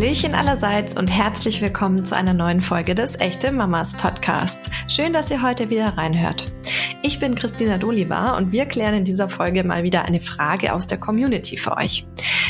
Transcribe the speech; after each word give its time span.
Hallöchen 0.00 0.34
allerseits 0.34 0.96
und 0.96 1.08
herzlich 1.08 1.60
willkommen 1.60 2.06
zu 2.06 2.16
einer 2.16 2.32
neuen 2.32 2.62
Folge 2.62 2.94
des 2.94 3.20
Echte 3.20 3.52
Mamas 3.52 3.92
Podcasts. 3.92 4.70
Schön, 4.88 5.12
dass 5.12 5.30
ihr 5.30 5.42
heute 5.42 5.68
wieder 5.68 5.98
reinhört. 5.98 6.50
Ich 7.02 7.20
bin 7.20 7.34
Christina 7.34 7.76
Doliva 7.76 8.38
und 8.38 8.50
wir 8.50 8.64
klären 8.64 8.94
in 8.94 9.04
dieser 9.04 9.28
Folge 9.28 9.62
mal 9.62 9.82
wieder 9.82 10.06
eine 10.06 10.20
Frage 10.20 10.72
aus 10.72 10.86
der 10.86 10.96
Community 10.96 11.58
für 11.58 11.76
euch. 11.76 12.06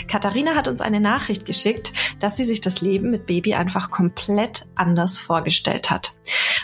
Katharina 0.06 0.54
hat 0.54 0.68
uns 0.68 0.80
eine 0.80 1.00
Nachricht 1.00 1.44
geschickt, 1.44 1.92
dass 2.20 2.36
sie 2.36 2.44
sich 2.44 2.60
das 2.60 2.82
Leben 2.82 3.10
mit 3.10 3.26
Baby 3.26 3.54
einfach 3.54 3.90
komplett 3.90 4.66
anders 4.76 5.18
vorgestellt 5.18 5.90
hat. 5.90 6.12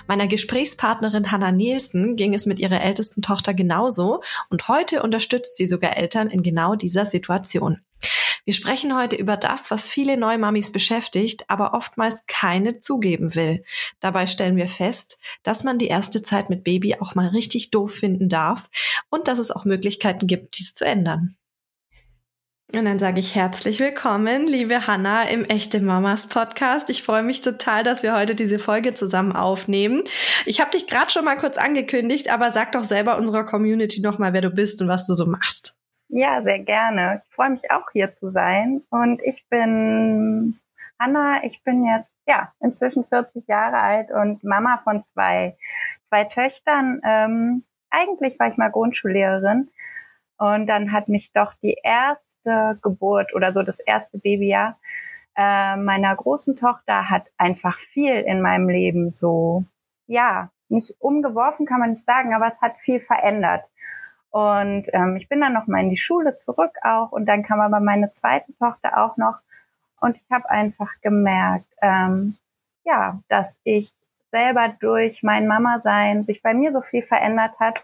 Meiner 0.06 0.28
Gesprächspartnerin 0.28 1.32
Hannah 1.32 1.50
Nielsen 1.50 2.14
ging 2.14 2.32
es 2.32 2.46
mit 2.46 2.60
ihrer 2.60 2.80
ältesten 2.80 3.22
Tochter 3.22 3.54
genauso 3.54 4.22
und 4.50 4.68
heute 4.68 5.02
unterstützt 5.02 5.56
sie 5.56 5.66
sogar 5.66 5.96
Eltern 5.96 6.30
in 6.30 6.44
genau 6.44 6.76
dieser 6.76 7.06
Situation. 7.06 7.80
Wir 8.44 8.54
sprechen 8.54 8.96
heute 8.96 9.16
über 9.16 9.36
das, 9.36 9.70
was 9.70 9.88
viele 9.88 10.16
Neumamis 10.16 10.70
beschäftigt, 10.70 11.44
aber 11.48 11.74
oftmals 11.74 12.26
keine 12.26 12.78
zugeben 12.78 13.34
will. 13.34 13.64
Dabei 14.00 14.26
stellen 14.26 14.56
wir 14.56 14.68
fest, 14.68 15.18
dass 15.42 15.64
man 15.64 15.78
die 15.78 15.88
erste 15.88 16.22
Zeit 16.22 16.48
mit 16.48 16.62
Baby 16.62 16.96
auch 17.00 17.14
mal 17.14 17.28
richtig 17.28 17.70
doof 17.70 17.92
finden 17.92 18.28
darf 18.28 18.70
und 19.10 19.28
dass 19.28 19.38
es 19.38 19.50
auch 19.50 19.64
Möglichkeiten 19.64 20.26
gibt, 20.26 20.58
dies 20.58 20.74
zu 20.74 20.84
ändern. 20.84 21.36
Und 22.74 22.84
dann 22.84 22.98
sage 22.98 23.20
ich 23.20 23.36
herzlich 23.36 23.78
willkommen, 23.78 24.48
liebe 24.48 24.88
Hanna, 24.88 25.22
im 25.28 25.44
Echte 25.44 25.80
Mamas 25.80 26.26
Podcast. 26.28 26.90
Ich 26.90 27.04
freue 27.04 27.22
mich 27.22 27.40
total, 27.40 27.84
dass 27.84 28.02
wir 28.02 28.14
heute 28.14 28.34
diese 28.34 28.58
Folge 28.58 28.92
zusammen 28.92 29.32
aufnehmen. 29.32 30.02
Ich 30.46 30.60
habe 30.60 30.72
dich 30.72 30.88
gerade 30.88 31.10
schon 31.10 31.24
mal 31.24 31.36
kurz 31.36 31.58
angekündigt, 31.58 32.28
aber 32.28 32.50
sag 32.50 32.72
doch 32.72 32.82
selber 32.82 33.18
unserer 33.18 33.44
Community 33.44 34.00
nochmal, 34.00 34.32
wer 34.32 34.40
du 34.42 34.50
bist 34.50 34.82
und 34.82 34.88
was 34.88 35.06
du 35.06 35.14
so 35.14 35.26
machst. 35.26 35.75
Ja, 36.08 36.42
sehr 36.42 36.60
gerne. 36.60 37.22
Ich 37.24 37.34
freue 37.34 37.50
mich 37.50 37.70
auch 37.70 37.90
hier 37.92 38.12
zu 38.12 38.30
sein. 38.30 38.82
Und 38.90 39.22
ich 39.22 39.46
bin 39.48 40.58
Hanna. 40.98 41.44
Ich 41.44 41.62
bin 41.64 41.84
jetzt 41.84 42.10
ja 42.26 42.52
inzwischen 42.60 43.04
40 43.04 43.46
Jahre 43.48 43.78
alt 43.78 44.10
und 44.10 44.44
Mama 44.44 44.80
von 44.84 45.04
zwei, 45.04 45.56
zwei 46.04 46.24
Töchtern. 46.24 47.00
Ähm, 47.04 47.64
eigentlich 47.90 48.38
war 48.38 48.48
ich 48.48 48.56
mal 48.56 48.70
Grundschullehrerin. 48.70 49.68
Und 50.38 50.66
dann 50.66 50.92
hat 50.92 51.08
mich 51.08 51.32
doch 51.32 51.54
die 51.62 51.76
erste 51.82 52.78
Geburt 52.82 53.34
oder 53.34 53.52
so 53.52 53.62
das 53.62 53.80
erste 53.80 54.18
Babyjahr 54.18 54.76
äh, 55.36 55.76
meiner 55.76 56.16
großen 56.16 56.56
Tochter 56.56 57.10
hat 57.10 57.26
einfach 57.36 57.78
viel 57.92 58.14
in 58.14 58.40
meinem 58.40 58.68
Leben 58.68 59.10
so, 59.10 59.64
ja, 60.06 60.50
nicht 60.68 60.96
umgeworfen 60.98 61.66
kann 61.66 61.78
man 61.78 61.90
nicht 61.90 62.06
sagen, 62.06 62.34
aber 62.34 62.48
es 62.48 62.60
hat 62.60 62.78
viel 62.78 63.00
verändert. 63.00 63.64
Und 64.30 64.86
ähm, 64.92 65.16
ich 65.16 65.28
bin 65.28 65.40
dann 65.40 65.54
noch 65.54 65.66
mal 65.66 65.82
in 65.82 65.90
die 65.90 65.96
Schule 65.96 66.36
zurück 66.36 66.72
auch 66.82 67.12
und 67.12 67.26
dann 67.26 67.42
kam 67.42 67.60
aber 67.60 67.80
meine 67.80 68.12
zweite 68.12 68.52
Tochter 68.58 68.98
auch 68.98 69.16
noch 69.16 69.38
und 70.00 70.16
ich 70.16 70.30
habe 70.30 70.48
einfach 70.50 70.90
gemerkt, 71.00 71.66
ähm, 71.80 72.36
ja, 72.84 73.18
dass 73.28 73.58
ich 73.64 73.90
selber 74.30 74.74
durch 74.80 75.22
mein 75.22 75.46
Mama-Sein 75.46 76.26
sich 76.26 76.42
bei 76.42 76.54
mir 76.54 76.72
so 76.72 76.82
viel 76.82 77.02
verändert 77.02 77.58
hat 77.58 77.82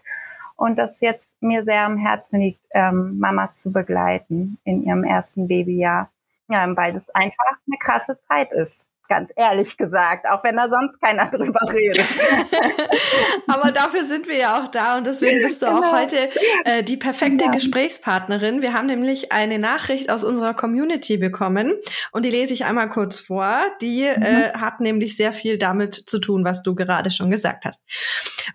und 0.55 0.77
dass 0.77 1.01
jetzt 1.01 1.41
mir 1.41 1.63
sehr 1.63 1.81
am 1.85 1.97
Herzen 1.97 2.39
liegt, 2.39 2.63
ähm, 2.71 3.17
Mamas 3.17 3.59
zu 3.61 3.71
begleiten 3.71 4.59
in 4.63 4.83
ihrem 4.83 5.03
ersten 5.03 5.47
Babyjahr. 5.47 6.09
Ja, 6.49 6.75
weil 6.75 6.93
das 6.93 7.09
einfach 7.09 7.57
eine 7.67 7.77
krasse 7.79 8.17
Zeit 8.19 8.51
ist 8.51 8.87
ganz 9.07 9.31
ehrlich 9.35 9.77
gesagt, 9.77 10.25
auch 10.29 10.43
wenn 10.43 10.55
da 10.55 10.69
sonst 10.69 10.99
keiner 11.01 11.25
drüber 11.31 11.59
redet. 11.71 12.03
Aber 13.47 13.71
dafür 13.71 14.03
sind 14.03 14.27
wir 14.27 14.37
ja 14.37 14.61
auch 14.61 14.67
da 14.67 14.97
und 14.97 15.07
deswegen 15.07 15.41
bist 15.41 15.61
du 15.61 15.65
genau. 15.67 15.79
auch 15.81 15.93
heute 15.93 16.29
äh, 16.65 16.83
die 16.83 16.97
perfekte 16.97 17.45
ja. 17.45 17.51
Gesprächspartnerin. 17.51 18.61
Wir 18.61 18.73
haben 18.73 18.87
nämlich 18.87 19.31
eine 19.31 19.59
Nachricht 19.59 20.09
aus 20.09 20.23
unserer 20.23 20.53
Community 20.53 21.17
bekommen 21.17 21.73
und 22.11 22.25
die 22.25 22.31
lese 22.31 22.53
ich 22.53 22.65
einmal 22.65 22.89
kurz 22.89 23.19
vor. 23.19 23.61
Die 23.81 24.03
mhm. 24.03 24.23
äh, 24.23 24.53
hat 24.53 24.79
nämlich 24.79 25.15
sehr 25.15 25.33
viel 25.33 25.57
damit 25.57 25.95
zu 25.95 26.19
tun, 26.19 26.45
was 26.45 26.63
du 26.63 26.75
gerade 26.75 27.11
schon 27.11 27.29
gesagt 27.29 27.65
hast. 27.65 27.83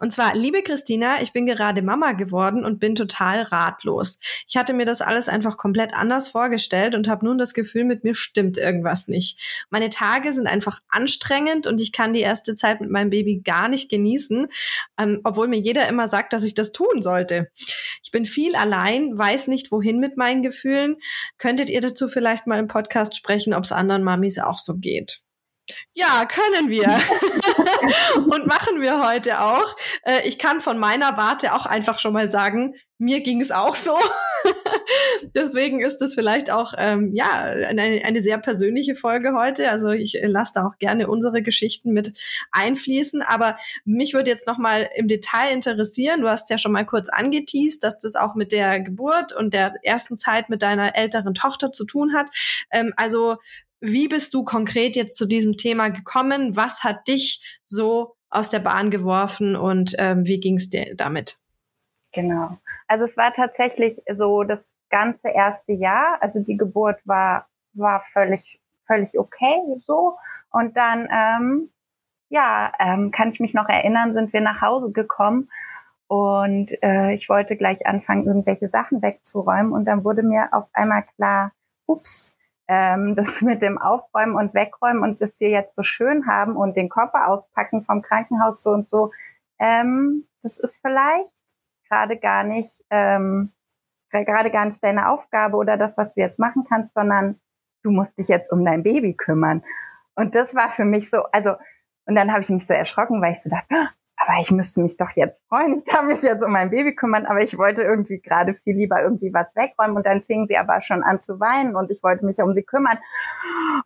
Und 0.01 0.13
zwar, 0.13 0.35
liebe 0.35 0.63
Christina, 0.63 1.21
ich 1.21 1.33
bin 1.33 1.47
gerade 1.47 1.83
Mama 1.83 2.13
geworden 2.13 2.65
und 2.65 2.79
bin 2.79 2.95
total 2.95 3.43
ratlos. 3.43 4.19
Ich 4.49 4.57
hatte 4.57 4.73
mir 4.73 4.85
das 4.85 5.01
alles 5.01 5.29
einfach 5.29 5.57
komplett 5.57 5.95
anders 5.95 6.29
vorgestellt 6.29 6.95
und 6.95 7.09
habe 7.09 7.25
nun 7.25 7.39
das 7.39 7.55
Gefühl, 7.55 7.85
mit 7.85 8.05
mir 8.05 8.15
stimmt 8.15 8.59
irgendwas 8.59 9.09
nicht. 9.09 9.67
Meine 9.71 9.91
Tage 9.91 10.33
sind 10.39 10.47
einfach 10.47 10.81
anstrengend 10.89 11.67
und 11.67 11.81
ich 11.81 11.93
kann 11.93 12.13
die 12.13 12.21
erste 12.21 12.55
Zeit 12.55 12.81
mit 12.81 12.91
meinem 12.91 13.11
Baby 13.11 13.41
gar 13.45 13.69
nicht 13.69 13.91
genießen, 13.91 14.49
ähm, 14.99 15.21
obwohl 15.25 15.49
mir 15.49 15.59
jeder 15.59 15.89
immer 15.89 16.09
sagt, 16.09 16.33
dass 16.33 16.45
ich 16.45 16.55
das 16.55 16.73
tun 16.73 17.03
sollte. 17.03 17.51
Ich 18.03 18.11
bin 18.11 18.25
viel 18.25 18.57
allein, 18.57 19.17
weiß 19.19 19.49
nicht, 19.49 19.71
wohin 19.71 19.99
mit 20.01 20.17
meinen 20.17 20.43
Gefühlen. 20.43 20.97
Könntet 21.37 21.69
ihr 21.69 21.81
dazu 21.81 22.09
vielleicht 22.09 22.47
mal 22.47 22.59
im 22.59 22.69
Podcast 22.69 23.17
sprechen, 23.17 23.55
ob 23.55 23.65
es 23.65 23.73
anderen 23.73 24.03
Mamis 24.03 24.39
auch 24.39 24.59
so 24.59 24.77
geht? 24.77 25.23
Ja, 25.95 26.27
können 26.27 26.71
wir. 26.71 26.99
und 28.31 28.47
machen 28.47 28.81
wir 28.81 29.07
heute 29.07 29.41
auch. 29.41 29.77
Äh, 30.05 30.27
ich 30.27 30.39
kann 30.39 30.61
von 30.61 30.79
meiner 30.79 31.17
Warte 31.17 31.55
auch 31.55 31.67
einfach 31.67 31.99
schon 31.99 32.13
mal 32.13 32.29
sagen, 32.29 32.75
mir 32.99 33.21
ging 33.21 33.41
es 33.41 33.51
auch 33.51 33.75
so. 33.75 33.97
Deswegen 35.35 35.81
ist 35.81 36.03
es 36.03 36.15
vielleicht 36.15 36.51
auch 36.51 36.73
ähm, 36.77 37.13
ja 37.15 37.43
eine, 37.43 38.03
eine 38.05 38.21
sehr 38.21 38.39
persönliche 38.39 38.95
Folge 38.95 39.35
heute. 39.35 39.71
Also 39.71 39.91
ich 39.91 40.19
lasse 40.23 40.53
da 40.57 40.67
auch 40.67 40.79
gerne 40.79 41.09
unsere 41.09 41.43
Geschichten 41.43 41.93
mit 41.93 42.13
einfließen. 42.51 43.23
Aber 43.23 43.57
mich 43.85 44.15
würde 44.15 44.31
jetzt 44.31 44.47
noch 44.47 44.59
mal 44.59 44.89
im 44.97 45.07
Detail 45.09 45.53
interessieren. 45.53 46.23
Du 46.23 46.29
hast 46.29 46.51
ja 46.51 46.59
schon 46.59 46.73
mal 46.73 46.87
kurz 46.87 47.09
angeteased, 47.09 47.83
dass 47.85 47.99
das 48.01 48.17
auch 48.17 48.35
mit 48.35 48.53
der 48.53 48.81
Geburt 48.81 49.33
und 49.33 49.55
der 49.55 49.75
ersten 49.83 50.17
Zeit 50.17 50.49
mit 50.49 50.63
deiner 50.63 50.97
älteren 50.97 51.35
Tochter 51.35 51.73
zu 51.73 51.85
tun 51.85 52.15
hat. 52.15 52.31
Ähm, 52.71 52.93
also 52.97 53.37
wie 53.81 54.09
bist 54.09 54.35
du 54.35 54.45
konkret 54.45 54.97
jetzt 54.97 55.17
zu 55.17 55.27
diesem 55.27 55.57
Thema 55.57 55.89
gekommen? 55.89 56.57
Was 56.57 56.85
hat 56.85 57.07
dich 57.09 57.61
so 57.65 58.15
aus 58.31 58.51
der 58.51 58.59
Bahn 58.59 58.91
geworfen 58.91 59.57
und 59.57 59.95
ähm, 59.99 60.27
wie 60.27 60.41
ging 60.41 60.57
es 60.57 60.69
dir 60.69 60.95
damit? 60.97 61.37
Genau. 62.13 62.59
Also 62.87 63.05
es 63.05 63.17
war 63.17 63.33
tatsächlich 63.35 64.01
so 64.13 64.43
das 64.43 64.73
ganze 64.91 65.29
erste 65.29 65.73
Jahr. 65.73 66.19
Also 66.21 66.41
die 66.41 66.57
Geburt 66.57 66.99
war 67.05 67.47
war 67.75 68.03
völlig 68.13 68.61
völlig 68.87 69.19
okay 69.19 69.61
so 69.87 70.17
und 70.51 70.77
dann 70.77 71.09
ähm, 71.13 71.71
ja 72.31 72.73
ähm, 72.79 73.11
kann 73.11 73.31
ich 73.31 73.41
mich 73.41 73.55
noch 73.55 73.69
erinnern, 73.69 74.15
sind 74.15 74.33
wir 74.33 74.41
nach 74.41 74.61
Hause 74.61 74.91
gekommen 74.91 75.49
und 76.09 76.71
äh, 76.83 77.15
ich 77.15 77.29
wollte 77.29 77.57
gleich 77.57 77.87
anfangen 77.87 78.27
irgendwelche 78.27 78.69
Sachen 78.69 79.03
wegzuräumen 79.03 79.73
und 79.73 79.85
dann 79.85 80.05
wurde 80.05 80.23
mir 80.23 80.49
auf 80.53 80.67
einmal 80.73 81.05
klar, 81.15 81.53
ups, 81.87 82.35
ähm, 82.69 83.17
das 83.17 83.41
mit 83.43 83.63
dem 83.63 83.79
Aufräumen 83.79 84.37
und 84.37 84.55
Wegräumen 84.55 85.03
und 85.03 85.21
das 85.21 85.39
hier 85.39 85.51
jetzt 85.51 85.75
so 85.75 85.83
schön 85.83 86.27
haben 86.27 86.57
und 86.57 86.77
den 86.77 86.89
Koffer 86.89 87.29
auspacken 87.29 87.83
vom 87.83 88.03
Krankenhaus 88.03 88.63
so 88.63 88.71
und 88.71 88.89
so, 88.89 89.11
ähm, 89.59 90.27
das 90.43 90.59
ist 90.59 90.81
vielleicht 90.81 91.33
gerade 91.89 92.17
gar 92.19 92.45
nicht, 92.45 92.85
ähm, 92.91 93.53
gerade 94.11 94.51
gar 94.51 94.67
nicht 94.67 94.83
deine 94.85 95.09
Aufgabe 95.09 95.57
oder 95.57 95.77
das, 95.77 95.97
was 95.97 96.13
du 96.15 96.21
jetzt 96.21 96.39
machen 96.39 96.65
kannst, 96.69 96.95
sondern 96.95 97.41
du 97.83 97.91
musst 97.91 98.19
dich 98.19 98.29
jetzt 98.29 98.53
um 98.53 98.65
dein 98.65 98.83
Baby 98.83 99.15
kümmern. 99.15 99.65
Und 100.15 100.35
das 100.35 100.55
war 100.55 100.71
für 100.71 100.85
mich 100.85 101.11
so, 101.11 101.25
also, 101.33 101.55
und 102.07 102.15
dann 102.15 102.33
habe 102.33 102.43
ich 102.43 102.49
mich 102.51 102.67
so 102.67 102.75
erschrocken, 102.75 103.21
weil 103.23 103.33
ich 103.33 103.43
so 103.43 103.51
dachte, 103.51 103.89
aber 104.21 104.41
ich 104.41 104.51
müsste 104.51 104.83
mich 104.83 104.97
doch 104.97 105.11
jetzt 105.15 105.47
freuen, 105.49 105.75
ich 105.75 105.85
darf 105.85 106.03
mich 106.03 106.23
jetzt 106.23 106.45
um 106.45 106.53
mein 106.53 106.71
Baby 106.71 106.95
kümmern, 106.95 107.27
aber 107.27 107.43
ich 107.43 107.57
wollte 107.57 107.83
irgendwie 107.83 108.21
gerade 108.21 108.55
viel 108.55 108.77
lieber 108.77 109.01
irgendwie 109.03 109.33
was 109.33 109.55
wegräumen 109.55 109.97
und 109.97 110.07
dann 110.07 110.23
fing 110.23 110.47
sie 110.47 110.57
aber 110.57 110.83
schon 110.83 111.03
an 111.03 111.21
zu 111.21 111.41
weinen 111.41 111.77
und 111.77 111.91
ich 111.91 112.03
wollte 112.03 112.25
mich 112.25 112.39
um 112.39 112.53
sie 112.55 112.63
kümmern. 112.63 112.99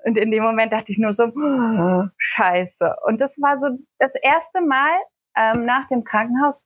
Und 0.05 0.17
in 0.17 0.31
dem 0.31 0.43
Moment 0.43 0.73
dachte 0.73 0.91
ich 0.91 0.99
nur 0.99 1.15
so, 1.15 1.25
oh, 1.25 2.09
scheiße. 2.17 2.97
Und 3.07 3.21
das 3.21 3.41
war 3.41 3.59
so 3.59 3.69
das 3.99 4.15
erste 4.15 4.61
Mal 4.61 4.91
ähm, 5.37 5.65
nach 5.65 5.89
dem 5.89 6.05
Krankenhaus, 6.05 6.65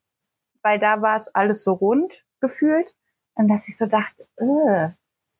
weil 0.62 0.78
da 0.78 1.02
war 1.02 1.16
es 1.16 1.34
alles 1.34 1.64
so 1.64 1.72
rund 1.72 2.12
gefühlt, 2.40 2.94
und 3.36 3.48
dass 3.48 3.68
ich 3.68 3.76
so 3.76 3.86
dachte, 3.86 4.26
äh, 4.38 4.88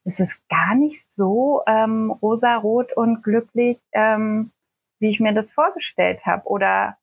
es 0.05 0.21
ist 0.21 0.47
gar 0.49 0.75
nicht 0.75 1.13
so 1.13 1.63
ähm, 1.67 2.11
rosarot 2.11 2.93
und 2.93 3.23
glücklich, 3.23 3.83
ähm, 3.93 4.53
wie 5.01 5.11
ich 5.11 5.19
mir 5.19 5.33
das 5.33 5.51
vorgestellt 5.51 6.27
habe. 6.27 6.47
Oder 6.47 6.99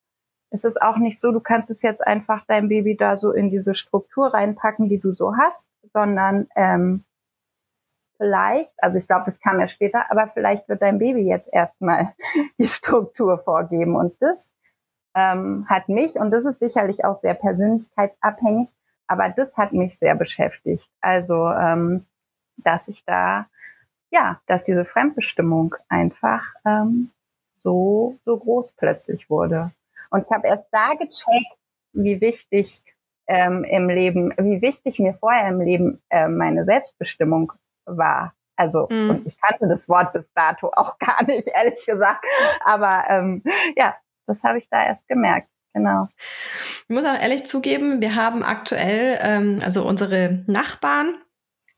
es 0.53 0.63
ist 0.63 0.79
auch 0.79 0.97
nicht 0.97 1.19
so, 1.19 1.31
du 1.31 1.39
kannst 1.39 1.71
es 1.71 1.81
jetzt 1.81 2.05
einfach 2.05 2.45
dein 2.47 2.69
Baby 2.69 2.95
da 2.95 3.17
so 3.17 3.31
in 3.31 3.49
diese 3.49 3.73
Struktur 3.73 4.35
reinpacken, 4.35 4.87
die 4.87 4.99
du 4.99 5.11
so 5.11 5.35
hast, 5.35 5.71
sondern 5.93 6.47
ähm, 6.55 7.03
vielleicht, 8.17 8.71
also 8.77 8.99
ich 8.99 9.07
glaube, 9.07 9.25
das 9.25 9.39
kam 9.39 9.59
ja 9.59 9.67
später, 9.67 10.11
aber 10.11 10.27
vielleicht 10.27 10.69
wird 10.69 10.83
dein 10.83 10.99
Baby 10.99 11.21
jetzt 11.21 11.49
erstmal 11.51 12.13
die 12.59 12.67
Struktur 12.67 13.39
vorgeben. 13.39 13.95
Und 13.95 14.13
das 14.21 14.53
ähm, 15.15 15.65
hat 15.67 15.89
mich, 15.89 16.17
und 16.17 16.29
das 16.29 16.45
ist 16.45 16.59
sicherlich 16.59 17.03
auch 17.03 17.15
sehr 17.15 17.33
persönlichkeitsabhängig, 17.33 18.69
aber 19.07 19.29
das 19.29 19.57
hat 19.57 19.73
mich 19.73 19.97
sehr 19.97 20.13
beschäftigt. 20.13 20.87
Also, 21.01 21.47
ähm, 21.47 22.05
dass 22.57 22.87
ich 22.87 23.03
da, 23.05 23.47
ja, 24.11 24.39
dass 24.45 24.63
diese 24.63 24.85
Fremdbestimmung 24.85 25.73
einfach 25.89 26.45
ähm, 26.63 27.09
so, 27.63 28.19
so 28.23 28.37
groß 28.37 28.73
plötzlich 28.73 29.31
wurde. 29.31 29.71
Und 30.13 30.25
ich 30.25 30.31
habe 30.31 30.47
erst 30.47 30.69
da 30.71 30.93
gecheckt, 30.93 31.57
wie 31.93 32.21
wichtig 32.21 32.83
ähm, 33.27 33.63
im 33.63 33.89
Leben, 33.89 34.31
wie 34.37 34.61
wichtig 34.61 34.99
mir 34.99 35.15
vorher 35.15 35.47
im 35.47 35.59
Leben 35.59 36.03
äh, 36.09 36.27
meine 36.27 36.65
Selbstbestimmung 36.65 37.51
war. 37.85 38.33
Also, 38.55 38.87
mhm. 38.91 39.09
und 39.09 39.27
ich 39.27 39.41
kannte 39.41 39.67
das 39.67 39.89
Wort 39.89 40.13
bis 40.13 40.31
dato 40.33 40.71
auch 40.75 40.99
gar 40.99 41.23
nicht, 41.23 41.47
ehrlich 41.47 41.83
gesagt. 41.83 42.23
Aber 42.63 43.05
ähm, 43.09 43.43
ja, 43.75 43.95
das 44.27 44.43
habe 44.43 44.59
ich 44.59 44.69
da 44.69 44.85
erst 44.85 45.07
gemerkt. 45.07 45.49
Genau. 45.73 46.07
Ich 46.59 46.89
muss 46.89 47.05
auch 47.05 47.19
ehrlich 47.19 47.47
zugeben, 47.47 47.99
wir 47.99 48.13
haben 48.13 48.43
aktuell, 48.43 49.17
ähm, 49.19 49.59
also 49.63 49.83
unsere 49.83 50.43
Nachbarn, 50.45 51.15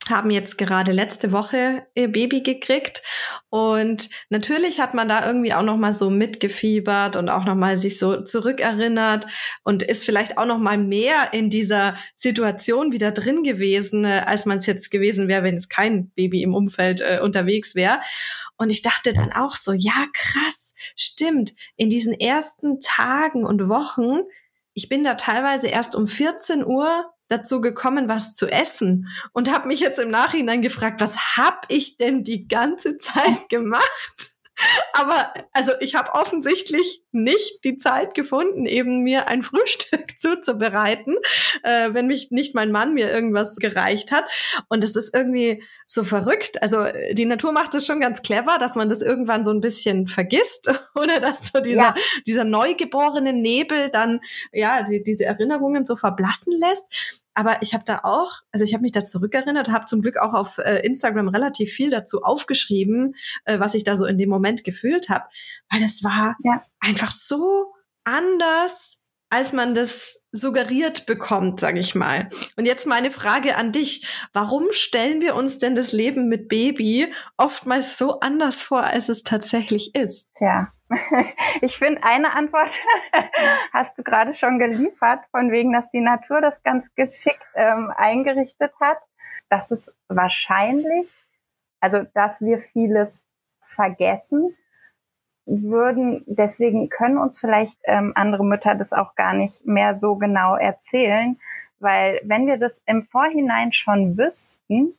haben 0.10 0.30
jetzt 0.30 0.58
gerade 0.58 0.92
letzte 0.92 1.32
Woche 1.32 1.86
ihr 1.96 2.12
Baby 2.12 2.42
gekriegt 2.42 3.02
und 3.50 4.10
natürlich 4.30 4.80
hat 4.80 4.94
man 4.94 5.08
da 5.08 5.26
irgendwie 5.26 5.54
auch 5.54 5.64
noch 5.64 5.78
mal 5.78 5.94
so 5.94 6.10
mitgefiebert 6.10 7.16
und 7.16 7.30
auch 7.30 7.46
noch 7.46 7.56
mal 7.56 7.78
sich 7.78 7.98
so 7.98 8.22
zurückerinnert 8.22 9.26
und 9.64 9.84
ist 9.84 10.06
vielleicht 10.06 10.38
auch 10.38 10.46
noch 10.46 10.60
mal 10.60 10.78
mehr 10.78 11.34
in 11.34 11.50
dieser 11.50 11.96
Situation 12.14 12.92
wieder 12.92 13.12
drin 13.12 13.44
gewesen, 13.44 14.06
äh, 14.06 14.24
als 14.26 14.46
man 14.46 14.58
es 14.58 14.66
jetzt 14.66 14.92
gewesen 14.92 15.28
wäre, 15.28 15.44
wenn 15.44 15.56
es 15.56 15.70
kein 15.70 16.10
Baby 16.12 16.44
im 16.44 16.54
Umfeld 16.54 17.02
äh, 17.02 17.20
unterwegs 17.22 17.76
wäre. 17.76 18.00
Und 18.58 18.72
ich 18.72 18.82
dachte 18.82 19.14
dann 19.14 19.34
auch 19.34 19.56
so, 19.56 19.74
ja 19.74 20.06
krass, 20.14 20.76
stimmt. 20.96 21.54
In 21.76 21.90
diesen 21.90 22.14
ersten 22.14 22.80
Tagen 22.80 23.46
und 23.46 23.68
Wochen, 23.70 24.22
ich 24.74 24.90
bin 24.90 25.04
da 25.04 25.16
teilweise 25.16 25.68
erst 25.68 25.96
um 25.96 26.08
14 26.08 26.66
Uhr 26.66 27.06
dazu 27.28 27.62
gekommen, 27.62 28.08
was 28.08 28.34
zu 28.34 28.48
essen 28.48 29.08
und 29.34 29.52
habe 29.52 29.68
mich 29.68 29.80
jetzt 29.80 30.00
im 30.00 30.10
Nachhinein 30.10 30.62
gefragt, 30.62 31.02
was 31.02 31.38
hab 31.38 31.66
ich 31.70 31.98
denn 31.98 32.24
die 32.24 32.48
ganze 32.48 32.98
Zeit 32.98 33.48
gemacht? 33.50 34.25
Aber 34.94 35.34
also 35.52 35.74
ich 35.80 35.96
habe 35.96 36.14
offensichtlich 36.14 37.02
nicht 37.12 37.64
die 37.64 37.78
Zeit 37.78 38.14
gefunden, 38.14 38.66
eben 38.66 39.02
mir 39.02 39.28
ein 39.28 39.44
Frühstück 39.44 40.20
zuzubereiten, 40.20 41.16
äh, 41.64 41.94
wenn 41.94 42.08
mich 42.08 42.32
nicht 42.32 42.56
mein 42.56 42.72
Mann 42.72 42.94
mir 42.94 43.12
irgendwas 43.12 43.58
gereicht 43.58 44.12
hat. 44.12 44.26
Und 44.70 44.84
es 44.84 44.96
ist 44.96 45.14
irgendwie 45.14 45.64
so 45.86 46.04
verrückt. 46.04 46.62
Also 46.62 46.86
die 47.12 47.26
Natur 47.26 47.52
macht 47.52 47.76
es 47.76 47.86
schon 47.86 48.00
ganz 48.00 48.22
clever, 48.22 48.58
dass 48.60 48.76
man 48.76 48.90
das 48.90 49.02
irgendwann 49.02 49.44
so 49.44 49.52
ein 49.52 49.62
bisschen 49.62 50.08
vergisst 50.08 50.72
oder 50.96 51.20
dass 51.20 51.48
so 51.48 51.60
dieser, 51.60 51.82
ja. 51.82 51.96
dieser 52.26 52.46
neugeborene 52.46 53.34
Nebel 53.34 53.90
dann 53.90 54.22
ja 54.52 54.84
die, 54.84 55.04
diese 55.04 55.26
Erinnerungen 55.26 55.86
so 55.86 55.96
verblassen 55.96 56.54
lässt. 56.60 57.25
Aber 57.36 57.62
ich 57.62 57.74
habe 57.74 57.84
da 57.86 58.00
auch, 58.04 58.42
also 58.52 58.64
ich 58.64 58.74
habe 58.74 58.82
mich 58.82 58.94
da 58.94 59.06
zurückerinnert, 59.06 59.70
habe 59.70 59.86
zum 59.86 60.02
Glück 60.02 60.18
auch 60.18 60.34
auf 60.34 60.58
äh, 60.58 60.80
Instagram 60.86 61.28
relativ 61.28 61.72
viel 61.72 61.90
dazu 61.90 62.24
aufgeschrieben, 62.24 63.16
äh, 63.44 63.60
was 63.60 63.76
ich 63.76 63.84
da 63.84 63.96
so 63.98 64.06
in 64.06 64.18
dem 64.18 64.30
Moment 64.30 64.64
gefühlt 64.64 65.10
habe, 65.10 65.26
weil 65.70 65.82
das 65.82 66.04
war 66.04 66.38
ja. 66.44 66.64
einfach 66.80 67.12
so 67.12 67.74
anders, 68.06 69.05
als 69.30 69.54
man 69.54 69.74
das 69.74 70.24
suggeriert 70.32 71.06
bekommt, 71.06 71.60
sage 71.60 71.80
ich 71.80 71.96
mal. 71.96 72.28
Und 72.58 72.66
jetzt 72.66 72.86
meine 72.86 73.12
Frage 73.12 73.56
an 73.56 73.72
dich: 73.72 74.08
Warum 74.34 74.72
stellen 74.72 75.22
wir 75.22 75.36
uns 75.36 75.58
denn 75.58 75.76
das 75.76 75.92
Leben 75.92 76.28
mit 76.28 76.48
Baby 76.48 77.14
oftmals 77.38 77.98
so 77.98 78.20
anders 78.20 78.64
vor, 78.64 78.84
als 78.84 79.10
es 79.10 79.24
tatsächlich 79.24 79.96
ist? 79.96 80.30
Ja, 80.40 80.72
ich 81.62 81.78
finde, 81.78 82.04
eine 82.04 82.36
Antwort 82.36 82.74
hast 83.74 83.98
du 83.98 84.04
gerade 84.04 84.34
schon 84.34 84.60
geliefert, 84.60 85.26
von 85.32 85.52
wegen, 85.52 85.74
dass 85.74 85.90
die 85.90 86.02
Natur 86.02 86.42
das 86.42 86.62
ganz 86.64 86.94
geschickt 86.96 87.44
ähm, 87.56 87.92
eingerichtet 87.96 88.72
hat. 88.80 89.00
Das 89.50 89.72
ist 89.72 89.94
wahrscheinlich, 90.08 91.10
also 91.80 92.04
dass 92.14 92.42
wir 92.42 92.60
vieles 92.60 93.26
vergessen 93.76 94.56
würden. 95.46 96.24
Deswegen 96.28 96.90
können 96.90 97.18
uns 97.18 97.40
vielleicht 97.40 97.80
ähm, 97.84 98.14
andere 98.16 98.44
Mütter 98.44 98.76
das 98.76 98.94
auch 98.94 99.16
gar 99.16 99.34
nicht 99.34 99.66
mehr 99.66 99.96
so 99.96 100.16
genau 100.16 100.56
erzählen, 100.56 101.40
weil 101.80 102.22
wenn 102.24 102.48
wir 102.48 102.58
das 102.58 102.82
im 102.86 103.04
Vorhinein 103.04 103.74
schon 103.74 104.18
wüssten, 104.18 104.98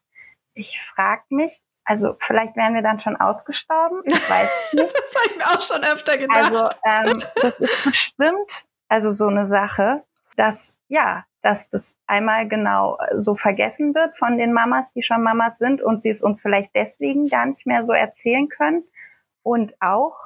ich 0.55 0.81
frage 0.81 1.23
mich, 1.31 1.53
also 1.85 2.17
vielleicht 2.21 2.57
wären 2.57 2.75
wir 2.75 2.83
dann 2.83 3.01
schon 3.01 3.17
ausgestorben. 3.17 4.03
Ich 4.05 4.31
weiß 4.31 4.73
nicht. 4.75 4.93
das 4.95 5.15
habe 5.15 5.31
ich 5.31 5.37
mir 5.37 5.47
auch 5.47 5.63
schon 5.63 5.85
öfter 5.85 6.19
gedacht. 6.19 6.37
Also 6.37 6.69
ähm, 6.85 7.23
das 7.41 7.55
ist 7.61 7.85
bestimmt 7.85 8.67
also 8.89 9.11
so 9.11 9.29
eine 9.29 9.47
Sache, 9.47 10.03
dass 10.37 10.77
ja, 10.89 11.25
dass 11.43 11.71
das 11.71 11.95
einmal 12.07 12.49
genau 12.49 12.99
so 13.21 13.37
vergessen 13.37 13.95
wird 13.95 14.17
von 14.19 14.37
den 14.37 14.53
Mamas, 14.53 14.93
die 14.93 15.03
schon 15.03 15.23
Mamas 15.23 15.59
sind 15.59 15.81
und 15.81 16.03
sie 16.03 16.11
es 16.11 16.23
uns 16.23 16.41
vielleicht 16.41 16.75
deswegen 16.75 17.29
gar 17.29 17.47
nicht 17.47 17.67
mehr 17.67 17.85
so 17.85 17.93
erzählen 17.93 18.49
können. 18.49 18.83
Und 19.43 19.81
auch, 19.81 20.17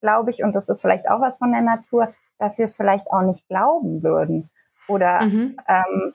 glaube 0.00 0.30
ich, 0.30 0.42
und 0.42 0.54
das 0.54 0.68
ist 0.68 0.80
vielleicht 0.80 1.08
auch 1.08 1.20
was 1.20 1.38
von 1.38 1.52
der 1.52 1.62
Natur, 1.62 2.12
dass 2.38 2.58
wir 2.58 2.64
es 2.64 2.76
vielleicht 2.76 3.10
auch 3.10 3.22
nicht 3.22 3.46
glauben 3.48 4.02
würden. 4.02 4.50
Oder 4.88 5.22
mhm. 5.22 5.58
ähm, 5.68 6.14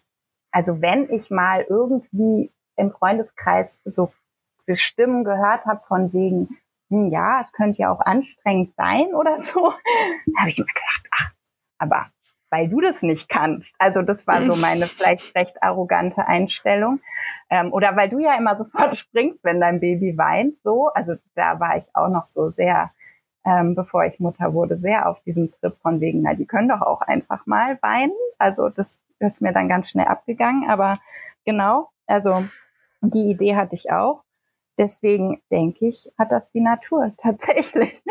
also 0.51 0.81
wenn 0.81 1.09
ich 1.09 1.29
mal 1.29 1.65
irgendwie 1.67 2.51
im 2.75 2.91
Freundeskreis 2.91 3.79
so 3.85 4.11
Stimmen 4.73 5.23
gehört 5.23 5.65
habe 5.65 5.81
von 5.87 6.11
wegen, 6.13 6.57
hm, 6.89 7.09
ja, 7.09 7.41
es 7.41 7.51
könnte 7.51 7.81
ja 7.81 7.91
auch 7.91 7.99
anstrengend 8.01 8.73
sein 8.75 9.13
oder 9.13 9.37
so, 9.39 9.69
da 9.69 10.41
habe 10.41 10.49
ich 10.49 10.57
immer 10.57 10.67
gedacht, 10.67 11.07
ach, 11.11 11.31
aber 11.77 12.07
weil 12.49 12.69
du 12.69 12.79
das 12.79 13.01
nicht 13.01 13.27
kannst. 13.27 13.75
Also 13.79 14.01
das 14.01 14.27
war 14.27 14.41
so 14.41 14.55
meine 14.55 14.85
vielleicht 14.85 15.35
recht 15.35 15.61
arrogante 15.61 16.25
Einstellung. 16.25 17.01
Ähm, 17.49 17.73
oder 17.73 17.95
weil 17.95 18.09
du 18.09 18.19
ja 18.19 18.35
immer 18.37 18.55
sofort 18.55 18.95
springst, 18.97 19.43
wenn 19.43 19.59
dein 19.59 19.79
Baby 19.79 20.17
weint. 20.17 20.55
So, 20.63 20.87
also 20.87 21.15
da 21.35 21.59
war 21.59 21.77
ich 21.77 21.83
auch 21.93 22.07
noch 22.07 22.25
so 22.25 22.49
sehr, 22.49 22.91
ähm, 23.45 23.75
bevor 23.75 24.05
ich 24.05 24.19
Mutter 24.19 24.53
wurde, 24.53 24.77
sehr 24.77 25.07
auf 25.07 25.21
diesem 25.23 25.51
Trip 25.51 25.75
von 25.81 26.01
wegen, 26.01 26.21
na, 26.23 26.33
die 26.33 26.45
können 26.45 26.69
doch 26.69 26.81
auch 26.81 27.01
einfach 27.01 27.45
mal 27.45 27.77
weinen. 27.81 28.13
Also 28.37 28.69
das 28.69 28.99
ist 29.19 29.41
mir 29.41 29.53
dann 29.53 29.69
ganz 29.69 29.89
schnell 29.89 30.07
abgegangen. 30.07 30.69
Aber 30.69 30.99
genau, 31.45 31.89
also 32.07 32.43
die 33.01 33.29
Idee 33.29 33.55
hatte 33.55 33.75
ich 33.75 33.91
auch. 33.91 34.23
Deswegen 34.77 35.41
denke 35.51 35.87
ich, 35.87 36.11
hat 36.17 36.31
das 36.31 36.51
die 36.51 36.59
Natur 36.59 37.13
tatsächlich 37.21 38.03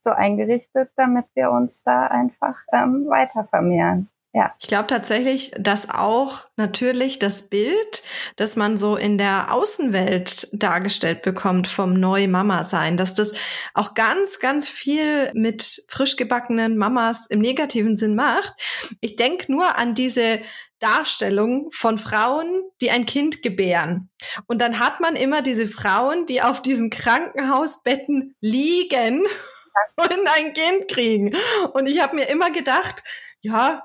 so 0.00 0.10
eingerichtet, 0.10 0.90
damit 0.96 1.26
wir 1.34 1.50
uns 1.50 1.82
da 1.82 2.06
einfach 2.06 2.56
ähm, 2.72 3.06
weiter 3.08 3.44
vermehren. 3.44 4.08
Ja. 4.32 4.54
Ich 4.60 4.68
glaube 4.68 4.86
tatsächlich, 4.86 5.50
dass 5.58 5.90
auch 5.90 6.44
natürlich 6.56 7.18
das 7.18 7.48
Bild, 7.48 8.02
das 8.36 8.54
man 8.54 8.76
so 8.76 8.94
in 8.94 9.18
der 9.18 9.52
Außenwelt 9.52 10.48
dargestellt 10.52 11.22
bekommt 11.22 11.66
vom 11.66 11.94
Neu-Mama-Sein, 11.94 12.96
dass 12.96 13.14
das 13.14 13.32
auch 13.74 13.94
ganz, 13.94 14.38
ganz 14.38 14.68
viel 14.68 15.32
mit 15.34 15.84
frisch 15.88 16.14
gebackenen 16.14 16.76
Mamas 16.76 17.26
im 17.26 17.40
negativen 17.40 17.96
Sinn 17.96 18.14
macht. 18.14 18.54
Ich 19.00 19.16
denke 19.16 19.50
nur 19.50 19.76
an 19.76 19.94
diese 19.94 20.40
Darstellung 20.78 21.68
von 21.72 21.98
Frauen, 21.98 22.62
die 22.80 22.90
ein 22.92 23.06
Kind 23.06 23.42
gebären. 23.42 24.10
Und 24.46 24.62
dann 24.62 24.78
hat 24.78 25.00
man 25.00 25.16
immer 25.16 25.42
diese 25.42 25.66
Frauen, 25.66 26.26
die 26.26 26.40
auf 26.40 26.62
diesen 26.62 26.90
Krankenhausbetten 26.90 28.36
liegen 28.40 29.24
und 29.96 30.28
ein 30.36 30.52
Kind 30.52 30.86
kriegen. 30.88 31.34
Und 31.72 31.88
ich 31.88 32.00
habe 32.00 32.14
mir 32.14 32.28
immer 32.28 32.50
gedacht, 32.50 33.02
ja, 33.40 33.82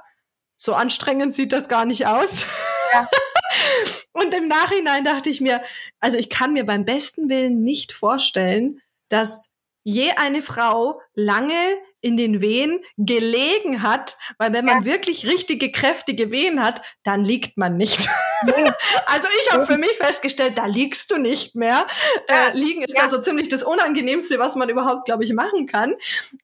so 0.65 0.73
anstrengend 0.73 1.35
sieht 1.35 1.53
das 1.53 1.69
gar 1.69 1.85
nicht 1.85 2.07
aus. 2.07 2.47
Ja. 2.93 3.07
und 4.13 4.33
im 4.33 4.47
Nachhinein 4.47 5.03
dachte 5.03 5.29
ich 5.29 5.39
mir, 5.39 5.61
also 5.99 6.17
ich 6.17 6.29
kann 6.29 6.53
mir 6.53 6.65
beim 6.65 6.83
besten 6.83 7.29
Willen 7.29 7.61
nicht 7.61 7.93
vorstellen, 7.93 8.81
dass 9.07 9.51
je 9.83 10.11
eine 10.17 10.41
Frau 10.41 10.99
lange 11.13 11.77
in 12.01 12.17
den 12.17 12.41
Wehen 12.41 12.81
gelegen 12.97 13.81
hat, 13.81 14.15
weil 14.37 14.53
wenn 14.53 14.65
man 14.65 14.81
ja. 14.81 14.85
wirklich 14.85 15.25
richtige, 15.25 15.71
kräftige 15.71 16.31
Wehen 16.31 16.61
hat, 16.61 16.81
dann 17.03 17.23
liegt 17.23 17.57
man 17.57 17.77
nicht. 17.77 18.07
also 19.05 19.27
ich 19.43 19.53
habe 19.53 19.65
für 19.65 19.77
mich 19.77 19.91
festgestellt, 19.93 20.57
da 20.57 20.65
liegst 20.65 21.09
du 21.11 21.17
nicht 21.17 21.55
mehr. 21.55 21.85
Ja. 22.29 22.47
Äh, 22.47 22.57
liegen 22.57 22.83
ist 22.83 22.95
ja. 22.95 23.03
da 23.03 23.09
so 23.09 23.19
ziemlich 23.19 23.47
das 23.47 23.63
Unangenehmste, 23.63 24.39
was 24.39 24.55
man 24.55 24.69
überhaupt, 24.69 25.05
glaube 25.05 25.23
ich, 25.23 25.33
machen 25.33 25.65
kann. 25.65 25.95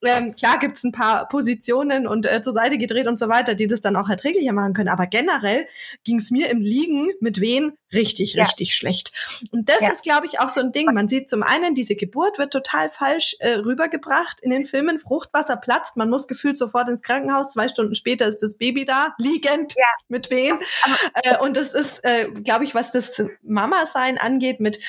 Ähm, 0.03 0.35
klar 0.35 0.57
gibt's 0.59 0.83
ein 0.83 0.91
paar 0.91 1.27
Positionen 1.27 2.07
und 2.07 2.25
äh, 2.25 2.41
zur 2.41 2.53
Seite 2.53 2.77
gedreht 2.77 3.07
und 3.07 3.19
so 3.19 3.29
weiter, 3.29 3.55
die 3.55 3.67
das 3.67 3.81
dann 3.81 3.95
auch 3.95 4.09
erträglicher 4.09 4.53
machen 4.53 4.73
können. 4.73 4.89
Aber 4.89 5.05
generell 5.05 5.67
ging's 6.03 6.31
mir 6.31 6.49
im 6.49 6.61
Liegen 6.61 7.11
mit 7.19 7.39
Wehen 7.39 7.77
richtig, 7.93 8.37
richtig 8.37 8.75
schlecht. 8.75 9.11
Und 9.51 9.69
das 9.69 9.81
ist, 9.81 10.03
glaube 10.03 10.25
ich, 10.25 10.39
auch 10.39 10.49
so 10.49 10.61
ein 10.61 10.71
Ding. 10.71 10.91
Man 10.93 11.07
sieht 11.07 11.29
zum 11.29 11.43
einen, 11.43 11.75
diese 11.75 11.95
Geburt 11.95 12.37
wird 12.37 12.53
total 12.53 12.89
falsch 12.89 13.35
äh, 13.39 13.53
rübergebracht 13.53 14.39
in 14.41 14.51
den 14.51 14.65
Filmen. 14.65 14.99
Fruchtwasser 14.99 15.50
Wasser 15.51 15.57
platzt, 15.57 15.97
man 15.97 16.09
muss 16.09 16.27
gefühlt 16.27 16.57
sofort 16.57 16.89
ins 16.89 17.01
Krankenhaus, 17.01 17.53
zwei 17.53 17.67
Stunden 17.67 17.95
später 17.95 18.27
ist 18.27 18.41
das 18.41 18.57
Baby 18.57 18.85
da, 18.85 19.13
liegend, 19.17 19.73
ja. 19.75 19.85
mit 20.07 20.29
wem. 20.31 20.59
Äh, 21.23 21.37
und 21.39 21.57
das 21.57 21.73
ist, 21.73 22.03
äh, 22.03 22.29
glaube 22.31 22.63
ich, 22.63 22.73
was 22.73 22.91
das 22.91 23.23
Mama-Sein 23.43 24.17
angeht, 24.17 24.59
mit 24.59 24.79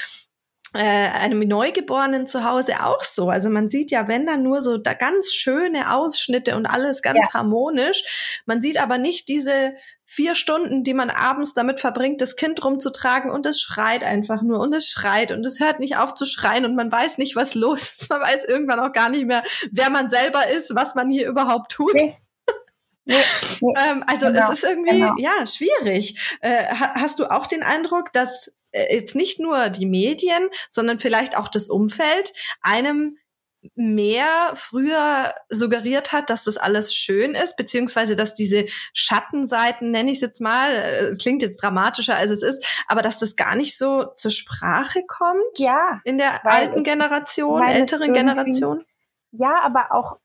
äh, 0.75 0.79
einem 0.79 1.41
Neugeborenen 1.41 2.27
zu 2.27 2.45
Hause 2.45 2.85
auch 2.85 3.03
so. 3.03 3.29
Also 3.29 3.51
man 3.51 3.69
sieht 3.69 3.91
ja, 3.91 4.09
wenn 4.09 4.27
dann 4.27 4.43
nur 4.43 4.63
so 4.63 4.79
da 4.79 4.95
ganz 4.95 5.33
schöne 5.33 5.95
Ausschnitte 5.95 6.57
und 6.57 6.67
alles 6.67 7.03
ganz 7.03 7.19
ja. 7.29 7.35
harmonisch. 7.35 8.43
Man 8.47 8.63
sieht 8.63 8.81
aber 8.81 8.99
nicht 8.99 9.29
diese 9.29 9.75
vier 10.05 10.35
Stunden, 10.35 10.83
die 10.83 10.95
man 10.95 11.11
abends 11.11 11.55
damit 11.55 11.81
verbringt, 11.81 12.21
das 12.21 12.37
Kind 12.37 12.65
rumzutragen 12.65 13.31
und 13.31 13.47
es 13.47 13.61
schreit 13.61 14.05
einfach 14.05 14.43
nur 14.43 14.61
und 14.61 14.75
es 14.75 14.89
schreit 14.89 15.31
und 15.33 15.45
es 15.45 15.61
hört 15.61 15.81
nicht 15.81 15.97
auf 15.97 16.15
zu 16.15 16.27
schreien 16.27 16.65
und 16.65 16.75
man 16.75 16.91
weiß 16.91 17.19
nicht, 17.19 17.37
was 17.37 17.55
los 17.55 17.93
ist. 17.93 18.11
Man 18.11 18.21
weiß 18.21 18.45
irgendwann 18.45 18.81
auch 18.81 18.93
gar 18.93 19.09
nicht 19.09 19.27
mehr, 19.27 19.43
wer 19.71 19.91
man 19.91 20.09
selber 20.09 20.49
ist, 20.49 20.75
was 20.75 20.95
man 20.95 21.11
hier 21.11 21.29
überhaupt 21.29 21.73
tut. 21.73 21.95
Nee. 21.95 22.17
Nee, 23.05 23.15
nee, 23.61 23.75
ähm, 23.91 24.05
also 24.07 24.27
genau, 24.27 24.39
es 24.39 24.59
ist 24.59 24.65
irgendwie 24.65 25.01
genau. 25.01 25.15
ja 25.19 25.47
schwierig. 25.47 26.39
Äh, 26.41 26.67
hast 26.75 27.19
du 27.19 27.27
auch 27.27 27.47
den 27.47 27.63
Eindruck, 27.63 28.13
dass 28.13 28.57
äh, 28.71 28.95
jetzt 28.95 29.17
nicht 29.17 29.41
nur 29.41 29.69
die 29.71 29.87
Medien, 29.87 30.49
sondern 30.71 31.01
vielleicht 31.01 31.37
auch 31.37 31.49
das 31.49 31.69
Umfeld 31.69 32.33
einem 32.61 33.19
mehr 33.77 34.53
früher 34.55 35.35
suggeriert 35.49 36.13
hat, 36.13 36.31
dass 36.31 36.45
das 36.45 36.57
alles 36.57 36.95
schön 36.95 37.35
ist, 37.35 37.57
beziehungsweise 37.57 38.17
dass 38.17 38.35
diese 38.35 38.67
Schattenseiten, 38.93 39.93
nenne 39.93 40.11
ich 40.11 40.17
es 40.17 40.23
jetzt 40.23 40.41
mal, 40.41 40.75
äh, 40.75 41.15
klingt 41.17 41.43
jetzt 41.43 41.63
dramatischer 41.63 42.17
als 42.17 42.31
es 42.33 42.43
ist, 42.43 42.65
aber 42.89 43.03
dass 43.03 43.21
das 43.21 43.37
gar 43.37 43.55
nicht 43.55 43.79
so 43.79 44.07
zur 44.17 44.33
Sprache 44.33 45.05
kommt 45.07 45.59
ja, 45.59 46.01
in 46.05 46.19
der 46.19 46.45
alten 46.45 46.79
es, 46.79 46.85
Generation, 46.85 47.63
älteren 47.63 48.13
Generation. 48.13 48.85
Ja, 49.31 49.61
aber 49.63 49.93
auch 49.93 50.19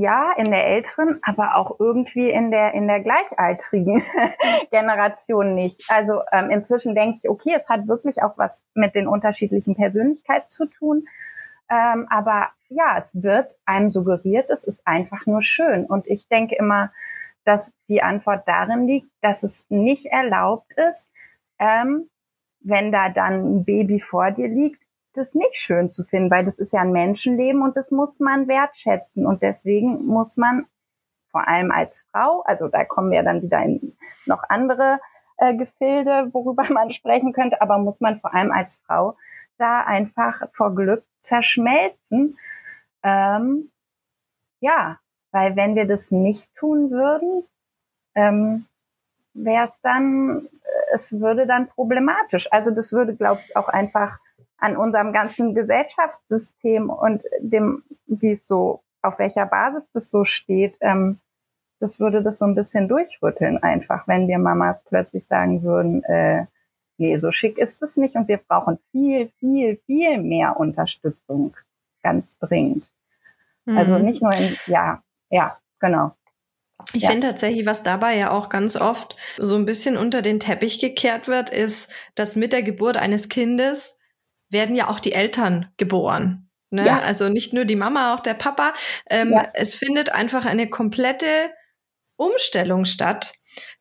ja, 0.00 0.32
in 0.36 0.50
der 0.50 0.66
älteren, 0.66 1.20
aber 1.22 1.56
auch 1.56 1.78
irgendwie 1.78 2.30
in 2.30 2.50
der 2.50 2.74
in 2.74 2.86
der 2.86 3.00
gleichaltrigen 3.00 4.02
Generation 4.70 5.54
nicht. 5.54 5.84
Also 5.88 6.22
ähm, 6.32 6.50
inzwischen 6.50 6.94
denke 6.94 7.18
ich, 7.22 7.28
okay, 7.28 7.52
es 7.56 7.68
hat 7.68 7.88
wirklich 7.88 8.22
auch 8.22 8.36
was 8.38 8.62
mit 8.74 8.94
den 8.94 9.08
unterschiedlichen 9.08 9.74
Persönlichkeiten 9.74 10.48
zu 10.48 10.66
tun. 10.66 11.06
Ähm, 11.70 12.06
aber 12.10 12.50
ja, 12.68 12.96
es 12.98 13.22
wird 13.22 13.54
einem 13.64 13.90
suggeriert, 13.90 14.50
es 14.50 14.64
ist 14.64 14.86
einfach 14.86 15.26
nur 15.26 15.42
schön. 15.42 15.86
Und 15.86 16.06
ich 16.06 16.28
denke 16.28 16.56
immer, 16.56 16.92
dass 17.44 17.74
die 17.88 18.02
Antwort 18.02 18.46
darin 18.46 18.86
liegt, 18.86 19.08
dass 19.22 19.42
es 19.42 19.64
nicht 19.68 20.06
erlaubt 20.06 20.72
ist, 20.76 21.08
ähm, 21.58 22.10
wenn 22.60 22.90
da 22.92 23.08
dann 23.08 23.58
ein 23.58 23.64
Baby 23.64 24.00
vor 24.00 24.30
dir 24.32 24.48
liegt, 24.48 24.82
das 25.16 25.34
nicht 25.34 25.56
schön 25.56 25.90
zu 25.90 26.04
finden, 26.04 26.30
weil 26.30 26.44
das 26.44 26.58
ist 26.58 26.72
ja 26.72 26.80
ein 26.80 26.92
Menschenleben 26.92 27.62
und 27.62 27.76
das 27.76 27.90
muss 27.90 28.20
man 28.20 28.48
wertschätzen. 28.48 29.26
Und 29.26 29.42
deswegen 29.42 30.06
muss 30.06 30.36
man 30.36 30.66
vor 31.30 31.46
allem 31.48 31.70
als 31.70 32.06
Frau, 32.10 32.42
also 32.42 32.68
da 32.68 32.84
kommen 32.84 33.10
wir 33.10 33.22
dann 33.22 33.42
wieder 33.42 33.62
in 33.62 33.96
noch 34.24 34.42
andere 34.48 35.00
äh, 35.38 35.54
Gefilde, 35.54 36.30
worüber 36.32 36.64
man 36.72 36.92
sprechen 36.92 37.32
könnte, 37.32 37.60
aber 37.60 37.78
muss 37.78 38.00
man 38.00 38.20
vor 38.20 38.34
allem 38.34 38.52
als 38.52 38.82
Frau 38.86 39.16
da 39.58 39.82
einfach 39.82 40.42
vor 40.54 40.74
Glück 40.74 41.04
zerschmelzen. 41.20 42.38
Ähm, 43.02 43.70
ja, 44.60 44.98
weil 45.30 45.56
wenn 45.56 45.74
wir 45.74 45.86
das 45.86 46.10
nicht 46.10 46.54
tun 46.56 46.90
würden, 46.90 47.44
ähm, 48.14 48.66
wäre 49.34 49.66
es 49.66 49.80
dann, 49.82 50.48
es 50.92 51.20
würde 51.20 51.46
dann 51.46 51.68
problematisch. 51.68 52.50
Also 52.50 52.70
das 52.70 52.92
würde, 52.92 53.14
glaube 53.14 53.40
ich, 53.44 53.56
auch 53.56 53.68
einfach 53.68 54.18
an 54.58 54.76
unserem 54.76 55.12
ganzen 55.12 55.54
Gesellschaftssystem 55.54 56.90
und 56.90 57.22
dem, 57.40 57.82
wie 58.06 58.32
es 58.32 58.46
so, 58.46 58.82
auf 59.02 59.18
welcher 59.18 59.46
Basis 59.46 59.90
das 59.92 60.10
so 60.10 60.24
steht, 60.24 60.76
ähm, 60.80 61.18
das 61.78 62.00
würde 62.00 62.22
das 62.22 62.38
so 62.38 62.46
ein 62.46 62.54
bisschen 62.54 62.88
durchrütteln 62.88 63.62
einfach, 63.62 64.08
wenn 64.08 64.28
wir 64.28 64.38
Mamas 64.38 64.82
plötzlich 64.84 65.26
sagen 65.26 65.62
würden, 65.62 66.02
äh, 66.04 66.46
nee, 66.98 67.16
so 67.18 67.32
schick 67.32 67.58
ist 67.58 67.82
es 67.82 67.96
nicht 67.96 68.14
und 68.14 68.28
wir 68.28 68.38
brauchen 68.38 68.78
viel, 68.90 69.30
viel, 69.38 69.78
viel 69.86 70.18
mehr 70.18 70.58
Unterstützung, 70.58 71.54
ganz 72.02 72.38
dringend. 72.38 72.84
Also 73.66 73.72
mhm. 73.72 73.78
Also 73.78 74.04
nicht 74.04 74.22
nur 74.22 74.32
in, 74.32 74.56
ja, 74.66 75.02
ja, 75.30 75.58
genau. 75.80 76.12
Ich 76.92 77.02
ja. 77.02 77.10
finde 77.10 77.28
tatsächlich, 77.28 77.66
was 77.66 77.82
dabei 77.82 78.16
ja 78.16 78.30
auch 78.30 78.48
ganz 78.48 78.76
oft 78.76 79.16
so 79.38 79.56
ein 79.56 79.64
bisschen 79.64 79.96
unter 79.96 80.22
den 80.22 80.40
Teppich 80.40 80.78
gekehrt 80.78 81.26
wird, 81.26 81.50
ist, 81.50 81.92
dass 82.14 82.36
mit 82.36 82.52
der 82.52 82.62
Geburt 82.62 82.96
eines 82.96 83.28
Kindes 83.28 83.95
werden 84.50 84.76
ja 84.76 84.88
auch 84.88 85.00
die 85.00 85.12
Eltern 85.12 85.72
geboren. 85.76 86.48
Ne? 86.70 86.86
Ja. 86.86 87.00
Also 87.00 87.28
nicht 87.28 87.52
nur 87.52 87.64
die 87.64 87.76
Mama, 87.76 88.14
auch 88.14 88.20
der 88.20 88.34
Papa. 88.34 88.74
Ähm, 89.08 89.32
ja. 89.32 89.50
Es 89.54 89.74
findet 89.74 90.12
einfach 90.12 90.44
eine 90.44 90.68
komplette 90.68 91.50
Umstellung 92.16 92.84
statt 92.84 93.34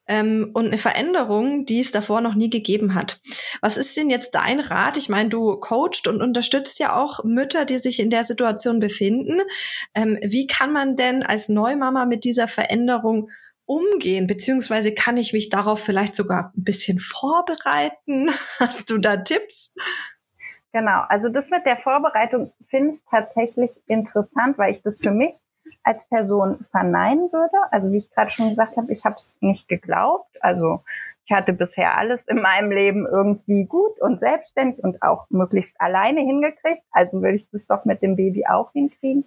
ähm, 0.07 0.51
und 0.53 0.67
eine 0.67 0.77
Veränderung, 0.77 1.65
die 1.65 1.79
es 1.79 1.91
davor 1.91 2.22
noch 2.22 2.36
nie 2.36 2.50
gegeben 2.50 2.93
hat. 2.93 3.19
Was 3.62 3.77
ist 3.77 3.98
denn 3.98 4.10
jetzt 4.10 4.36
dein 4.36 4.60
Rat? 4.60 4.98
Ich 4.98 5.10
meine, 5.10 5.29
du 5.29 5.55
coachst 5.57 6.07
und 6.07 6.22
unterstützt 6.22 6.79
ja 6.79 6.95
auch 6.95 7.24
Mütter, 7.24 7.65
die 7.65 7.79
sich 7.79 8.00
in 8.00 8.10
der 8.10 8.24
Situation 8.24 8.79
befinden. 8.79 9.41
Ähm, 9.93 10.19
wie 10.22 10.48
kann 10.48 10.72
man 10.72 10.95
denn 10.95 11.24
als 11.24 11.50
Neumama 11.50 12.05
mit 12.05 12.24
dieser 12.24 12.48
Veränderung 12.48 13.29
umgehen? 13.65 14.27
Beziehungsweise 14.27 14.93
kann 14.93 15.17
ich 15.17 15.34
mich 15.34 15.50
darauf 15.50 15.79
vielleicht 15.79 16.15
sogar 16.15 16.51
ein 16.55 16.63
bisschen 16.63 17.00
vorbereiten? 17.00 18.29
Hast 18.60 18.89
du 18.89 18.98
da 18.98 19.17
Tipps? 19.17 19.74
Genau, 20.75 21.03
also 21.08 21.29
das 21.29 21.51
mit 21.51 21.65
der 21.65 21.77
Vorbereitung 21.77 22.51
finde 22.67 22.96
ich 22.96 23.01
tatsächlich 23.10 23.72
interessant, 23.88 24.58
weil 24.58 24.74
ich 24.74 24.82
das 24.82 24.98
für 24.98 25.12
mich 25.12 25.34
als 25.84 26.05
Person 26.10 26.65
verneinen 26.70 27.32
würde. 27.32 27.55
Also 27.72 27.94
wie 27.94 27.98
ich 28.00 28.12
gerade 28.12 28.29
schon 28.29 28.50
gesagt 28.50 28.75
habe, 28.75 28.91
ich 28.91 29.05
habe 29.05 29.15
es 29.15 29.38
nicht 29.39 29.70
geglaubt. 29.70 30.36
Also 30.41 30.82
ich 31.24 31.32
hatte 31.34 31.53
bisher 31.53 31.98
alles 31.98 32.25
in 32.27 32.41
meinem 32.41 32.72
Leben 32.72 33.08
irgendwie 33.08 33.63
gut 33.63 34.01
und 34.01 34.20
selbstständig 34.20 34.84
und 34.84 35.01
auch 35.01 35.27
möglichst 35.29 35.79
alleine 35.79 36.20
hingekriegt. 36.20 36.84
Also 36.91 37.22
würde 37.22 37.38
ich 37.38 37.50
das 37.51 37.67
doch 37.67 37.86
mit 37.86 38.01
dem 38.01 38.17
Baby 38.17 38.46
auch 38.46 38.74
hinkriegen. 38.74 39.24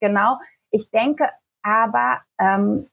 Genau. 0.00 0.38
Ich 0.70 0.90
denke 0.90 1.28
aber, 1.60 2.22
ähm, 2.38 2.86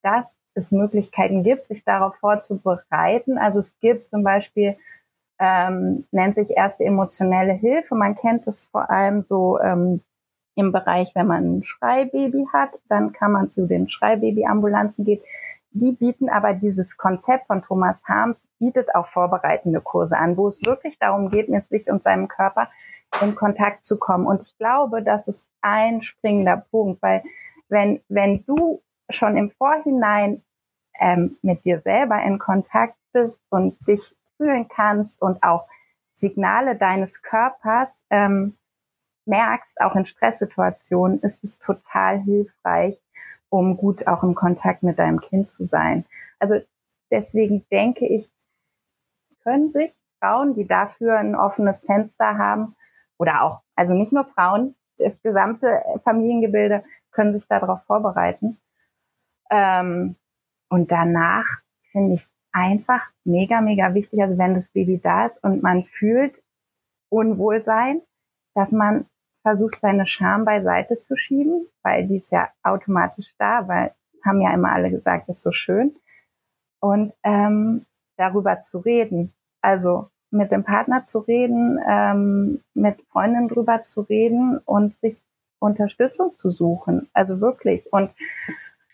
dass 0.00 0.34
es 0.54 0.72
Möglichkeiten 0.72 1.44
gibt, 1.44 1.66
sich 1.66 1.84
darauf 1.84 2.16
vorzubereiten. 2.16 3.36
Also 3.36 3.60
es 3.60 3.78
gibt 3.80 4.08
zum 4.08 4.22
Beispiel, 4.22 4.78
ähm, 5.40 6.04
nennt 6.12 6.34
sich 6.34 6.50
erste 6.50 6.84
emotionelle 6.84 7.54
Hilfe. 7.54 7.94
Man 7.94 8.14
kennt 8.14 8.46
es 8.46 8.64
vor 8.66 8.90
allem 8.90 9.22
so 9.22 9.58
ähm, 9.58 10.02
im 10.54 10.70
Bereich, 10.70 11.12
wenn 11.14 11.26
man 11.26 11.58
ein 11.58 11.62
Schreibaby 11.62 12.46
hat, 12.52 12.78
dann 12.88 13.12
kann 13.12 13.32
man 13.32 13.48
zu 13.48 13.66
den 13.66 13.88
Schreibaby-Ambulanzen 13.88 15.04
gehen. 15.04 15.20
Die 15.72 15.92
bieten 15.92 16.28
aber 16.28 16.52
dieses 16.52 16.96
Konzept 16.96 17.46
von 17.46 17.62
Thomas 17.62 18.02
Harms, 18.06 18.48
bietet 18.58 18.94
auch 18.94 19.06
vorbereitende 19.06 19.80
Kurse 19.80 20.18
an, 20.18 20.36
wo 20.36 20.48
es 20.48 20.64
wirklich 20.64 20.98
darum 20.98 21.30
geht, 21.30 21.48
mit 21.48 21.68
sich 21.68 21.88
und 21.88 22.02
seinem 22.02 22.28
Körper 22.28 22.68
in 23.22 23.34
Kontakt 23.34 23.84
zu 23.84 23.98
kommen. 23.98 24.26
Und 24.26 24.42
ich 24.42 24.58
glaube, 24.58 25.02
das 25.02 25.26
ist 25.26 25.48
ein 25.62 26.02
springender 26.02 26.64
Punkt, 26.70 27.00
weil 27.02 27.22
wenn, 27.68 28.00
wenn 28.08 28.44
du 28.44 28.82
schon 29.08 29.36
im 29.36 29.50
Vorhinein 29.52 30.42
ähm, 30.98 31.38
mit 31.40 31.64
dir 31.64 31.80
selber 31.80 32.20
in 32.22 32.38
Kontakt 32.38 32.96
bist 33.12 33.40
und 33.48 33.76
dich 33.86 34.16
fühlen 34.40 34.68
kannst 34.68 35.20
und 35.20 35.42
auch 35.42 35.68
Signale 36.14 36.76
deines 36.76 37.22
Körpers 37.22 38.04
ähm, 38.10 38.56
merkst, 39.26 39.80
auch 39.80 39.94
in 39.96 40.06
Stresssituationen, 40.06 41.20
ist 41.20 41.44
es 41.44 41.58
total 41.58 42.20
hilfreich, 42.20 42.98
um 43.50 43.76
gut 43.76 44.06
auch 44.06 44.22
im 44.22 44.34
Kontakt 44.34 44.82
mit 44.82 44.98
deinem 44.98 45.20
Kind 45.20 45.48
zu 45.48 45.64
sein. 45.64 46.06
Also 46.38 46.60
deswegen 47.10 47.66
denke 47.70 48.06
ich, 48.06 48.30
können 49.42 49.68
sich 49.68 49.92
Frauen, 50.18 50.54
die 50.54 50.66
dafür 50.66 51.18
ein 51.18 51.34
offenes 51.34 51.84
Fenster 51.84 52.38
haben, 52.38 52.76
oder 53.18 53.42
auch, 53.42 53.60
also 53.76 53.94
nicht 53.94 54.14
nur 54.14 54.24
Frauen, 54.24 54.74
das 54.96 55.20
gesamte 55.20 55.82
Familiengebilde 56.04 56.82
können 57.10 57.34
sich 57.34 57.46
darauf 57.46 57.82
vorbereiten. 57.84 58.58
Ähm, 59.50 60.16
und 60.70 60.90
danach 60.90 61.46
finde 61.92 62.14
ich 62.14 62.22
es 62.22 62.32
einfach 62.52 63.10
mega, 63.24 63.60
mega 63.60 63.94
wichtig, 63.94 64.20
also 64.22 64.38
wenn 64.38 64.54
das 64.54 64.70
Baby 64.70 65.00
da 65.02 65.26
ist 65.26 65.42
und 65.42 65.62
man 65.62 65.84
fühlt 65.84 66.42
Unwohlsein, 67.08 68.02
dass 68.54 68.72
man 68.72 69.06
versucht, 69.42 69.80
seine 69.80 70.06
Scham 70.06 70.44
beiseite 70.44 71.00
zu 71.00 71.16
schieben, 71.16 71.66
weil 71.82 72.06
die 72.06 72.16
ist 72.16 72.30
ja 72.30 72.50
automatisch 72.62 73.34
da, 73.38 73.66
weil 73.68 73.94
haben 74.24 74.40
ja 74.40 74.52
immer 74.52 74.72
alle 74.72 74.90
gesagt, 74.90 75.28
das 75.28 75.38
ist 75.38 75.42
so 75.42 75.52
schön. 75.52 75.96
Und 76.80 77.12
ähm, 77.22 77.86
darüber 78.16 78.60
zu 78.60 78.78
reden, 78.78 79.32
also 79.62 80.08
mit 80.30 80.52
dem 80.52 80.64
Partner 80.64 81.04
zu 81.04 81.20
reden, 81.20 81.78
ähm, 81.88 82.62
mit 82.74 83.00
Freundinnen 83.10 83.48
drüber 83.48 83.82
zu 83.82 84.02
reden 84.02 84.58
und 84.58 84.96
sich 84.96 85.24
Unterstützung 85.58 86.36
zu 86.36 86.50
suchen. 86.50 87.08
Also 87.12 87.40
wirklich. 87.40 87.92
Und 87.92 88.10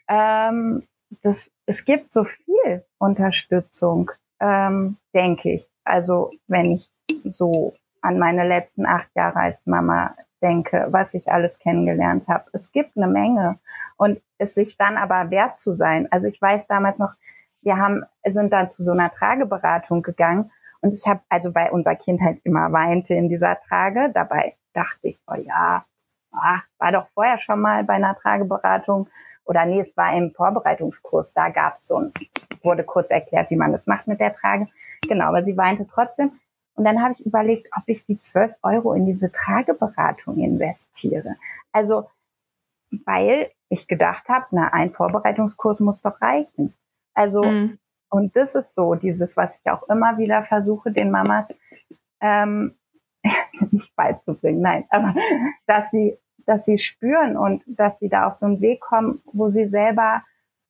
ähm, 0.09 0.85
das, 1.23 1.51
es 1.67 1.85
gibt 1.85 2.13
so 2.13 2.25
viel 2.25 2.85
Unterstützung, 2.99 4.11
ähm, 4.41 4.97
denke 5.13 5.55
ich. 5.55 5.67
Also 5.85 6.31
wenn 6.47 6.73
ich 6.73 6.91
so 7.25 7.75
an 8.01 8.19
meine 8.19 8.47
letzten 8.47 8.87
acht 8.87 9.09
Jahre 9.15 9.41
als 9.41 9.67
Mama 9.67 10.15
denke, 10.43 10.87
was 10.91 11.15
ich 11.15 11.31
alles 11.31 11.59
kennengelernt 11.59 12.29
habe. 12.29 12.45
Es 12.53 12.71
gibt 12.71 12.97
eine 12.97 13.09
Menge 13.09 13.59
und 13.97 14.21
es 14.39 14.55
sich 14.55 14.77
dann 14.77 14.97
aber 14.97 15.31
wert 15.31 15.59
zu 15.59 15.75
sein. 15.75 16.07
Also 16.11 16.29
ich 16.29 16.41
weiß 16.41 16.67
damals 16.67 16.99
noch, 16.99 17.13
wir 17.63 17.79
haben 17.79 18.05
sind 18.25 18.53
dann 18.53 18.71
zu 18.71 18.85
so 18.85 18.93
einer 18.93 19.11
Trageberatung 19.11 20.03
gegangen 20.03 20.51
und 20.81 20.95
ich 20.95 21.07
habe 21.07 21.21
also 21.29 21.53
bei 21.53 21.73
unserer 21.73 21.97
Kindheit 21.97 22.39
immer 22.45 22.71
weinte 22.73 23.15
in 23.15 23.29
dieser 23.29 23.61
Trage. 23.63 24.11
Dabei 24.13 24.55
dachte 24.73 25.09
ich, 25.09 25.19
oh 25.27 25.35
ja, 25.35 25.85
ah, 26.33 26.61
war 26.79 26.93
doch 26.93 27.09
vorher 27.15 27.39
schon 27.39 27.61
mal 27.61 27.83
bei 27.85 27.95
einer 27.95 28.17
Trageberatung 28.17 29.09
oder 29.47 29.65
nee, 29.65 29.81
es 29.81 29.97
war 29.97 30.17
im 30.17 30.33
Vorbereitungskurs. 30.33 31.33
Da 31.33 31.49
gab 31.49 31.77
es 31.77 31.87
so 31.87 31.97
ein, 31.97 32.13
wurde 32.63 32.85
kurz 32.85 33.11
erklärt, 33.11 33.51
wie 33.51 33.57
man 33.57 33.73
das 33.73 33.87
macht 33.87 34.07
mit 34.07 34.21
der 34.21 34.35
Trage. 34.35 34.69
Genau, 35.09 35.27
aber 35.27 35.45
sie 35.45 35.57
weinte 35.57 35.87
trotzdem. 35.87 36.33
Und 36.75 36.85
dann 36.85 37.03
habe 37.03 37.15
ich 37.15 37.25
überlegt, 37.25 37.69
ob 37.77 37.85
ich 37.87 38.05
die 38.05 38.19
12 38.19 38.55
Euro 38.63 38.93
in 38.93 39.07
diese 39.07 39.33
Trageberatung 39.33 40.39
investiere. 40.39 41.37
Also, 41.73 42.09
weil 43.05 43.51
ich 43.69 43.89
gedacht 43.89 44.29
habe, 44.29 44.47
na, 44.51 44.69
ein 44.69 44.91
Vorbereitungskurs 44.91 45.81
muss 45.81 46.03
doch 46.03 46.21
reichen. 46.21 46.75
Also, 47.15 47.43
mhm. 47.43 47.79
Und 48.09 48.37
das 48.37 48.55
ist 48.55 48.75
so, 48.75 48.95
dieses, 48.95 49.37
was 49.37 49.61
ich 49.61 49.71
auch 49.71 49.89
immer 49.89 50.19
wieder 50.19 50.45
versuche, 50.45 50.93
den 50.93 51.11
Mamas 51.11 51.55
ähm, 52.21 52.75
nicht 53.71 53.95
beizubringen, 53.97 54.63
nein, 54.63 54.85
aber 54.91 55.15
dass 55.67 55.91
sie, 55.91 56.17
dass 56.47 56.65
sie 56.65 56.79
spüren 56.79 57.37
und 57.37 57.63
dass 57.67 57.99
sie 57.99 58.09
da 58.09 58.27
auf 58.27 58.35
so 58.35 58.47
einen 58.47 58.61
Weg 58.61 58.81
kommen, 58.81 59.21
wo 59.33 59.49
sie 59.49 59.69
selber 59.69 60.23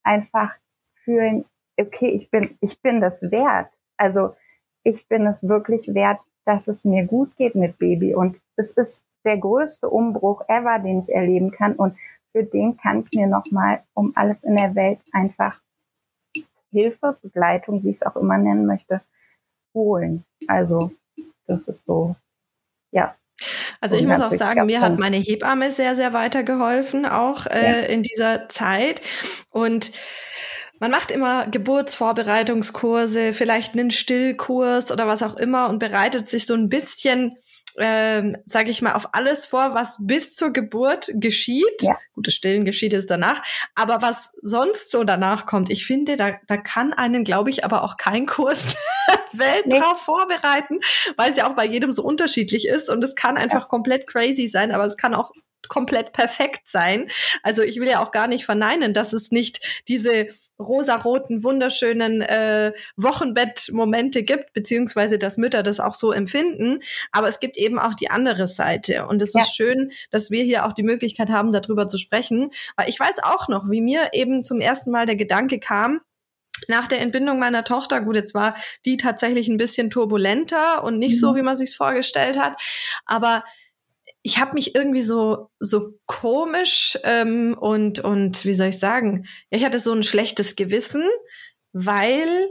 einfach 0.03 0.57
fühlen, 1.05 1.45
okay, 1.79 2.09
ich 2.09 2.31
bin, 2.31 2.57
ich 2.61 2.81
bin 2.81 3.01
das 3.01 3.23
wert. 3.31 3.69
Also 3.97 4.35
ich 4.83 5.07
bin 5.09 5.27
es 5.27 5.47
wirklich 5.47 5.93
wert, 5.95 6.21
dass 6.45 6.69
es 6.69 6.85
mir 6.85 7.07
gut 7.07 7.37
geht 7.37 7.55
mit 7.55 7.79
Baby. 7.79 8.15
Und 8.15 8.41
es 8.57 8.71
ist 8.71 9.03
der 9.25 9.37
größte 9.37 9.89
Umbruch 9.89 10.43
ever, 10.49 10.79
den 10.79 11.03
ich 11.03 11.09
erleben 11.15 11.51
kann. 11.51 11.75
Und 11.75 11.97
für 12.33 12.45
den 12.45 12.77
kann 12.77 13.03
ich 13.03 13.19
mir 13.19 13.27
nochmal 13.27 13.83
um 13.95 14.13
alles 14.15 14.45
in 14.45 14.57
der 14.57 14.75
Welt 14.75 15.01
einfach 15.13 15.61
Hilfe, 16.71 17.17
Begleitung, 17.23 17.83
wie 17.83 17.91
ich 17.91 17.97
es 17.97 18.03
auch 18.03 18.17
immer 18.17 18.39
nennen 18.39 18.67
möchte, 18.67 19.01
holen. 19.75 20.25
Also 20.47 20.91
das 21.47 21.69
ist 21.69 21.85
so, 21.85 22.17
ja. 22.93 23.15
Also 23.87 23.97
ich 23.97 24.07
muss 24.07 24.21
auch 24.21 24.33
sagen, 24.33 24.67
mir 24.67 24.81
hat 24.81 24.99
meine 24.99 25.17
Hebamme 25.17 25.71
sehr, 25.71 25.95
sehr 25.95 26.13
weitergeholfen, 26.13 27.07
auch 27.07 27.47
äh, 27.47 27.83
ja. 27.83 27.87
in 27.87 28.03
dieser 28.03 28.49
Zeit. 28.49 29.01
Und 29.51 29.93
man 30.81 30.91
macht 30.91 31.13
immer 31.13 31.47
Geburtsvorbereitungskurse, 31.47 33.33
vielleicht 33.33 33.75
einen 33.75 33.93
Stillkurs 33.93 34.91
oder 34.91 35.07
was 35.07 35.23
auch 35.23 35.37
immer 35.37 35.69
und 35.69 35.79
bereitet 35.79 36.27
sich 36.27 36.47
so 36.47 36.55
ein 36.55 36.69
bisschen 36.69 37.37
ähm, 37.79 38.37
sage 38.45 38.71
ich 38.71 38.83
mal, 38.83 38.95
auf 38.95 39.15
alles 39.15 39.47
vor, 39.47 39.75
was 39.75 39.99
bis 40.01 40.35
zur 40.35 40.53
Geburt 40.53 41.11
geschieht. 41.15 41.83
Ja. 41.83 41.99
Gut, 42.15 42.27
das 42.27 42.35
Stillen 42.35 42.65
geschieht 42.65 42.93
es 42.93 43.07
danach. 43.07 43.43
Aber 43.75 44.03
was 44.03 44.31
sonst 44.43 44.91
so 44.91 45.05
danach 45.05 45.47
kommt, 45.47 45.71
ich 45.71 45.87
finde, 45.87 46.17
da, 46.17 46.39
da 46.47 46.57
kann 46.57 46.93
einen, 46.93 47.25
glaube 47.25 47.51
ich, 47.51 47.65
aber 47.65 47.83
auch 47.83 47.97
kein 47.97 48.27
Kurs 48.27 48.77
Welt 49.33 49.67
nee. 49.67 49.79
drauf 49.79 50.01
vorbereiten, 50.01 50.81
weil 51.17 51.31
es 51.31 51.37
ja 51.37 51.49
auch 51.49 51.55
bei 51.55 51.67
jedem 51.67 51.93
so 51.93 52.03
unterschiedlich 52.03 52.67
ist. 52.67 52.89
Und 52.89 53.03
es 53.05 53.15
kann 53.15 53.37
einfach 53.37 53.63
ja. 53.63 53.69
komplett 53.69 54.07
crazy 54.07 54.47
sein, 54.47 54.73
aber 54.73 54.85
es 54.85 54.97
kann 54.97 55.15
auch 55.15 55.33
komplett 55.69 56.13
perfekt 56.13 56.69
sein. 56.69 57.09
Also 57.43 57.63
ich 57.63 57.81
will 57.81 57.89
ja 57.89 58.03
auch 58.03 58.11
gar 58.11 58.29
nicht 58.29 58.45
verneinen, 58.45 58.93
dass 58.93 59.13
es 59.13 59.31
nicht 59.31 59.83
diese 59.89 60.29
rosaroten, 60.59 61.45
wunderschönen 61.45 62.23
äh, 62.23 62.73
Wochenbettmomente 62.97 64.23
gibt, 64.23 64.53
beziehungsweise 64.53 65.19
dass 65.19 65.37
Mütter 65.37 65.63
das 65.63 65.81
auch 65.81 65.95
so 65.95 66.13
empfinden. 66.13 66.81
Aber 67.13 67.29
es 67.29 67.41
gibt 67.41 67.57
eben 67.57 67.79
auch 67.79 67.95
die 67.95 68.11
andere 68.11 68.47
Seite. 68.47 69.07
Und 69.07 69.21
es 69.23 69.35
ja. 69.35 69.43
ist 69.43 69.55
schön, 69.55 69.93
dass 70.11 70.31
wir 70.31 70.45
hier 70.45 70.67
auch 70.67 70.73
die 70.73 70.83
Möglichkeit 70.83 71.31
haben, 71.31 71.53
darüber 71.53 71.89
zu 71.89 71.99
sprechen. 71.99 72.51
Weil 72.77 72.89
ich 72.89 72.99
weiß 72.99 73.23
auch 73.23 73.49
noch, 73.49 73.71
wie 73.71 73.81
mir 73.81 74.11
eben 74.13 74.45
zum 74.45 74.61
ersten 74.61 74.91
Mal 74.91 75.07
der 75.07 75.17
Gedanke 75.17 75.59
kam, 75.59 76.01
nach 76.69 76.89
der 76.89 77.01
Entbindung 77.01 77.39
meiner 77.39 77.65
Tochter, 77.65 78.01
gut, 78.01 78.17
jetzt 78.17 78.35
war 78.35 78.57
die 78.85 78.97
tatsächlich 78.97 79.49
ein 79.49 79.57
bisschen 79.57 79.91
turbulenter 79.91 80.83
und 80.83 80.99
nicht 80.99 81.17
mhm. 81.17 81.21
so, 81.21 81.37
wie 81.37 81.43
man 81.43 81.57
sich's 81.57 81.75
vorgestellt 81.75 82.39
hat, 82.39 82.61
aber 83.05 83.45
ich 84.27 84.41
habe 84.41 84.55
mich 84.55 84.75
irgendwie 84.75 85.03
so 85.03 85.51
so 85.61 85.95
komisch 86.07 86.99
ähm, 87.05 87.57
und 87.57 88.01
und 88.01 88.45
wie 88.45 88.55
soll 88.55 88.67
ich 88.69 88.79
sagen? 88.81 89.27
Ich 89.51 89.65
hatte 89.65 89.79
so 89.79 89.93
ein 89.93 90.03
schlechtes 90.03 90.57
Gewissen, 90.57 91.05
weil 91.73 92.49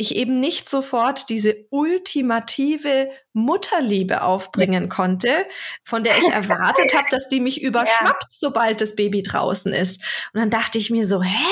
ich 0.00 0.16
eben 0.16 0.40
nicht 0.40 0.70
sofort 0.70 1.28
diese 1.28 1.66
ultimative 1.68 3.10
Mutterliebe 3.34 4.22
aufbringen 4.22 4.88
konnte, 4.88 5.46
von 5.84 6.02
der 6.02 6.16
ich 6.16 6.28
erwartet 6.32 6.94
habe, 6.94 7.06
dass 7.10 7.28
die 7.28 7.40
mich 7.40 7.60
überschwappt, 7.60 8.22
ja. 8.22 8.28
sobald 8.30 8.80
das 8.80 8.96
Baby 8.96 9.22
draußen 9.22 9.72
ist. 9.72 10.02
Und 10.32 10.40
dann 10.40 10.50
dachte 10.50 10.78
ich 10.78 10.90
mir 10.90 11.04
so, 11.04 11.22
hä, 11.22 11.46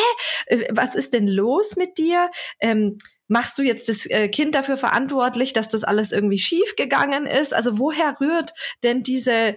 äh, 0.47 0.64
was 0.71 0.95
ist 0.95 1.12
denn 1.12 1.28
los 1.28 1.76
mit 1.76 1.99
dir? 1.99 2.31
Ähm, 2.59 2.97
machst 3.28 3.59
du 3.59 3.62
jetzt 3.62 3.90
das 3.90 4.07
äh, 4.07 4.28
Kind 4.28 4.55
dafür 4.55 4.78
verantwortlich, 4.78 5.52
dass 5.52 5.69
das 5.69 5.85
alles 5.85 6.11
irgendwie 6.11 6.38
schief 6.38 6.75
gegangen 6.75 7.26
ist? 7.26 7.52
Also 7.52 7.78
woher 7.78 8.19
rührt 8.19 8.55
denn 8.83 9.02
diese 9.02 9.32
äh, 9.32 9.56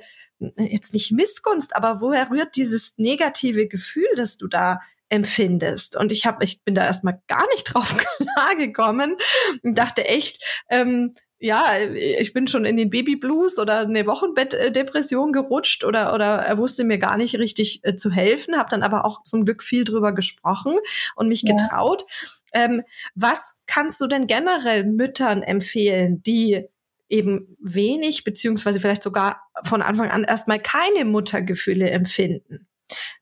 jetzt 0.57 0.93
nicht 0.93 1.13
Missgunst, 1.13 1.75
aber 1.77 2.01
woher 2.01 2.29
rührt 2.29 2.57
dieses 2.57 2.97
negative 2.97 3.67
Gefühl, 3.67 4.09
das 4.17 4.37
du 4.37 4.47
da 4.47 4.81
empfindest? 5.11 5.97
Und 5.97 6.11
ich 6.11 6.25
habe, 6.25 6.43
ich 6.43 6.63
bin 6.63 6.73
da 6.73 6.85
erstmal 6.85 7.21
gar 7.27 7.45
nicht 7.53 7.63
drauf 7.73 7.95
klargekommen 7.97 9.17
und 9.61 9.77
dachte 9.77 10.05
echt, 10.05 10.43
ähm, 10.69 11.11
ja, 11.43 11.75
ich 11.79 12.33
bin 12.33 12.47
schon 12.47 12.65
in 12.65 12.77
den 12.77 12.91
Babyblues 12.91 13.57
oder 13.57 13.79
eine 13.79 14.05
Wochenbettdepression 14.05 15.33
gerutscht 15.33 15.83
oder 15.83 16.13
oder 16.13 16.35
er 16.35 16.59
wusste 16.59 16.83
mir 16.83 16.99
gar 16.99 17.17
nicht 17.17 17.35
richtig 17.39 17.79
äh, 17.83 17.95
zu 17.95 18.11
helfen, 18.11 18.55
habe 18.55 18.69
dann 18.69 18.83
aber 18.83 19.05
auch 19.05 19.23
zum 19.23 19.43
Glück 19.43 19.63
viel 19.63 19.83
drüber 19.83 20.11
gesprochen 20.13 20.77
und 21.15 21.27
mich 21.27 21.41
ja. 21.41 21.55
getraut. 21.55 22.05
Ähm, 22.53 22.83
was 23.15 23.59
kannst 23.65 23.99
du 24.01 24.07
denn 24.07 24.27
generell 24.27 24.83
Müttern 24.83 25.41
empfehlen, 25.41 26.21
die 26.21 26.67
eben 27.09 27.57
wenig 27.59 28.23
beziehungsweise 28.23 28.79
vielleicht 28.79 29.01
sogar 29.01 29.41
von 29.63 29.81
Anfang 29.81 30.11
an 30.11 30.23
erstmal 30.23 30.59
keine 30.59 31.05
Muttergefühle 31.05 31.89
empfinden? 31.89 32.67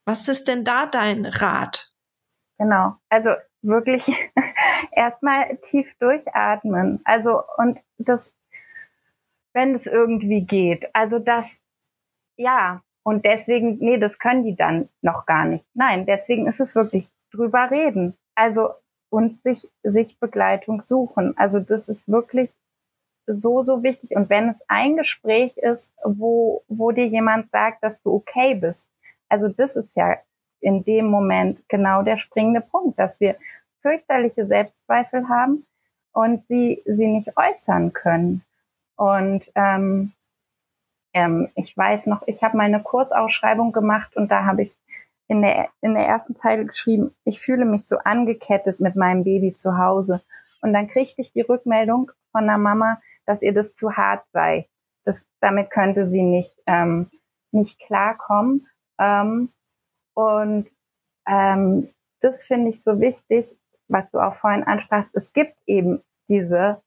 Was 0.10 0.28
ist 0.28 0.48
denn 0.48 0.64
da 0.64 0.88
dein 0.88 1.24
Rat? 1.24 1.94
Genau, 2.58 2.96
also 3.10 3.30
wirklich 3.62 4.04
erstmal 4.92 5.58
tief 5.58 5.96
durchatmen. 6.00 7.00
Also 7.04 7.44
und 7.58 7.78
das, 8.00 8.34
wenn 9.54 9.76
es 9.76 9.86
irgendwie 9.86 10.48
geht. 10.48 10.88
Also 10.96 11.20
das, 11.20 11.62
ja, 12.38 12.82
und 13.04 13.24
deswegen, 13.24 13.78
nee, 13.78 14.00
das 14.00 14.18
können 14.18 14.44
die 14.44 14.56
dann 14.56 14.90
noch 15.04 15.28
gar 15.28 15.46
nicht. 15.46 15.68
Nein, 15.76 16.08
deswegen 16.08 16.48
ist 16.48 16.60
es 16.60 16.74
wirklich 16.74 17.08
drüber 17.32 17.70
reden. 17.70 18.18
Also 18.34 18.72
und 19.12 19.44
sich, 19.44 19.70
sich 19.84 20.18
Begleitung 20.20 20.82
suchen. 20.82 21.38
Also 21.38 21.60
das 21.60 21.88
ist 21.88 22.10
wirklich 22.10 22.50
so, 23.28 23.64
so 23.64 23.84
wichtig. 23.84 24.16
Und 24.16 24.32
wenn 24.32 24.50
es 24.50 24.66
ein 24.70 24.98
Gespräch 24.98 25.56
ist, 25.58 25.94
wo, 26.04 26.64
wo 26.68 26.90
dir 26.90 27.06
jemand 27.06 27.52
sagt, 27.52 27.84
dass 27.84 28.02
du 28.02 28.12
okay 28.12 28.56
bist, 28.56 28.90
also 29.30 29.48
das 29.48 29.76
ist 29.76 29.96
ja 29.96 30.18
in 30.60 30.84
dem 30.84 31.06
Moment 31.06 31.68
genau 31.70 32.04
der 32.04 32.18
springende 32.18 32.62
Punkt, 32.62 33.00
dass 33.00 33.20
wir 33.20 33.36
fürchterliche 33.82 34.46
Selbstzweifel 34.46 35.30
haben 35.30 35.66
und 36.12 36.46
sie 36.46 36.82
sie 36.86 37.08
nicht 37.08 37.38
äußern 37.38 37.94
können. 37.94 38.44
Und 38.96 39.50
ähm, 39.56 40.12
ähm, 41.14 41.50
ich 41.56 41.76
weiß 41.76 42.08
noch, 42.08 42.28
ich 42.28 42.44
habe 42.44 42.58
meine 42.58 42.82
Kursausschreibung 42.82 43.72
gemacht 43.72 44.16
und 44.16 44.30
da 44.30 44.46
habe 44.46 44.64
ich 44.64 44.78
in 45.28 45.42
der, 45.42 45.70
in 45.82 45.94
der 45.94 46.06
ersten 46.06 46.36
Zeile 46.36 46.66
geschrieben, 46.66 47.16
ich 47.24 47.40
fühle 47.40 47.66
mich 47.66 47.88
so 47.88 47.98
angekettet 48.00 48.80
mit 48.80 48.96
meinem 48.96 49.24
Baby 49.24 49.54
zu 49.54 49.78
Hause. 49.78 50.22
Und 50.62 50.74
dann 50.74 50.88
kriegte 50.88 51.22
ich 51.22 51.32
die 51.32 51.42
Rückmeldung 51.42 52.12
von 52.32 52.46
der 52.46 52.58
Mama, 52.58 53.00
dass 53.26 53.44
ihr 53.44 53.54
das 53.54 53.76
zu 53.76 53.96
hart 53.96 54.26
sei. 54.34 54.68
Das, 55.06 55.26
damit 55.40 55.70
könnte 55.70 56.06
sie 56.06 56.24
nicht, 56.24 56.56
ähm, 56.66 57.10
nicht 57.52 57.80
klarkommen. 57.80 58.68
Ähm, 59.00 59.50
und 60.14 60.70
ähm, 61.28 61.90
das 62.22 62.46
finde 62.46 62.70
ich 62.70 62.84
so 62.84 63.00
wichtig, 63.00 63.56
was 63.88 64.12
du 64.12 64.20
auch 64.20 64.36
vorhin 64.36 64.64
ansprachst, 64.64 65.10
es 65.14 65.34
gibt 65.34 65.56
eben 65.66 66.04
diese 66.28 66.82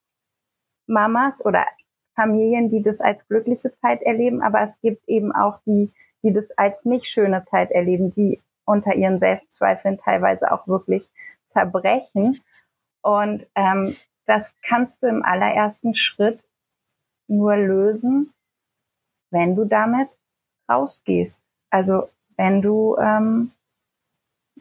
Mamas 0.87 1.45
oder 1.45 1.67
Familien, 2.15 2.71
die 2.71 2.83
das 2.83 3.01
als 3.01 3.27
glückliche 3.27 3.73
Zeit 3.73 4.03
erleben, 4.03 4.43
aber 4.43 4.61
es 4.63 4.81
gibt 4.81 5.09
eben 5.09 5.33
auch 5.33 5.59
die, 5.67 5.91
die 6.23 6.33
das 6.33 6.51
als 6.53 6.85
nicht 6.85 7.07
schöne 7.07 7.45
Zeit 7.47 7.71
erleben, 7.71 8.15
die 8.15 8.41
unter 8.65 8.95
ihren 8.95 9.19
Selbstzweifeln 9.19 9.99
teilweise 9.99 10.53
auch 10.53 10.69
wirklich 10.69 11.09
zerbrechen. 11.47 12.41
Und 13.01 13.47
ähm, 13.55 13.97
das 14.27 14.55
kannst 14.63 15.03
du 15.03 15.09
im 15.09 15.25
allerersten 15.25 15.95
Schritt 15.95 16.45
nur 17.27 17.57
lösen, 17.57 18.33
wenn 19.31 19.57
du 19.57 19.65
damit 19.65 20.09
rausgehst. 20.71 21.43
Also 21.73 22.09
wenn 22.37 22.63
du, 22.63 22.97
ähm, 22.99 23.51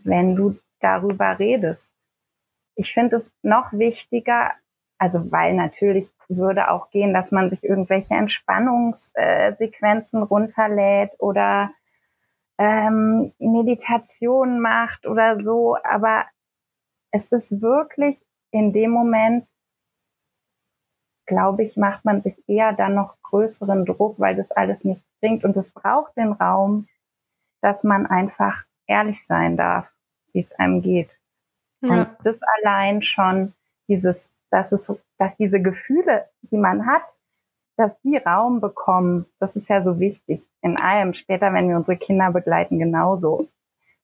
wenn 0.04 0.36
du 0.36 0.58
darüber 0.80 1.38
redest 1.38 1.93
ich 2.76 2.93
finde 2.93 3.15
es 3.17 3.32
noch 3.41 3.74
wichtiger, 3.74 4.52
also 4.97 5.30
weil 5.32 5.54
natürlich 5.54 6.10
würde 6.28 6.69
auch 6.71 6.89
gehen, 6.89 7.13
dass 7.13 7.32
man 7.32 7.50
sich 7.50 7.63
irgendwelche 7.63 8.15
Entspannungssequenzen 8.15 10.24
runterlädt 10.24 11.12
oder 11.19 11.71
ähm, 12.58 13.32
Meditation 13.39 14.60
macht 14.60 15.06
oder 15.06 15.38
so, 15.38 15.78
aber 15.84 16.26
es 17.12 17.28
ist 17.28 17.62
wirklich 17.62 18.19
in 18.52 18.74
dem 18.74 18.91
Moment, 18.91 19.47
glaube 21.26 21.63
ich, 21.63 21.78
macht 21.78 22.04
man 22.06 22.21
sich 22.21 22.36
eher 22.47 22.74
dann 22.74 22.93
noch 22.95 23.15
größeren 23.24 23.86
Druck, 23.86 24.19
weil 24.19 24.36
das 24.36 24.52
alles 24.52 24.84
nichts 24.84 25.10
bringt 25.19 25.45
und 25.45 25.56
es 25.56 25.71
braucht 25.71 26.17
den 26.17 26.34
Raum, 26.34 26.88
dass 27.62 27.84
man 27.84 28.06
einfach 28.06 28.63
ehrlich 28.88 29.26
sein 29.26 29.58
darf, 29.58 29.88
wie 30.34 30.39
es 30.39 30.52
einem 30.54 30.82
geht. 30.82 31.10
Ja. 31.82 31.93
Und 31.93 32.08
das 32.24 32.41
allein 32.60 33.02
schon 33.02 33.54
dieses, 33.88 34.32
dass 34.50 34.71
es, 34.71 34.93
dass 35.17 35.36
diese 35.38 35.62
Gefühle, 35.62 36.30
die 36.41 36.58
man 36.58 36.86
hat, 36.86 37.04
dass 37.78 38.02
die 38.02 38.17
Raum 38.17 38.62
bekommen, 38.62 39.26
das 39.39 39.56
ist 39.56 39.69
ja 39.69 39.82
so 39.82 40.00
wichtig. 40.00 40.45
In 40.62 40.78
allem, 40.78 41.13
später, 41.13 41.54
wenn 41.54 41.69
wir 41.69 41.78
unsere 41.78 41.97
Kinder 41.97 42.32
begleiten, 42.32 42.78
genauso, 42.78 43.47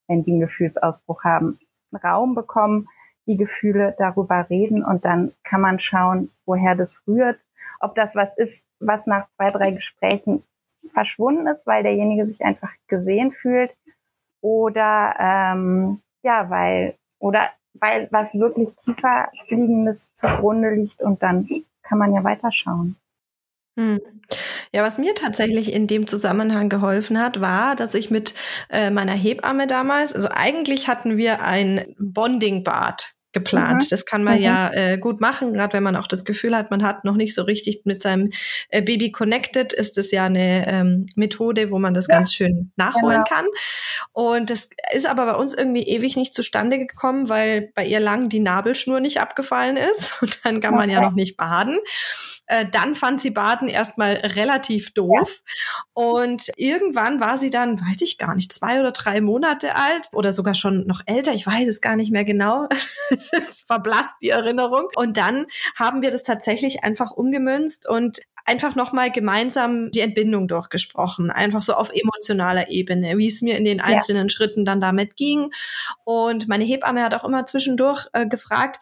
wenn 0.07 0.23
die 0.23 0.31
einen 0.31 0.39
Gefühlsausbruch 0.41 1.23
haben, 1.23 1.59
Raum 2.03 2.35
bekommen, 2.35 2.87
die 3.27 3.37
Gefühle 3.37 3.95
darüber 3.97 4.49
reden 4.49 4.83
und 4.83 5.05
dann 5.05 5.31
kann 5.43 5.61
man 5.61 5.79
schauen, 5.79 6.31
woher 6.45 6.75
das 6.75 7.03
rührt. 7.07 7.39
Ob 7.79 7.93
das 7.95 8.15
was 8.15 8.35
ist, 8.37 8.65
was 8.79 9.05
nach 9.05 9.27
zwei, 9.35 9.51
drei 9.51 9.71
Gesprächen 9.71 10.43
verschwunden 10.89 11.47
ist, 11.47 11.67
weil 11.67 11.83
derjenige 11.83 12.25
sich 12.25 12.41
einfach 12.43 12.71
gesehen 12.87 13.31
fühlt 13.31 13.71
oder 14.41 15.15
ähm, 15.19 16.01
ja, 16.23 16.49
weil 16.49 16.95
oder 17.19 17.49
weil 17.73 18.07
was 18.11 18.33
wirklich 18.33 18.75
tiefer 18.75 19.29
liegendes 19.49 20.13
zugrunde 20.13 20.71
liegt 20.71 21.01
und 21.01 21.21
dann 21.21 21.47
kann 21.83 21.97
man 21.97 22.13
ja 22.13 22.23
weiterschauen. 22.23 22.95
Hm. 23.77 23.99
Ja, 24.73 24.83
was 24.83 24.97
mir 24.97 25.13
tatsächlich 25.13 25.71
in 25.71 25.87
dem 25.87 26.07
Zusammenhang 26.07 26.67
geholfen 26.67 27.19
hat, 27.19 27.39
war, 27.39 27.75
dass 27.75 27.93
ich 27.93 28.09
mit 28.09 28.33
äh, 28.69 28.89
meiner 28.89 29.13
Hebamme 29.13 29.67
damals, 29.67 30.13
also 30.13 30.29
eigentlich 30.31 30.87
hatten 30.87 31.15
wir 31.17 31.41
ein 31.41 31.95
Bonding-Bad 31.99 33.16
geplant. 33.37 33.83
Mhm. 33.83 33.87
Das 33.89 34.05
kann 34.05 34.23
man 34.23 34.37
mhm. 34.37 34.43
ja 34.43 34.71
äh, 34.73 34.97
gut 34.97 35.21
machen, 35.21 35.53
gerade 35.53 35.73
wenn 35.73 35.83
man 35.83 35.95
auch 35.95 36.07
das 36.07 36.25
Gefühl 36.25 36.55
hat, 36.55 36.71
man 36.71 36.83
hat 36.83 37.05
noch 37.05 37.15
nicht 37.15 37.35
so 37.35 37.43
richtig 37.43 37.81
mit 37.85 38.01
seinem 38.01 38.31
äh, 38.69 38.81
Baby 38.81 39.11
connected, 39.11 39.73
ist 39.73 39.97
das 39.97 40.11
ja 40.11 40.25
eine 40.25 40.67
ähm, 40.67 41.05
Methode, 41.15 41.71
wo 41.71 41.79
man 41.79 41.93
das 41.93 42.07
ja. 42.07 42.15
ganz 42.15 42.33
schön 42.33 42.71
nachholen 42.75 43.23
genau. 43.23 43.37
kann. 43.37 43.45
Und 44.13 44.49
das 44.49 44.69
ist 44.93 45.07
aber 45.07 45.25
bei 45.25 45.35
uns 45.35 45.53
irgendwie 45.53 45.83
ewig 45.83 46.17
nicht 46.17 46.33
zustande 46.33 46.79
gekommen, 46.79 47.29
weil 47.29 47.71
bei 47.75 47.85
ihr 47.85 47.99
lang 47.99 48.29
die 48.29 48.39
Nabelschnur 48.39 48.99
nicht 48.99 49.21
abgefallen 49.21 49.77
ist 49.77 50.13
und 50.21 50.39
dann 50.43 50.59
kann 50.59 50.75
man 50.75 50.89
ja 50.89 51.01
noch 51.01 51.13
nicht 51.13 51.37
baden. 51.37 51.77
Äh, 52.47 52.65
dann 52.71 52.95
fand 52.95 53.21
sie 53.21 53.31
Baden 53.31 53.67
erstmal 53.67 54.13
relativ 54.13 54.93
doof. 54.93 55.43
Ja. 55.45 55.83
Und 55.93 56.49
irgendwann 56.55 57.19
war 57.19 57.37
sie 57.37 57.49
dann, 57.49 57.79
weiß 57.79 58.01
ich 58.01 58.17
gar 58.17 58.35
nicht, 58.35 58.51
zwei 58.53 58.79
oder 58.79 58.91
drei 58.91 59.21
Monate 59.21 59.75
alt 59.75 60.07
oder 60.13 60.31
sogar 60.31 60.55
schon 60.55 60.87
noch 60.87 61.01
älter. 61.05 61.33
Ich 61.33 61.45
weiß 61.45 61.67
es 61.67 61.81
gar 61.81 61.97
nicht 61.97 62.11
mehr 62.11 62.23
genau. 62.23 62.67
Es 63.33 63.61
verblasst 63.67 64.15
die 64.21 64.29
Erinnerung. 64.29 64.89
Und 64.95 65.17
dann 65.17 65.47
haben 65.75 66.01
wir 66.01 66.11
das 66.11 66.23
tatsächlich 66.23 66.83
einfach 66.83 67.11
umgemünzt 67.11 67.87
und 67.87 68.19
einfach 68.45 68.75
nochmal 68.75 69.11
gemeinsam 69.11 69.91
die 69.91 69.99
Entbindung 69.99 70.47
durchgesprochen, 70.47 71.29
einfach 71.31 71.61
so 71.61 71.73
auf 71.73 71.91
emotionaler 71.93 72.69
Ebene, 72.69 73.17
wie 73.17 73.27
es 73.27 73.41
mir 73.41 73.57
in 73.57 73.65
den 73.65 73.81
einzelnen 73.81 74.27
ja. 74.27 74.29
Schritten 74.29 74.63
dann 74.63 74.79
damit 74.79 75.17
ging. 75.17 75.51
Und 76.05 76.47
meine 76.47 76.63
Hebamme 76.63 77.03
hat 77.03 77.13
auch 77.13 77.25
immer 77.25 77.45
zwischendurch 77.45 78.07
äh, 78.13 78.25
gefragt, 78.25 78.79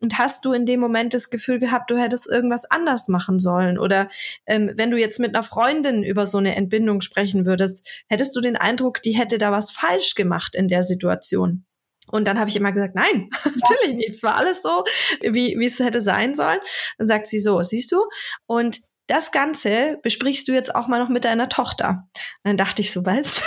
und 0.00 0.18
hast 0.18 0.44
du 0.44 0.52
in 0.52 0.66
dem 0.66 0.80
Moment 0.80 1.12
das 1.14 1.30
Gefühl 1.30 1.58
gehabt, 1.58 1.90
du 1.90 1.98
hättest 1.98 2.28
irgendwas 2.28 2.64
anders 2.64 3.08
machen 3.08 3.40
sollen? 3.40 3.78
Oder 3.78 4.08
ähm, 4.46 4.72
wenn 4.76 4.90
du 4.90 4.96
jetzt 4.96 5.18
mit 5.18 5.34
einer 5.34 5.42
Freundin 5.42 6.04
über 6.04 6.26
so 6.26 6.38
eine 6.38 6.54
Entbindung 6.54 7.00
sprechen 7.00 7.46
würdest, 7.46 7.86
hättest 8.08 8.34
du 8.36 8.40
den 8.40 8.56
Eindruck, 8.56 9.02
die 9.02 9.12
hätte 9.12 9.38
da 9.38 9.50
was 9.50 9.70
falsch 9.72 10.14
gemacht 10.14 10.54
in 10.54 10.68
der 10.68 10.84
Situation? 10.84 11.64
Und 12.10 12.26
dann 12.26 12.38
habe 12.38 12.50
ich 12.50 12.56
immer 12.56 12.72
gesagt, 12.72 12.94
nein, 12.94 13.30
natürlich 13.44 13.96
nicht. 13.96 14.10
Es 14.10 14.22
war 14.22 14.36
alles 14.36 14.62
so, 14.62 14.84
wie, 15.20 15.58
wie 15.58 15.66
es 15.66 15.78
hätte 15.78 16.00
sein 16.00 16.34
sollen. 16.34 16.60
Dann 16.98 17.06
sagt 17.06 17.26
sie 17.26 17.38
so, 17.38 17.62
siehst 17.62 17.92
du? 17.92 18.04
Und 18.46 18.80
das 19.08 19.32
Ganze 19.32 19.98
besprichst 20.02 20.46
du 20.48 20.52
jetzt 20.52 20.74
auch 20.74 20.86
mal 20.86 20.98
noch 20.98 21.08
mit 21.08 21.24
deiner 21.24 21.48
Tochter. 21.48 22.08
Und 22.42 22.44
dann 22.44 22.56
dachte 22.56 22.82
ich 22.82 22.92
so, 22.92 23.06
was? 23.06 23.42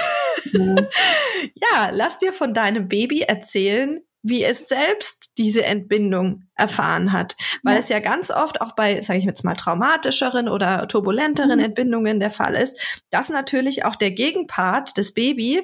Mhm. 0.53 0.75
ja, 1.55 1.89
lass 1.91 2.17
dir 2.17 2.33
von 2.33 2.53
deinem 2.53 2.87
Baby 2.87 3.21
erzählen, 3.21 3.99
wie 4.23 4.43
es 4.43 4.67
selbst 4.67 5.33
diese 5.37 5.65
Entbindung 5.65 6.43
erfahren 6.55 7.11
hat. 7.11 7.35
Weil 7.63 7.75
ja. 7.75 7.79
es 7.79 7.89
ja 7.89 7.99
ganz 7.99 8.29
oft 8.29 8.61
auch 8.61 8.73
bei, 8.73 9.01
sage 9.01 9.19
ich 9.19 9.25
jetzt 9.25 9.43
mal, 9.43 9.55
traumatischeren 9.55 10.47
oder 10.47 10.87
turbulenteren 10.87 11.59
mhm. 11.59 11.65
Entbindungen 11.65 12.19
der 12.19 12.29
Fall 12.29 12.55
ist, 12.55 12.79
dass 13.09 13.29
natürlich 13.29 13.85
auch 13.85 13.95
der 13.95 14.11
Gegenpart, 14.11 14.97
das 14.97 15.13
Baby, 15.13 15.63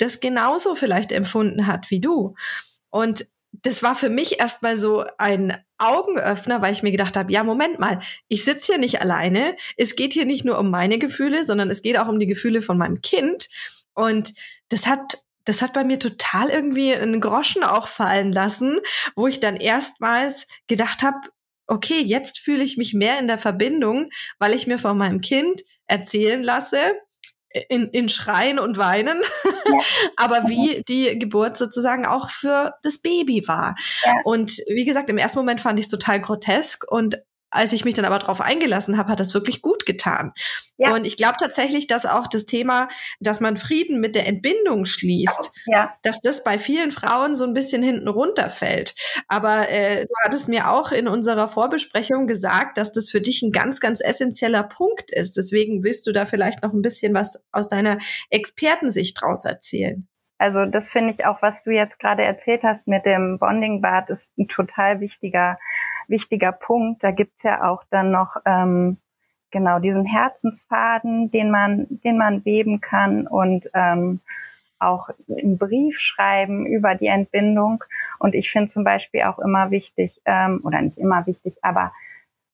das 0.00 0.20
genauso 0.20 0.74
vielleicht 0.74 1.12
empfunden 1.12 1.66
hat 1.66 1.90
wie 1.90 2.00
du. 2.00 2.34
Und 2.90 3.24
das 3.52 3.82
war 3.82 3.94
für 3.94 4.10
mich 4.10 4.38
erstmal 4.38 4.76
so 4.76 5.04
ein 5.18 5.56
Augenöffner, 5.78 6.62
weil 6.62 6.72
ich 6.72 6.82
mir 6.82 6.92
gedacht 6.92 7.16
habe, 7.16 7.32
ja, 7.32 7.42
Moment 7.42 7.78
mal, 7.78 8.00
ich 8.28 8.44
sitze 8.44 8.72
hier 8.72 8.78
nicht 8.78 9.00
alleine. 9.00 9.56
Es 9.76 9.96
geht 9.96 10.12
hier 10.12 10.24
nicht 10.24 10.44
nur 10.44 10.58
um 10.58 10.70
meine 10.70 10.98
Gefühle, 10.98 11.42
sondern 11.42 11.70
es 11.70 11.82
geht 11.82 11.98
auch 11.98 12.08
um 12.08 12.18
die 12.18 12.26
Gefühle 12.26 12.62
von 12.62 12.78
meinem 12.78 13.00
Kind. 13.02 13.48
Und 13.94 14.34
das 14.68 14.86
hat 14.86 15.18
das 15.44 15.62
hat 15.62 15.72
bei 15.72 15.84
mir 15.84 15.98
total 15.98 16.50
irgendwie 16.50 16.94
einen 16.94 17.20
Groschen 17.20 17.64
auch 17.64 17.88
fallen 17.88 18.30
lassen, 18.30 18.76
wo 19.16 19.26
ich 19.26 19.40
dann 19.40 19.56
erstmals 19.56 20.46
gedacht 20.68 21.02
habe, 21.02 21.16
okay, 21.66 22.00
jetzt 22.00 22.38
fühle 22.38 22.62
ich 22.62 22.76
mich 22.76 22.94
mehr 22.94 23.18
in 23.18 23.26
der 23.26 23.38
Verbindung, 23.38 24.10
weil 24.38 24.52
ich 24.52 24.66
mir 24.66 24.78
von 24.78 24.98
meinem 24.98 25.20
Kind 25.20 25.62
erzählen 25.86 26.42
lasse, 26.42 26.78
in, 27.68 27.88
in 27.88 28.08
Schreien 28.08 28.58
und 28.58 28.78
Weinen, 28.78 29.20
ja. 29.66 29.78
aber 30.16 30.48
wie 30.48 30.82
die 30.88 31.18
Geburt 31.18 31.56
sozusagen 31.56 32.06
auch 32.06 32.30
für 32.30 32.74
das 32.82 32.98
Baby 32.98 33.46
war. 33.46 33.74
Ja. 34.04 34.14
Und 34.24 34.58
wie 34.68 34.84
gesagt, 34.84 35.10
im 35.10 35.18
ersten 35.18 35.38
Moment 35.38 35.60
fand 35.60 35.78
ich 35.78 35.86
es 35.86 35.90
total 35.90 36.20
grotesk 36.20 36.90
und 36.90 37.16
als 37.50 37.72
ich 37.72 37.84
mich 37.84 37.94
dann 37.94 38.04
aber 38.04 38.18
darauf 38.18 38.40
eingelassen 38.40 38.96
habe, 38.96 39.10
hat 39.10 39.20
das 39.20 39.34
wirklich 39.34 39.62
gut 39.62 39.86
getan. 39.86 40.32
Ja. 40.78 40.94
Und 40.94 41.06
ich 41.06 41.16
glaube 41.16 41.34
tatsächlich, 41.38 41.86
dass 41.86 42.06
auch 42.06 42.26
das 42.26 42.46
Thema, 42.46 42.88
dass 43.20 43.40
man 43.40 43.56
Frieden 43.56 44.00
mit 44.00 44.14
der 44.14 44.26
Entbindung 44.26 44.84
schließt, 44.84 45.50
ja. 45.66 45.92
dass 46.02 46.20
das 46.20 46.44
bei 46.44 46.58
vielen 46.58 46.90
Frauen 46.90 47.34
so 47.34 47.44
ein 47.44 47.54
bisschen 47.54 47.82
hinten 47.82 48.08
runterfällt. 48.08 48.94
Aber 49.28 49.68
äh, 49.68 50.06
du 50.06 50.14
hattest 50.24 50.48
mir 50.48 50.70
auch 50.70 50.92
in 50.92 51.08
unserer 51.08 51.48
Vorbesprechung 51.48 52.26
gesagt, 52.26 52.78
dass 52.78 52.92
das 52.92 53.10
für 53.10 53.20
dich 53.20 53.42
ein 53.42 53.52
ganz, 53.52 53.80
ganz 53.80 54.00
essentieller 54.00 54.62
Punkt 54.62 55.10
ist. 55.10 55.36
Deswegen 55.36 55.82
willst 55.82 56.06
du 56.06 56.12
da 56.12 56.26
vielleicht 56.26 56.62
noch 56.62 56.72
ein 56.72 56.82
bisschen 56.82 57.14
was 57.14 57.44
aus 57.52 57.68
deiner 57.68 57.98
Expertensicht 58.30 59.20
draus 59.20 59.44
erzählen. 59.44 60.06
Also 60.40 60.64
das 60.64 60.90
finde 60.90 61.12
ich 61.12 61.26
auch, 61.26 61.42
was 61.42 61.64
du 61.64 61.70
jetzt 61.70 61.98
gerade 61.98 62.22
erzählt 62.22 62.62
hast 62.62 62.88
mit 62.88 63.04
dem 63.04 63.38
Bonding-Bad, 63.38 64.08
ist 64.08 64.30
ein 64.38 64.48
total 64.48 65.00
wichtiger, 65.00 65.58
wichtiger 66.08 66.50
Punkt. 66.50 67.04
Da 67.04 67.10
gibt's 67.10 67.42
ja 67.42 67.70
auch 67.70 67.84
dann 67.90 68.10
noch 68.10 68.36
ähm, 68.46 68.96
genau 69.50 69.80
diesen 69.80 70.06
Herzensfaden, 70.06 71.30
den 71.30 71.50
man, 71.50 71.86
den 71.90 72.16
man 72.16 72.42
weben 72.46 72.80
kann 72.80 73.26
und 73.26 73.68
ähm, 73.74 74.20
auch 74.78 75.10
einen 75.28 75.58
Brief 75.58 76.00
schreiben 76.00 76.64
über 76.64 76.94
die 76.94 77.08
Entbindung. 77.08 77.84
Und 78.18 78.34
ich 78.34 78.50
finde 78.50 78.68
zum 78.68 78.82
Beispiel 78.82 79.24
auch 79.24 79.40
immer 79.40 79.70
wichtig, 79.70 80.22
ähm, 80.24 80.62
oder 80.64 80.80
nicht 80.80 80.96
immer 80.96 81.26
wichtig, 81.26 81.58
aber 81.60 81.92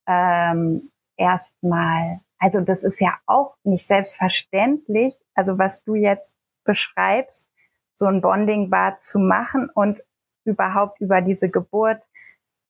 ähm, 0.08 0.90
erstmal, 1.16 2.18
also 2.40 2.62
das 2.62 2.82
ist 2.82 3.00
ja 3.00 3.16
auch 3.26 3.54
nicht 3.62 3.86
selbstverständlich, 3.86 5.22
also 5.36 5.56
was 5.56 5.84
du 5.84 5.94
jetzt 5.94 6.34
beschreibst, 6.64 7.48
so 7.96 8.06
ein 8.06 8.20
Bonding-Bad 8.20 9.00
zu 9.00 9.18
machen 9.18 9.70
und 9.70 10.02
überhaupt 10.44 11.00
über 11.00 11.22
diese 11.22 11.50
Geburt, 11.50 12.04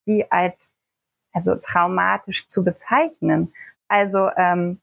die 0.07 0.31
als 0.31 0.73
also 1.33 1.55
traumatisch 1.55 2.47
zu 2.47 2.63
bezeichnen. 2.63 3.53
Also 3.87 4.29
ähm, 4.37 4.79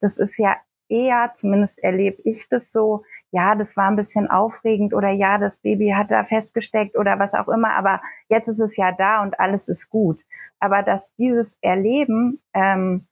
das 0.00 0.18
ist 0.18 0.38
ja 0.38 0.56
eher, 0.88 1.32
zumindest 1.32 1.78
erlebe 1.80 2.22
ich 2.22 2.48
das 2.48 2.70
so, 2.70 3.04
ja, 3.32 3.54
das 3.54 3.76
war 3.76 3.88
ein 3.88 3.96
bisschen 3.96 4.30
aufregend 4.30 4.94
oder 4.94 5.08
ja, 5.08 5.38
das 5.38 5.58
Baby 5.58 5.90
hat 5.96 6.10
da 6.10 6.24
festgesteckt 6.24 6.96
oder 6.96 7.18
was 7.18 7.34
auch 7.34 7.48
immer, 7.48 7.70
aber 7.70 8.00
jetzt 8.28 8.48
ist 8.48 8.60
es 8.60 8.76
ja 8.76 8.92
da 8.92 9.22
und 9.22 9.40
alles 9.40 9.66
ist 9.66 9.90
gut. 9.90 10.20
Aber 10.60 10.82
dass 10.82 11.14
dieses 11.16 11.58
Erleben 11.60 12.40
ähm, 12.54 13.06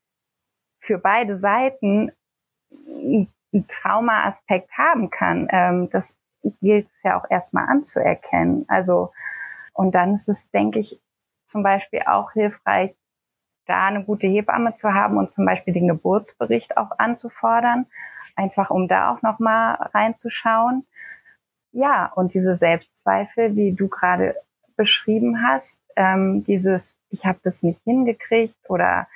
für 0.80 0.98
beide 0.98 1.34
Seiten 1.34 2.12
einen 2.72 3.28
Trauma-Aspekt 3.68 4.70
haben 4.76 5.10
kann, 5.10 5.48
ähm, 5.50 5.90
das 5.90 6.16
gilt 6.60 6.86
es 6.86 7.02
ja 7.02 7.18
auch 7.18 7.30
erstmal 7.30 7.68
anzuerkennen. 7.68 8.64
Also, 8.68 9.12
und 9.72 9.94
dann 9.94 10.14
ist 10.14 10.28
es, 10.28 10.50
denke 10.50 10.78
ich, 10.78 11.00
zum 11.44 11.62
Beispiel 11.62 12.02
auch 12.06 12.32
hilfreich, 12.32 12.94
da 13.66 13.86
eine 13.86 14.04
gute 14.04 14.26
Hebamme 14.26 14.74
zu 14.74 14.92
haben 14.92 15.16
und 15.16 15.32
zum 15.32 15.46
Beispiel 15.46 15.72
den 15.72 15.88
Geburtsbericht 15.88 16.76
auch 16.76 16.90
anzufordern, 16.98 17.86
einfach 18.36 18.70
um 18.70 18.88
da 18.88 19.12
auch 19.12 19.22
nochmal 19.22 19.76
reinzuschauen. 19.94 20.86
Ja, 21.72 22.12
und 22.14 22.34
diese 22.34 22.56
Selbstzweifel, 22.56 23.56
wie 23.56 23.72
du 23.72 23.88
gerade 23.88 24.36
beschrieben 24.76 25.42
hast, 25.46 25.80
ähm, 25.96 26.44
dieses, 26.44 26.96
ich 27.10 27.24
habe 27.24 27.38
das 27.42 27.62
nicht 27.62 27.82
hingekriegt 27.84 28.68
oder 28.68 29.06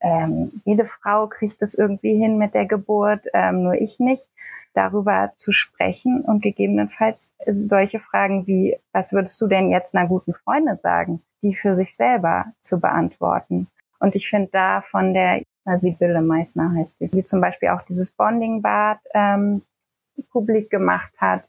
ähm, 0.00 0.60
jede 0.64 0.84
Frau 0.84 1.28
kriegt 1.28 1.62
es 1.62 1.74
irgendwie 1.74 2.16
hin 2.16 2.36
mit 2.36 2.54
der 2.54 2.66
Geburt, 2.66 3.24
ähm, 3.32 3.62
nur 3.62 3.74
ich 3.74 4.00
nicht 4.00 4.28
darüber 4.74 5.32
zu 5.34 5.52
sprechen 5.52 6.22
und 6.22 6.42
gegebenenfalls 6.42 7.34
solche 7.46 8.00
Fragen 8.00 8.46
wie, 8.46 8.76
was 8.92 9.12
würdest 9.12 9.40
du 9.40 9.46
denn 9.46 9.70
jetzt 9.70 9.94
einer 9.94 10.08
guten 10.08 10.34
Freundin 10.34 10.78
sagen, 10.82 11.22
die 11.42 11.54
für 11.54 11.76
sich 11.76 11.94
selber 11.94 12.46
zu 12.60 12.80
beantworten. 12.80 13.68
Und 14.00 14.16
ich 14.16 14.28
finde 14.28 14.50
da 14.52 14.82
von 14.90 15.14
der 15.14 15.42
Sibylle 15.80 16.20
Meissner 16.20 16.74
heißt 16.74 16.98
sie, 16.98 17.08
die 17.08 17.24
zum 17.24 17.40
Beispiel 17.40 17.70
auch 17.70 17.82
dieses 17.82 18.12
Bonding-Bad 18.12 18.98
ähm, 19.14 19.62
publik 20.30 20.70
gemacht 20.70 21.12
hat 21.18 21.44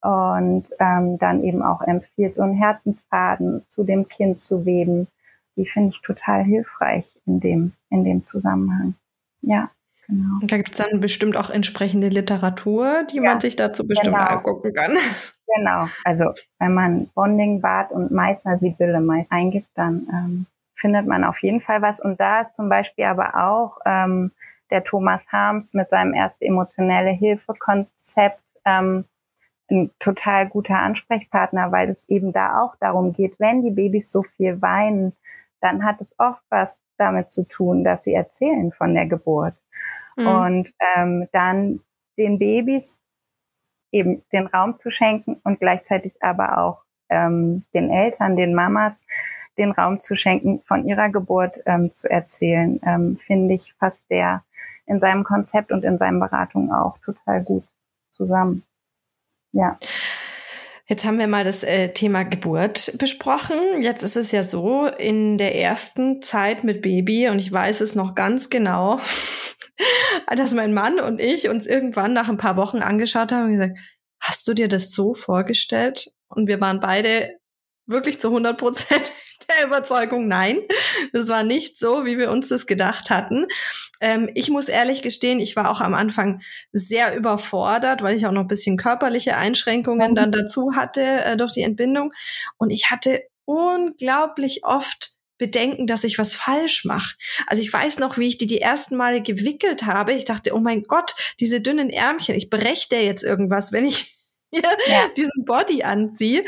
und 0.00 0.64
ähm, 0.78 1.18
dann 1.18 1.42
eben 1.42 1.62
auch 1.62 1.82
empfiehlt, 1.82 2.36
so 2.36 2.42
einen 2.42 2.54
Herzensfaden 2.54 3.64
zu 3.66 3.82
dem 3.82 4.06
Kind 4.08 4.40
zu 4.40 4.64
weben. 4.64 5.08
Die 5.56 5.66
finde 5.66 5.90
ich 5.90 6.02
total 6.02 6.44
hilfreich 6.44 7.18
in 7.26 7.40
dem, 7.40 7.72
in 7.90 8.04
dem 8.04 8.24
Zusammenhang. 8.24 8.94
Ja. 9.42 9.70
Genau. 10.08 10.38
Da 10.42 10.56
gibt 10.56 10.70
es 10.72 10.78
dann 10.78 11.00
bestimmt 11.00 11.36
auch 11.36 11.50
entsprechende 11.50 12.08
Literatur, 12.08 13.04
die 13.10 13.16
ja, 13.16 13.22
man 13.22 13.40
sich 13.40 13.56
dazu 13.56 13.86
bestimmt 13.86 14.16
genau. 14.16 14.28
angucken 14.28 14.72
kann. 14.72 14.96
Genau. 15.56 15.88
Also 16.04 16.34
wenn 16.58 16.74
man 16.74 17.08
Bonding, 17.14 17.62
Bad 17.62 17.90
und 17.90 18.10
Meißner 18.10 18.58
Sibylle 18.58 19.00
meist 19.00 19.32
eingibt, 19.32 19.66
dann 19.76 20.06
ähm, 20.12 20.46
findet 20.74 21.06
man 21.06 21.24
auf 21.24 21.42
jeden 21.42 21.62
Fall 21.62 21.80
was. 21.80 22.00
Und 22.00 22.20
da 22.20 22.42
ist 22.42 22.54
zum 22.54 22.68
Beispiel 22.68 23.06
aber 23.06 23.34
auch 23.34 23.78
ähm, 23.86 24.30
der 24.70 24.84
Thomas 24.84 25.32
Harms 25.32 25.72
mit 25.72 25.88
seinem 25.88 26.12
ersten 26.12 26.44
emotionelle 26.44 27.12
Hilfe-Konzept 27.12 28.42
ähm, 28.66 29.04
ein 29.70 29.90
total 29.98 30.48
guter 30.48 30.78
Ansprechpartner, 30.78 31.72
weil 31.72 31.90
es 31.90 32.08
eben 32.08 32.32
da 32.32 32.60
auch 32.60 32.76
darum 32.76 33.12
geht, 33.12 33.38
wenn 33.38 33.62
die 33.62 33.70
Babys 33.70 34.10
so 34.10 34.22
viel 34.22 34.60
weinen, 34.62 35.14
dann 35.60 35.84
hat 35.84 36.00
es 36.00 36.14
oft 36.18 36.42
was 36.50 36.80
damit 36.96 37.30
zu 37.30 37.44
tun, 37.44 37.84
dass 37.84 38.04
sie 38.04 38.14
erzählen 38.14 38.72
von 38.72 38.94
der 38.94 39.06
Geburt. 39.06 39.54
Mhm. 40.18 40.26
Und 40.26 40.70
ähm, 40.96 41.28
dann 41.32 41.80
den 42.16 42.38
Babys 42.38 42.98
eben 43.92 44.22
den 44.32 44.46
Raum 44.46 44.76
zu 44.76 44.90
schenken 44.90 45.40
und 45.44 45.60
gleichzeitig 45.60 46.22
aber 46.22 46.58
auch 46.58 46.82
ähm, 47.08 47.64
den 47.72 47.90
Eltern, 47.90 48.36
den 48.36 48.54
Mamas, 48.54 49.04
den 49.56 49.70
Raum 49.70 50.00
zu 50.00 50.16
schenken, 50.16 50.60
von 50.66 50.86
ihrer 50.86 51.08
Geburt 51.08 51.58
ähm, 51.66 51.92
zu 51.92 52.10
erzählen, 52.10 52.80
ähm, 52.84 53.16
finde 53.16 53.54
ich 53.54 53.72
fast 53.74 54.10
der 54.10 54.44
in 54.86 55.00
seinem 55.00 55.24
Konzept 55.24 55.72
und 55.72 55.84
in 55.84 55.98
seinen 55.98 56.20
Beratungen 56.20 56.72
auch 56.72 56.98
total 56.98 57.42
gut 57.42 57.64
zusammen. 58.10 58.62
Ja. 59.52 59.78
Jetzt 60.86 61.04
haben 61.04 61.18
wir 61.18 61.28
mal 61.28 61.44
das 61.44 61.64
äh, 61.64 61.92
Thema 61.92 62.22
Geburt 62.22 62.96
besprochen. 62.98 63.82
Jetzt 63.82 64.02
ist 64.02 64.16
es 64.16 64.32
ja 64.32 64.42
so, 64.42 64.86
in 64.86 65.36
der 65.36 65.54
ersten 65.54 66.22
Zeit 66.22 66.64
mit 66.64 66.80
Baby, 66.80 67.28
und 67.28 67.38
ich 67.38 67.52
weiß 67.52 67.82
es 67.82 67.94
noch 67.94 68.14
ganz 68.14 68.48
genau, 68.48 68.98
dass 70.36 70.54
mein 70.54 70.74
Mann 70.74 71.00
und 71.00 71.20
ich 71.20 71.48
uns 71.48 71.66
irgendwann 71.66 72.12
nach 72.12 72.28
ein 72.28 72.36
paar 72.36 72.56
Wochen 72.56 72.78
angeschaut 72.78 73.32
haben 73.32 73.46
und 73.46 73.52
gesagt, 73.52 73.78
hast 74.20 74.46
du 74.48 74.54
dir 74.54 74.68
das 74.68 74.92
so 74.92 75.14
vorgestellt? 75.14 76.10
Und 76.28 76.48
wir 76.48 76.60
waren 76.60 76.80
beide 76.80 77.38
wirklich 77.86 78.20
zu 78.20 78.28
100 78.28 78.58
Prozent 78.58 79.10
der 79.48 79.66
Überzeugung, 79.66 80.28
nein, 80.28 80.60
das 81.12 81.28
war 81.28 81.42
nicht 81.42 81.78
so, 81.78 82.04
wie 82.04 82.18
wir 82.18 82.30
uns 82.30 82.48
das 82.48 82.66
gedacht 82.66 83.08
hatten. 83.08 83.46
Ähm, 84.00 84.30
ich 84.34 84.50
muss 84.50 84.68
ehrlich 84.68 85.00
gestehen, 85.00 85.40
ich 85.40 85.56
war 85.56 85.70
auch 85.70 85.80
am 85.80 85.94
Anfang 85.94 86.42
sehr 86.72 87.16
überfordert, 87.16 88.02
weil 88.02 88.14
ich 88.14 88.26
auch 88.26 88.32
noch 88.32 88.42
ein 88.42 88.48
bisschen 88.48 88.76
körperliche 88.76 89.36
Einschränkungen 89.36 90.14
dann 90.14 90.32
dazu 90.32 90.72
hatte 90.74 91.02
äh, 91.02 91.36
durch 91.36 91.52
die 91.52 91.62
Entbindung. 91.62 92.12
Und 92.58 92.70
ich 92.70 92.90
hatte 92.90 93.22
unglaublich 93.46 94.64
oft 94.64 95.17
Bedenken, 95.38 95.86
dass 95.86 96.04
ich 96.04 96.18
was 96.18 96.34
falsch 96.34 96.84
mache. 96.84 97.16
Also 97.46 97.62
ich 97.62 97.72
weiß 97.72 97.98
noch, 97.98 98.18
wie 98.18 98.28
ich 98.28 98.38
die 98.38 98.46
die 98.46 98.60
ersten 98.60 98.96
Male 98.96 99.22
gewickelt 99.22 99.86
habe. 99.86 100.12
Ich 100.12 100.24
dachte, 100.24 100.54
oh 100.54 100.60
mein 100.60 100.82
Gott, 100.82 101.14
diese 101.40 101.60
dünnen 101.60 101.90
Ärmchen, 101.90 102.34
ich 102.34 102.50
breche 102.50 102.88
der 102.90 103.04
jetzt 103.04 103.22
irgendwas, 103.22 103.72
wenn 103.72 103.86
ich 103.86 104.18
ja. 104.50 105.08
diesen 105.16 105.44
Body 105.44 105.82
anziehe. 105.82 106.44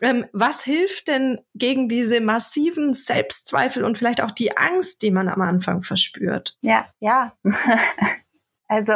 Ähm, 0.00 0.26
was 0.32 0.64
hilft 0.64 1.08
denn 1.08 1.40
gegen 1.54 1.88
diese 1.88 2.20
massiven 2.20 2.94
Selbstzweifel 2.94 3.84
und 3.84 3.98
vielleicht 3.98 4.22
auch 4.22 4.32
die 4.32 4.56
Angst, 4.56 5.02
die 5.02 5.10
man 5.10 5.28
am 5.28 5.40
Anfang 5.40 5.82
verspürt? 5.82 6.56
Ja, 6.60 6.86
ja. 7.00 7.32
also 8.68 8.94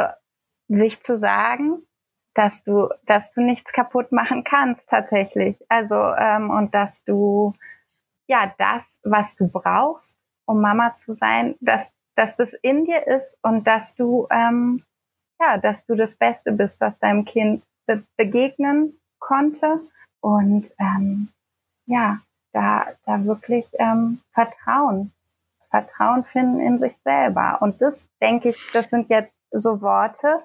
sich 0.67 1.01
zu 1.01 1.17
sagen, 1.17 1.83
dass 2.35 2.63
du, 2.63 2.89
dass 3.05 3.33
du 3.33 3.41
nichts 3.41 3.71
kaputt 3.73 4.11
machen 4.11 4.43
kannst 4.43 4.89
tatsächlich. 4.89 5.57
Also 5.69 5.95
ähm, 5.95 6.49
und 6.49 6.73
dass 6.75 7.03
du 7.03 7.53
ja 8.29 8.53
das, 8.57 8.99
was 9.03 9.35
du 9.35 9.47
brauchst, 9.47 10.17
um 10.45 10.61
Mama 10.61 10.95
zu 10.95 11.15
sein, 11.15 11.55
dass 11.59 11.91
dass 12.15 12.35
das 12.35 12.53
in 12.61 12.83
dir 12.83 13.07
ist 13.07 13.37
und 13.43 13.65
dass 13.65 13.95
du 13.95 14.27
ähm, 14.29 14.83
ja, 15.39 15.57
dass 15.57 15.85
du 15.85 15.95
das 15.95 16.15
Beste 16.15 16.51
bist, 16.51 16.81
was 16.81 16.99
deinem 16.99 17.25
Kind 17.25 17.63
be 17.85 18.03
begegnen 18.17 18.99
konnte 19.19 19.79
und 20.21 20.69
ähm, 20.79 21.29
ja, 21.85 22.19
da, 22.51 22.87
da 23.05 23.23
wirklich 23.25 23.65
ähm, 23.79 24.19
Vertrauen, 24.33 25.13
Vertrauen 25.69 26.23
finden 26.23 26.59
in 26.59 26.79
sich 26.79 26.97
selber. 26.97 27.57
Und 27.61 27.81
das 27.81 28.07
denke 28.21 28.49
ich, 28.49 28.69
das 28.73 28.89
sind 28.89 29.09
jetzt 29.09 29.37
so 29.51 29.81
Worte, 29.81 30.43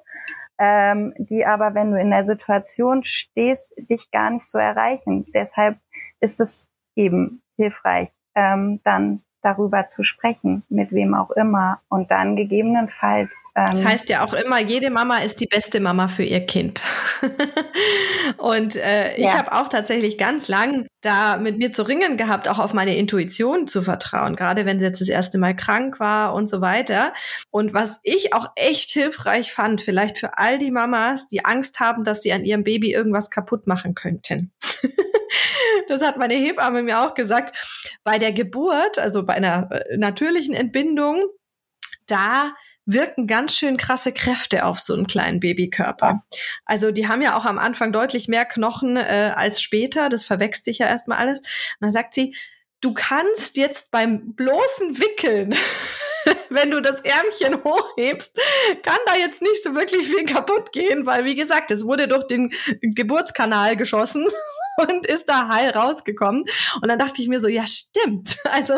ähm, 0.59 1.12
die 1.18 1.44
aber, 1.44 1.75
wenn 1.75 1.90
du 1.90 2.01
in 2.01 2.11
der 2.11 2.25
Situation 2.25 3.03
stehst, 3.03 3.75
dich 3.77 4.11
gar 4.11 4.31
nicht 4.31 4.47
so 4.47 4.59
erreichen. 4.59 5.27
Deshalb 5.35 5.79
ist 6.20 6.40
es 6.40 6.66
eben 6.94 7.42
hilfreich, 7.57 8.11
ähm, 8.35 8.81
dann 8.85 9.23
darüber 9.45 9.88
zu 9.88 10.03
sprechen, 10.03 10.62
mit 10.69 10.90
wem 10.90 11.14
auch 11.14 11.31
immer 11.31 11.81
und 11.88 12.11
dann 12.11 12.35
gegebenenfalls. 12.35 13.31
Ähm, 13.55 13.67
das 13.67 13.85
heißt 13.85 14.09
ja 14.09 14.25
auch 14.25 14.33
immer, 14.33 14.59
jede 14.59 14.90
Mama 14.90 15.19
ist 15.19 15.40
die 15.40 15.47
beste 15.47 15.81
Mama 15.81 16.09
für 16.09 16.25
ihr 16.25 16.40
Kind. 16.47 16.81
und 18.38 18.77
äh, 18.77 19.21
ja. 19.21 19.29
ich 19.29 19.35
habe 19.35 19.53
auch 19.53 19.69
tatsächlich 19.69 20.17
ganz 20.17 20.49
lang 20.49 20.87
da 21.03 21.37
mit 21.37 21.59
mir 21.59 21.73
zu 21.73 21.83
ringen 21.83 22.17
gehabt, 22.17 22.49
auch 22.49 22.59
auf 22.59 22.73
meine 22.73 22.97
Intuition 22.97 23.67
zu 23.67 23.83
vertrauen, 23.83 24.35
gerade 24.35 24.64
wenn 24.64 24.79
sie 24.79 24.87
jetzt 24.87 25.03
das 25.03 25.11
erste 25.11 25.38
Mal 25.38 25.55
krank 25.55 26.01
war 26.01 26.33
und 26.33 26.49
so 26.49 26.62
weiter. 26.62 27.12
Und 27.51 27.75
was 27.75 28.01
ich 28.03 28.33
auch 28.33 28.49
echt 28.57 28.90
hilfreich 28.90 29.53
fand, 29.53 29.83
vielleicht 29.83 30.19
für 30.19 30.38
all 30.38 30.59
die 30.59 30.71
Mamas, 30.71 31.29
die 31.29 31.45
Angst 31.45 31.81
haben, 31.81 32.03
dass 32.03 32.23
sie 32.23 32.33
an 32.33 32.45
ihrem 32.45 32.64
Baby 32.64 32.93
irgendwas 32.93 33.31
kaputt 33.31 33.67
machen 33.67 33.95
könnten. 33.95 34.53
das 35.89 36.03
hat 36.03 36.17
meine 36.17 36.35
Hebamme 36.35 36.83
mir 36.83 37.01
auch 37.01 37.15
gesagt, 37.15 37.57
bei 38.05 38.19
der 38.19 38.33
Geburt, 38.33 38.99
also 38.99 39.25
bei 39.25 39.35
einer 39.35 39.71
äh, 39.71 39.97
natürlichen 39.97 40.55
Entbindung, 40.55 41.25
da 42.07 42.55
wirken 42.87 43.27
ganz 43.27 43.57
schön 43.57 43.77
krasse 43.79 44.13
Kräfte 44.13 44.67
auf 44.67 44.79
so 44.79 44.95
einen 44.95 45.07
kleinen 45.07 45.41
Babykörper. 45.41 46.23
Also 46.67 46.91
die 46.91 47.09
haben 47.09 47.23
ja 47.23 47.37
auch 47.37 47.47
am 47.47 47.59
Anfang 47.59 47.93
deutlich 47.93 48.29
mehr 48.29 48.45
Knochen 48.45 48.97
äh, 48.97 49.33
als 49.35 49.63
später. 49.63 50.11
Das 50.11 50.25
verwächst 50.25 50.67
sich 50.67 50.79
ja 50.79 50.87
erstmal 50.87 51.19
alles. 51.19 51.41
Und 51.41 51.47
dann 51.81 51.93
sagt 51.93 52.13
sie, 52.13 52.37
du 52.83 52.93
kannst 52.93 53.57
jetzt 53.57 53.91
beim 53.91 54.35
bloßen 54.35 54.99
Wickeln 54.99 55.55
wenn 56.51 56.71
du 56.71 56.81
das 56.81 57.01
Ärmchen 57.01 57.63
hochhebst, 57.63 58.39
kann 58.83 58.99
da 59.07 59.17
jetzt 59.17 59.43
nicht 59.43 59.63
so 59.63 59.75
wirklich 59.75 60.07
viel 60.07 60.25
kaputt 60.25 60.73
gehen, 60.73 61.07
weil 61.07 61.25
wie 61.25 61.35
gesagt, 61.35 61.71
es 61.71 61.85
wurde 61.85 62.09
durch 62.09 62.27
den 62.27 62.53
Geburtskanal 62.81 63.77
geschossen 63.77 64.27
und 64.77 65.07
ist 65.07 65.29
da 65.29 65.49
heil 65.49 65.71
rausgekommen. 65.71 66.45
Und 66.81 66.89
dann 66.89 66.99
dachte 66.99 67.23
ich 67.23 67.29
mir 67.29 67.41
so, 67.41 67.49
ja, 67.49 67.67
stimmt. 67.67 68.37
Also 68.55 68.75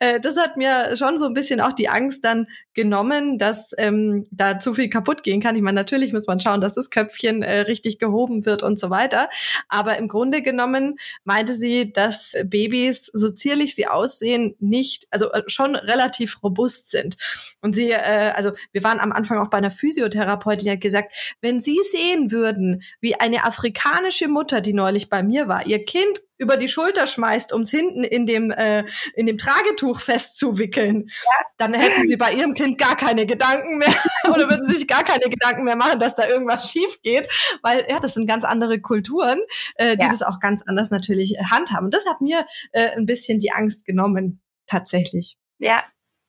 äh, 0.00 0.20
das 0.20 0.36
hat 0.36 0.58
mir 0.58 0.96
schon 0.96 1.16
so 1.16 1.24
ein 1.24 1.32
bisschen 1.32 1.62
auch 1.62 1.72
die 1.72 1.88
Angst 1.88 2.24
dann 2.26 2.46
genommen, 2.74 3.38
dass 3.38 3.70
ähm, 3.78 4.24
da 4.30 4.58
zu 4.58 4.74
viel 4.74 4.90
kaputt 4.90 5.22
gehen 5.22 5.40
kann. 5.40 5.56
Ich 5.56 5.62
meine, 5.62 5.76
natürlich 5.76 6.12
muss 6.12 6.26
man 6.26 6.40
schauen, 6.40 6.60
dass 6.60 6.74
das 6.74 6.90
Köpfchen 6.90 7.42
äh, 7.42 7.60
richtig 7.60 7.98
gehoben 7.98 8.44
wird 8.44 8.62
und 8.62 8.78
so 8.78 8.90
weiter. 8.90 9.30
Aber 9.68 9.96
im 9.96 10.08
Grunde 10.08 10.42
genommen 10.42 10.98
meinte 11.24 11.54
sie, 11.54 11.90
dass 11.90 12.34
Babys, 12.44 13.06
so 13.14 13.30
zierlich 13.30 13.74
sie 13.74 13.86
aussehen, 13.86 14.56
nicht, 14.60 15.06
also 15.10 15.32
äh, 15.32 15.42
schon 15.46 15.74
relativ 15.74 16.42
robust 16.42 16.90
sind. 16.90 17.16
Und 17.62 17.74
sie, 17.74 17.92
äh, 17.92 18.32
also 18.34 18.52
wir 18.72 18.84
waren 18.84 19.00
am 19.00 19.12
Anfang 19.12 19.38
auch 19.38 19.48
bei 19.48 19.58
einer 19.58 19.70
Physiotherapeutin, 19.70 20.66
die 20.66 20.72
hat 20.72 20.80
gesagt, 20.80 21.12
wenn 21.40 21.60
Sie 21.60 21.78
sehen 21.82 22.30
würden, 22.32 22.82
wie 23.00 23.14
eine 23.14 23.44
afrikanische 23.44 24.28
Mutter, 24.28 24.60
die 24.60 24.74
neulich 24.74 25.08
bei 25.08 25.22
mir 25.22 25.33
war, 25.48 25.66
ihr 25.66 25.84
Kind 25.84 26.20
über 26.38 26.56
die 26.56 26.68
Schulter 26.68 27.06
schmeißt, 27.06 27.52
um 27.52 27.62
es 27.62 27.70
hinten 27.70 28.02
in 28.02 28.26
dem, 28.26 28.50
äh, 28.50 28.84
in 29.14 29.26
dem 29.26 29.38
Tragetuch 29.38 30.00
festzuwickeln, 30.00 31.08
ja. 31.08 31.46
dann 31.56 31.74
hätten 31.74 32.04
sie 32.04 32.16
bei 32.16 32.32
ihrem 32.32 32.54
Kind 32.54 32.78
gar 32.78 32.96
keine 32.96 33.26
Gedanken 33.26 33.78
mehr 33.78 33.94
oder 34.28 34.50
würden 34.50 34.66
sich 34.66 34.86
gar 34.88 35.04
keine 35.04 35.30
Gedanken 35.30 35.64
mehr 35.64 35.76
machen, 35.76 36.00
dass 36.00 36.16
da 36.16 36.26
irgendwas 36.26 36.70
schief 36.70 37.00
geht, 37.02 37.28
weil 37.62 37.86
ja, 37.88 38.00
das 38.00 38.14
sind 38.14 38.26
ganz 38.26 38.44
andere 38.44 38.80
Kulturen, 38.80 39.38
äh, 39.76 39.96
die 39.96 40.04
ja. 40.04 40.10
das 40.10 40.22
auch 40.22 40.40
ganz 40.40 40.62
anders 40.66 40.90
natürlich 40.90 41.36
handhaben. 41.50 41.86
Und 41.86 41.94
das 41.94 42.06
hat 42.06 42.20
mir 42.20 42.46
äh, 42.72 42.90
ein 42.90 43.06
bisschen 43.06 43.38
die 43.38 43.52
Angst 43.52 43.86
genommen, 43.86 44.42
tatsächlich. 44.66 45.36
Ja, 45.58 45.84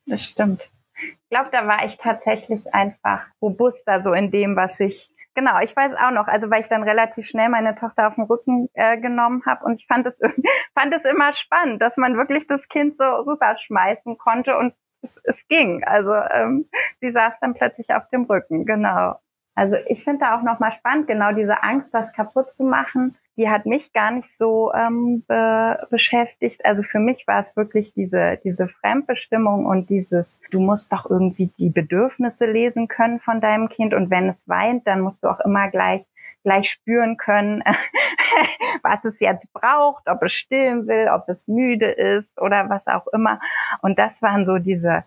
das 0.05 0.23
stimmt. 0.23 0.61
Ich 0.97 1.29
glaube, 1.29 1.49
da 1.51 1.67
war 1.67 1.85
ich 1.85 1.97
tatsächlich 1.97 2.73
einfach 2.73 3.25
robuster 3.41 4.01
so 4.01 4.13
in 4.13 4.31
dem, 4.31 4.55
was 4.55 4.79
ich 4.79 5.09
Genau, 5.35 5.59
ich 5.61 5.75
weiß 5.75 5.97
auch 5.97 6.11
noch, 6.11 6.27
also 6.27 6.49
weil 6.49 6.61
ich 6.61 6.69
dann 6.69 6.83
relativ 6.83 7.27
schnell 7.27 7.49
meine 7.49 7.75
Tochter 7.75 8.07
auf 8.07 8.15
den 8.15 8.23
Rücken 8.23 8.69
äh, 8.73 8.97
genommen 8.97 9.43
habe 9.45 9.65
und 9.65 9.79
ich 9.81 9.85
fand 9.85 10.07
es 10.07 10.21
fand 10.73 10.95
es 10.95 11.03
immer 11.03 11.33
spannend, 11.33 11.81
dass 11.81 11.97
man 11.97 12.15
wirklich 12.15 12.47
das 12.47 12.69
Kind 12.69 12.95
so 12.95 13.03
rüberschmeißen 13.03 14.17
konnte 14.17 14.57
und 14.57 14.73
es, 15.01 15.21
es 15.25 15.45
ging. 15.47 15.83
Also 15.83 16.13
ähm, 16.13 16.69
sie 17.01 17.11
saß 17.11 17.35
dann 17.41 17.53
plötzlich 17.53 17.89
auf 17.93 18.07
dem 18.09 18.23
Rücken, 18.23 18.65
genau. 18.65 19.19
Also 19.55 19.77
ich 19.87 20.03
finde 20.03 20.19
da 20.19 20.37
auch 20.37 20.43
nochmal 20.43 20.73
spannend, 20.73 21.07
genau 21.07 21.31
diese 21.31 21.63
Angst, 21.63 21.93
was 21.93 22.11
kaputt 22.11 22.51
zu 22.51 22.63
machen, 22.63 23.15
die 23.37 23.49
hat 23.49 23.65
mich 23.65 23.91
gar 23.93 24.11
nicht 24.11 24.29
so 24.29 24.73
ähm, 24.73 25.23
be 25.27 25.87
beschäftigt. 25.89 26.63
Also 26.65 26.83
für 26.83 26.99
mich 26.99 27.27
war 27.27 27.39
es 27.39 27.55
wirklich 27.55 27.93
diese, 27.93 28.39
diese 28.43 28.67
Fremdbestimmung 28.67 29.65
und 29.65 29.89
dieses, 29.89 30.41
du 30.51 30.59
musst 30.59 30.91
doch 30.91 31.09
irgendwie 31.09 31.51
die 31.57 31.69
Bedürfnisse 31.69 32.45
lesen 32.45 32.87
können 32.87 33.19
von 33.19 33.41
deinem 33.41 33.69
Kind 33.69 33.93
und 33.93 34.09
wenn 34.09 34.29
es 34.29 34.47
weint, 34.47 34.87
dann 34.87 35.01
musst 35.01 35.23
du 35.23 35.29
auch 35.29 35.39
immer 35.41 35.69
gleich 35.69 36.05
gleich 36.43 36.69
spüren 36.69 37.17
können, 37.17 37.63
was 38.83 39.03
es 39.03 39.19
jetzt 39.19 39.51
braucht, 39.51 40.07
ob 40.07 40.21
es 40.21 40.33
stillen 40.33 40.85
will, 40.85 41.09
ob 41.11 41.27
es 41.27 41.47
müde 41.47 41.87
ist 41.87 42.39
oder 42.39 42.69
was 42.69 42.85
auch 42.85 43.07
immer. 43.07 43.39
Und 43.81 43.97
das 43.97 44.21
waren 44.21 44.45
so 44.45 44.59
diese, 44.59 45.05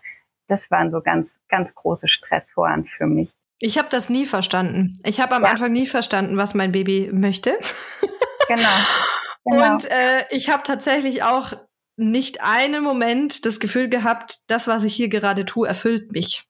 das 0.49 0.69
waren 0.69 0.91
so 0.91 0.99
ganz, 0.99 1.39
ganz 1.47 1.73
große 1.73 2.09
Stressforen 2.09 2.83
für 2.83 3.07
mich. 3.07 3.38
Ich 3.59 3.77
habe 3.77 3.89
das 3.89 4.09
nie 4.09 4.25
verstanden. 4.25 4.93
Ich 5.03 5.19
habe 5.19 5.35
am 5.35 5.43
ja. 5.43 5.49
Anfang 5.49 5.71
nie 5.71 5.85
verstanden, 5.85 6.37
was 6.37 6.53
mein 6.53 6.71
Baby 6.71 7.09
möchte. 7.11 7.57
genau. 8.47 8.61
genau. 9.45 9.75
Und 9.75 9.85
äh, 9.85 10.25
ich 10.31 10.49
habe 10.49 10.63
tatsächlich 10.63 11.23
auch 11.23 11.53
nicht 11.97 12.41
einen 12.41 12.81
Moment 12.81 13.45
das 13.45 13.59
Gefühl 13.59 13.89
gehabt, 13.89 14.39
das, 14.47 14.67
was 14.67 14.85
ich 14.85 14.95
hier 14.95 15.09
gerade 15.09 15.45
tue, 15.45 15.67
erfüllt 15.67 16.11
mich. 16.13 16.48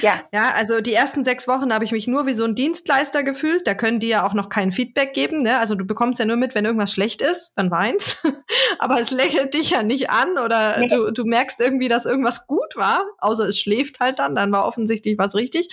Ja. 0.00 0.22
Ja, 0.32 0.50
also 0.54 0.80
die 0.80 0.94
ersten 0.94 1.24
sechs 1.24 1.46
Wochen 1.46 1.72
habe 1.72 1.84
ich 1.84 1.92
mich 1.92 2.06
nur 2.06 2.26
wie 2.26 2.34
so 2.34 2.44
ein 2.44 2.54
Dienstleister 2.54 3.22
gefühlt. 3.22 3.66
Da 3.66 3.74
können 3.74 4.00
die 4.00 4.08
ja 4.08 4.26
auch 4.26 4.34
noch 4.34 4.48
kein 4.48 4.72
Feedback 4.72 5.12
geben. 5.14 5.42
Ne? 5.42 5.58
Also 5.58 5.74
du 5.74 5.84
bekommst 5.84 6.18
ja 6.18 6.26
nur 6.26 6.36
mit, 6.36 6.54
wenn 6.54 6.64
irgendwas 6.64 6.92
schlecht 6.92 7.22
ist, 7.22 7.54
dann 7.56 7.70
weins. 7.70 8.22
Aber 8.78 9.00
es 9.00 9.10
lächelt 9.10 9.54
dich 9.54 9.70
ja 9.70 9.82
nicht 9.82 10.10
an 10.10 10.38
oder 10.38 10.78
nee. 10.78 10.86
du, 10.88 11.10
du 11.12 11.24
merkst 11.24 11.60
irgendwie, 11.60 11.88
dass 11.88 12.06
irgendwas 12.06 12.46
gut 12.46 12.76
war, 12.76 13.04
außer 13.18 13.48
es 13.48 13.58
schläft 13.58 14.00
halt 14.00 14.18
dann, 14.18 14.34
dann 14.34 14.52
war 14.52 14.66
offensichtlich 14.66 15.18
was 15.18 15.34
richtig. 15.34 15.68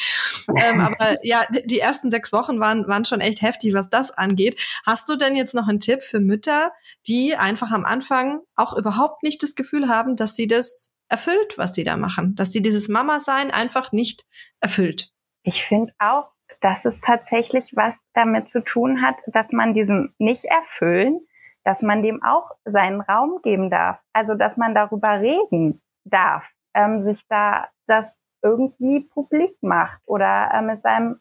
ähm, 0.56 0.82
aber 0.82 1.18
ja, 1.24 1.46
die 1.50 1.80
ersten 1.80 2.12
sechs 2.12 2.32
Wochen 2.32 2.60
waren, 2.60 2.88
waren 2.88 3.06
schon 3.06 3.22
echt 3.22 3.42
heftig, 3.42 3.74
was 3.74 3.90
das 3.90 4.12
angeht. 4.12 4.60
Hast 4.86 5.10
du 5.10 5.16
denn 5.16 5.36
jetzt 5.36 5.56
noch 5.56 5.68
einen 5.68 5.80
Tipp 5.80 6.02
für 6.02 6.20
Mütter, 6.20 6.72
die 7.08 7.36
einfach 7.36 7.72
am 7.72 7.86
Anfang 7.86 8.42
auch 8.56 8.76
überhaupt 8.78 9.24
nicht 9.24 9.42
das 9.44 9.56
Gefühl 9.56 9.88
haben, 9.88 10.16
dass 10.16 10.36
sie 10.36 10.48
das 10.48 10.95
erfüllt, 11.10 11.58
was 11.58 11.74
sie 11.74 11.84
da 11.84 11.98
machen, 11.98 12.36
dass 12.36 12.52
sie 12.52 12.62
dieses 12.62 12.90
Mama-Sein 12.90 13.52
einfach 13.52 13.92
nicht 13.92 14.26
erfüllt. 14.60 15.12
Ich 15.44 15.64
finde 15.64 15.94
auch, 16.00 16.32
dass 16.62 16.86
es 16.86 17.02
tatsächlich 17.02 17.76
was 17.76 17.96
damit 18.14 18.50
zu 18.50 18.64
tun 18.64 19.02
hat, 19.02 19.16
dass 19.28 19.52
man 19.52 19.74
diesem 19.74 20.14
nicht 20.18 20.46
erfüllen, 20.46 21.20
dass 21.64 21.82
man 21.82 22.04
dem 22.04 22.24
auch 22.24 22.52
seinen 22.64 23.02
Raum 23.02 23.40
geben 23.44 23.70
darf. 23.70 24.00
Also, 24.14 24.36
dass 24.36 24.58
man 24.58 24.74
darüber 24.74 25.20
reden 25.20 25.82
darf, 26.06 26.50
ähm, 26.74 27.04
sich 27.04 27.22
da 27.28 27.70
das 27.88 28.08
irgendwie 28.42 29.02
publik 29.02 29.56
macht 29.62 30.00
oder 30.06 30.52
äh, 30.54 30.62
mit 30.62 30.82
seinem 30.84 31.20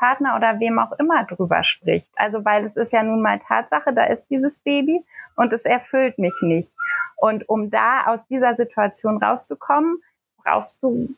Partner 0.00 0.34
oder 0.34 0.58
wem 0.60 0.78
auch 0.78 0.92
immer 0.92 1.24
drüber 1.24 1.62
spricht. 1.62 2.08
Also 2.16 2.44
weil 2.44 2.64
es 2.64 2.76
ist 2.76 2.92
ja 2.92 3.02
nun 3.02 3.20
mal 3.20 3.38
Tatsache, 3.38 3.92
da 3.92 4.04
ist 4.04 4.30
dieses 4.30 4.58
Baby 4.60 5.04
und 5.36 5.52
es 5.52 5.66
erfüllt 5.66 6.18
mich 6.18 6.34
nicht. 6.40 6.74
Und 7.16 7.48
um 7.48 7.70
da 7.70 8.06
aus 8.06 8.26
dieser 8.26 8.54
Situation 8.54 9.22
rauszukommen, 9.22 10.02
brauchst 10.42 10.82
du 10.82 11.14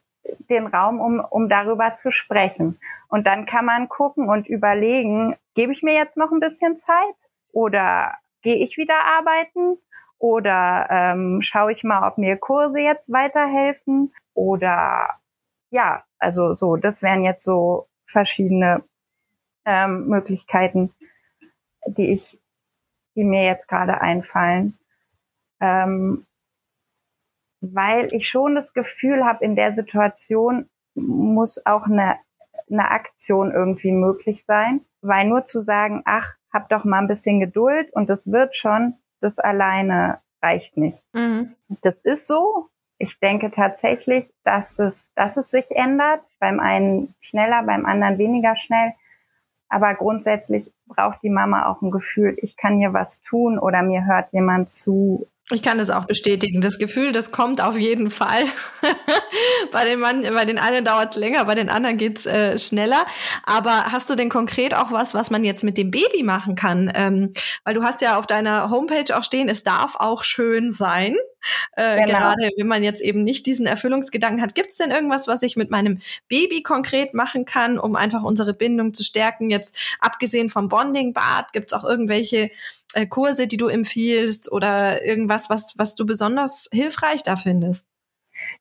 den 0.51 0.67
Raum, 0.67 1.01
um, 1.01 1.21
um 1.21 1.49
darüber 1.49 1.95
zu 1.95 2.11
sprechen. 2.11 2.79
Und 3.09 3.27
dann 3.27 3.47
kann 3.47 3.65
man 3.65 3.89
gucken 3.89 4.29
und 4.29 4.49
überlegen, 4.49 5.37
gebe 5.55 5.73
ich 5.73 5.83
mir 5.83 5.95
jetzt 5.95 6.17
noch 6.17 6.33
ein 6.33 6.41
bisschen 6.41 6.77
Zeit 6.77 7.15
oder 7.53 8.15
gehe 8.43 8.57
ich 8.57 8.77
wieder 8.77 8.99
arbeiten 9.17 9.79
oder 10.19 10.89
ähm, 10.91 11.41
schaue 11.43 11.73
ich 11.73 11.85
mal, 11.85 12.09
ob 12.09 12.19
mir 12.19 12.37
Kurse 12.37 12.81
jetzt 12.81 13.13
weiterhelfen 13.13 14.13
oder 14.35 15.09
ja, 15.71 16.03
also 16.19 16.55
so, 16.55 16.77
das 16.77 17.03
wären 17.03 17.23
jetzt 17.23 17.45
so 17.45 17.87
verschiedene 18.07 18.83
ähm, 19.65 20.09
Möglichkeiten, 20.09 20.93
die 21.87 22.13
ich, 22.13 22.41
die 23.15 23.25
mir 23.25 23.45
jetzt 23.45 23.69
gerade 23.69 24.01
einfallen. 24.01 24.79
Ähm, 25.61 26.27
weil 27.61 28.13
ich 28.13 28.29
schon 28.29 28.57
das 28.57 28.73
Gefühl 28.73 29.25
habe, 29.25 29.45
in 29.45 29.55
der 29.55 29.71
Situation 29.71 30.69
muss 30.95 31.65
auch 31.65 31.85
eine, 31.85 32.17
eine 32.69 32.91
Aktion 32.91 33.53
irgendwie 33.53 33.93
möglich 33.93 34.45
sein, 34.45 34.85
weil 35.01 35.27
nur 35.27 35.45
zu 35.45 35.61
sagen, 35.61 36.03
ach, 36.05 36.35
hab 36.53 36.69
doch 36.69 36.85
mal 36.85 36.99
ein 36.99 37.09
bisschen 37.09 37.41
Geduld 37.41 37.93
und 37.93 38.11
das 38.11 38.31
wird 38.31 38.57
schon, 38.57 38.95
das 39.21 39.39
alleine 39.39 40.21
reicht 40.43 40.77
nicht. 40.77 41.05
Mhm. 41.13 41.55
Das 41.83 42.03
ist 42.03 42.27
so, 42.27 42.69
ich 43.03 43.19
denke 43.19 43.51
tatsächlich, 43.51 44.33
dass 44.45 44.79
es, 44.79 45.13
dass 45.17 45.37
es 45.37 45.51
sich 45.51 45.73
ändert. 45.73 46.21
Beim 46.39 46.61
einen 46.61 47.15
schneller, 47.21 47.65
beim 47.65 47.85
anderen 47.85 48.17
weniger 48.17 48.55
schnell. 48.57 48.93
Aber 49.69 49.95
grundsätzlich 49.95 50.73
braucht 50.87 51.21
die 51.25 51.31
Mama 51.31 51.67
auch 51.67 51.83
ein 51.83 51.91
Gefühl, 51.91 52.37
ich 52.41 52.57
kann 52.57 52.79
hier 52.79 52.93
was 52.93 53.21
tun 53.23 53.59
oder 53.59 53.83
mir 53.83 54.07
hört 54.07 54.33
jemand 54.33 54.71
zu 54.71 55.27
ich 55.53 55.63
kann 55.63 55.79
das 55.79 55.91
auch 55.91 56.07
bestätigen. 56.07 56.61
Das 56.61 56.79
Gefühl, 56.79 57.13
das 57.13 57.33
kommt 57.33 57.61
auf 57.61 57.79
jeden 57.79 58.11
Fall. 58.11 58.45
bei, 59.73 59.85
den 59.85 60.01
Mann, 60.01 60.23
bei 60.23 60.45
den 60.45 60.59
einen 60.59 60.85
dauert 60.85 61.13
es 61.13 61.17
länger, 61.17 61.45
bei 61.45 61.55
den 61.55 61.69
anderen 61.69 61.97
geht's 61.97 62.27
äh, 62.27 62.59
schneller. 62.59 63.07
Aber 63.45 63.93
hast 63.93 64.11
du 64.11 64.15
denn 64.15 64.29
konkret 64.29 64.75
auch 64.75 64.93
was, 64.93 65.15
was 65.15 65.31
man 65.31 65.45
jetzt 65.45 65.65
mit 65.65 65.79
dem 65.79 65.91
Baby 65.91 66.23
machen 66.23 66.55
kann? 66.55 66.91
Ähm, 66.95 67.33
weil 67.65 67.75
du 67.75 67.83
hast 67.83 68.01
ja 68.01 68.19
auf 68.19 68.27
deiner 68.27 68.71
Homepage 68.71 69.17
auch 69.17 69.25
stehen, 69.25 69.49
es 69.49 69.63
darf 69.63 69.97
auch 69.97 70.25
schön 70.25 70.73
sein. 70.73 71.17
Äh, 71.73 72.05
genau. 72.05 72.19
Gerade 72.19 72.51
wenn 72.57 72.67
man 72.67 72.83
jetzt 72.83 73.03
eben 73.03 73.25
nicht 73.25 73.47
diesen 73.47 73.67
Erfüllungsgedanken 73.67 74.43
hat. 74.43 74.55
Gibt 74.55 74.71
es 74.71 74.77
denn 74.77 74.91
irgendwas, 74.91 75.27
was 75.27 75.43
ich 75.43 75.57
mit 75.57 75.71
meinem 75.71 76.01
Baby 76.29 76.63
konkret 76.63 77.15
machen 77.15 77.45
kann, 77.45 77.79
um 77.79 77.97
einfach 77.97 78.23
unsere 78.23 78.55
Bindung 78.55 78.95
zu 78.95 79.03
stärken? 79.03 79.51
Jetzt 79.51 79.77
abgesehen 79.99 80.51
vom 80.51 80.69
Bonding-Bad, 80.69 81.53
gibt 81.53 81.73
es 81.73 81.79
auch 81.79 81.85
irgendwelche 81.85 82.51
äh, 82.95 83.07
Kurse, 83.07 83.47
die 83.47 83.57
du 83.57 83.69
empfiehlst 83.69 84.51
oder 84.51 85.05
irgendwas, 85.05 85.51
was, 85.51 85.75
was 85.77 85.95
du 85.95 86.07
besonders 86.07 86.69
hilfreich 86.73 87.23
da 87.23 87.37
findest? 87.37 87.89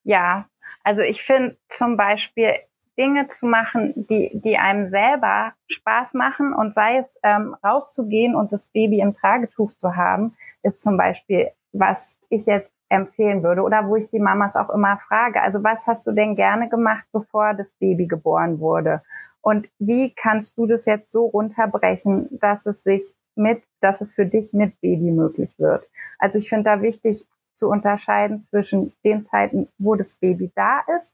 Ja, 0.03 0.47
also 0.83 1.01
ich 1.01 1.23
finde 1.23 1.57
zum 1.69 1.97
Beispiel 1.97 2.53
Dinge 2.97 3.29
zu 3.29 3.45
machen, 3.45 3.93
die, 3.95 4.31
die 4.33 4.57
einem 4.57 4.89
selber 4.89 5.53
Spaß 5.67 6.13
machen 6.13 6.53
und 6.53 6.73
sei 6.73 6.97
es 6.97 7.17
ähm, 7.23 7.55
rauszugehen 7.63 8.35
und 8.35 8.51
das 8.51 8.67
Baby 8.67 8.99
im 8.99 9.15
Tragetuch 9.15 9.73
zu 9.75 9.95
haben, 9.95 10.35
ist 10.63 10.81
zum 10.81 10.97
Beispiel, 10.97 11.51
was 11.71 12.19
ich 12.29 12.45
jetzt 12.45 12.71
empfehlen 12.89 13.41
würde 13.41 13.61
oder 13.61 13.87
wo 13.87 13.95
ich 13.95 14.09
die 14.09 14.19
Mamas 14.19 14.55
auch 14.55 14.69
immer 14.69 14.99
frage. 15.07 15.41
Also 15.41 15.63
was 15.63 15.87
hast 15.87 16.05
du 16.05 16.11
denn 16.11 16.35
gerne 16.35 16.67
gemacht, 16.69 17.05
bevor 17.13 17.53
das 17.53 17.73
Baby 17.73 18.05
geboren 18.05 18.59
wurde? 18.59 19.01
Und 19.41 19.69
wie 19.79 20.13
kannst 20.13 20.57
du 20.57 20.67
das 20.67 20.85
jetzt 20.85 21.11
so 21.11 21.25
runterbrechen, 21.25 22.27
dass 22.39 22.65
es 22.65 22.83
sich 22.83 23.03
mit, 23.35 23.63
dass 23.79 24.01
es 24.01 24.13
für 24.13 24.25
dich 24.25 24.53
mit 24.53 24.79
Baby 24.81 25.11
möglich 25.11 25.53
wird. 25.57 25.87
Also 26.19 26.39
ich 26.39 26.49
finde 26.49 26.65
da 26.65 26.81
wichtig 26.81 27.25
zu 27.53 27.69
unterscheiden 27.69 28.41
zwischen 28.41 28.93
den 29.03 29.23
Zeiten, 29.23 29.67
wo 29.77 29.95
das 29.95 30.15
Baby 30.15 30.51
da 30.55 30.81
ist, 30.97 31.13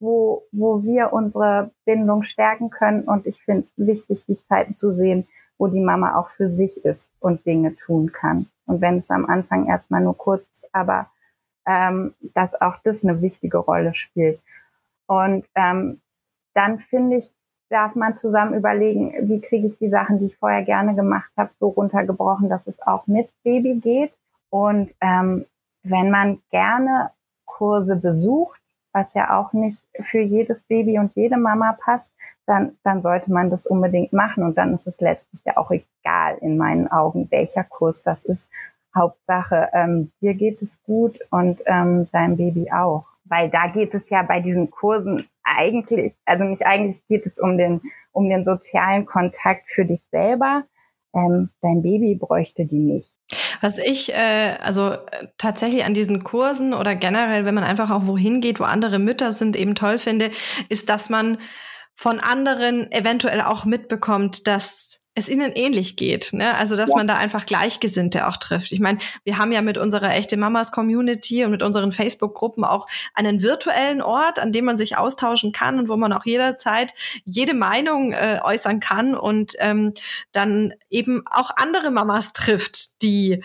wo, 0.00 0.42
wo 0.52 0.82
wir 0.82 1.12
unsere 1.12 1.70
Bindung 1.84 2.22
stärken 2.22 2.70
können. 2.70 3.02
Und 3.02 3.26
ich 3.26 3.42
finde 3.42 3.68
wichtig, 3.76 4.24
die 4.26 4.40
Zeiten 4.40 4.74
zu 4.74 4.92
sehen, 4.92 5.26
wo 5.58 5.66
die 5.66 5.80
Mama 5.80 6.16
auch 6.16 6.28
für 6.28 6.48
sich 6.48 6.84
ist 6.84 7.10
und 7.20 7.44
Dinge 7.44 7.74
tun 7.76 8.12
kann. 8.12 8.46
Und 8.66 8.80
wenn 8.80 8.98
es 8.98 9.10
am 9.10 9.26
Anfang 9.26 9.66
erstmal 9.66 10.00
nur 10.00 10.16
kurz 10.16 10.42
ist, 10.50 10.68
aber 10.72 11.10
ähm, 11.66 12.14
dass 12.34 12.60
auch 12.60 12.76
das 12.84 13.04
eine 13.04 13.20
wichtige 13.20 13.58
Rolle 13.58 13.94
spielt. 13.94 14.40
Und 15.06 15.44
ähm, 15.54 16.00
dann 16.54 16.78
finde 16.78 17.18
ich, 17.18 17.34
darf 17.70 17.94
man 17.94 18.16
zusammen 18.16 18.54
überlegen, 18.54 19.28
wie 19.28 19.40
kriege 19.40 19.66
ich 19.66 19.78
die 19.78 19.88
Sachen, 19.88 20.18
die 20.18 20.26
ich 20.26 20.36
vorher 20.36 20.62
gerne 20.62 20.94
gemacht 20.94 21.30
habe, 21.36 21.50
so 21.58 21.68
runtergebrochen, 21.68 22.48
dass 22.48 22.66
es 22.66 22.80
auch 22.82 23.06
mit 23.06 23.28
Baby 23.42 23.76
geht. 23.76 24.12
Und 24.50 24.94
ähm, 25.00 25.44
wenn 25.82 26.10
man 26.10 26.40
gerne 26.50 27.10
Kurse 27.44 27.96
besucht, 27.96 28.60
was 28.92 29.14
ja 29.14 29.38
auch 29.38 29.52
nicht 29.52 29.78
für 30.00 30.20
jedes 30.20 30.64
Baby 30.64 30.98
und 30.98 31.14
jede 31.14 31.36
Mama 31.36 31.76
passt, 31.78 32.12
dann, 32.46 32.76
dann 32.82 33.02
sollte 33.02 33.30
man 33.30 33.50
das 33.50 33.66
unbedingt 33.66 34.12
machen. 34.12 34.42
Und 34.42 34.56
dann 34.56 34.74
ist 34.74 34.86
es 34.86 35.00
letztlich 35.00 35.42
ja 35.44 35.56
auch 35.56 35.70
egal 35.70 36.38
in 36.40 36.56
meinen 36.56 36.90
Augen, 36.90 37.30
welcher 37.30 37.64
Kurs 37.64 38.02
das 38.02 38.24
ist. 38.24 38.48
Hauptsache, 38.94 39.68
ähm, 39.74 40.10
dir 40.20 40.34
geht 40.34 40.62
es 40.62 40.82
gut 40.84 41.20
und 41.30 41.60
ähm, 41.66 42.08
deinem 42.10 42.36
Baby 42.36 42.72
auch 42.72 43.04
weil 43.28 43.50
da 43.50 43.68
geht 43.68 43.94
es 43.94 44.10
ja 44.10 44.22
bei 44.22 44.40
diesen 44.40 44.70
Kursen 44.70 45.28
eigentlich, 45.42 46.14
also 46.24 46.44
nicht 46.44 46.66
eigentlich 46.66 47.06
geht 47.08 47.26
es 47.26 47.38
um 47.38 47.58
den, 47.58 47.80
um 48.12 48.28
den 48.28 48.44
sozialen 48.44 49.06
Kontakt 49.06 49.68
für 49.68 49.84
dich 49.84 50.02
selber. 50.10 50.64
Ähm, 51.14 51.50
dein 51.62 51.82
Baby 51.82 52.14
bräuchte 52.14 52.66
die 52.66 52.78
nicht. 52.78 53.16
Was 53.60 53.78
ich 53.78 54.12
äh, 54.12 54.56
also 54.60 54.92
äh, 54.92 55.28
tatsächlich 55.38 55.84
an 55.84 55.94
diesen 55.94 56.22
Kursen 56.22 56.74
oder 56.74 56.94
generell, 56.94 57.44
wenn 57.44 57.54
man 57.54 57.64
einfach 57.64 57.90
auch 57.90 58.06
wohin 58.06 58.40
geht, 58.40 58.60
wo 58.60 58.64
andere 58.64 58.98
Mütter 58.98 59.32
sind, 59.32 59.56
eben 59.56 59.74
toll 59.74 59.98
finde, 59.98 60.30
ist, 60.68 60.90
dass 60.90 61.08
man 61.08 61.38
von 61.94 62.20
anderen 62.20 62.92
eventuell 62.92 63.40
auch 63.40 63.64
mitbekommt, 63.64 64.46
dass 64.46 64.97
es 65.18 65.28
ihnen 65.28 65.52
ähnlich 65.52 65.96
geht. 65.96 66.32
Ne? 66.32 66.54
Also, 66.54 66.76
dass 66.76 66.90
ja. 66.90 66.96
man 66.96 67.06
da 67.06 67.16
einfach 67.16 67.46
Gleichgesinnte 67.46 68.26
auch 68.26 68.36
trifft. 68.36 68.72
Ich 68.72 68.80
meine, 68.80 68.98
wir 69.24 69.38
haben 69.38 69.52
ja 69.52 69.62
mit 69.62 69.76
unserer 69.76 70.14
echte 70.14 70.36
Mamas 70.36 70.72
Community 70.72 71.44
und 71.44 71.50
mit 71.50 71.62
unseren 71.62 71.92
Facebook-Gruppen 71.92 72.64
auch 72.64 72.86
einen 73.14 73.42
virtuellen 73.42 74.00
Ort, 74.00 74.38
an 74.38 74.52
dem 74.52 74.64
man 74.64 74.78
sich 74.78 74.96
austauschen 74.96 75.52
kann 75.52 75.78
und 75.78 75.88
wo 75.88 75.96
man 75.96 76.12
auch 76.12 76.24
jederzeit 76.24 76.94
jede 77.24 77.54
Meinung 77.54 78.12
äh, 78.12 78.40
äußern 78.42 78.80
kann 78.80 79.14
und 79.14 79.54
ähm, 79.58 79.92
dann 80.32 80.72
eben 80.90 81.24
auch 81.26 81.50
andere 81.56 81.90
Mamas 81.90 82.32
trifft, 82.32 83.02
die 83.02 83.42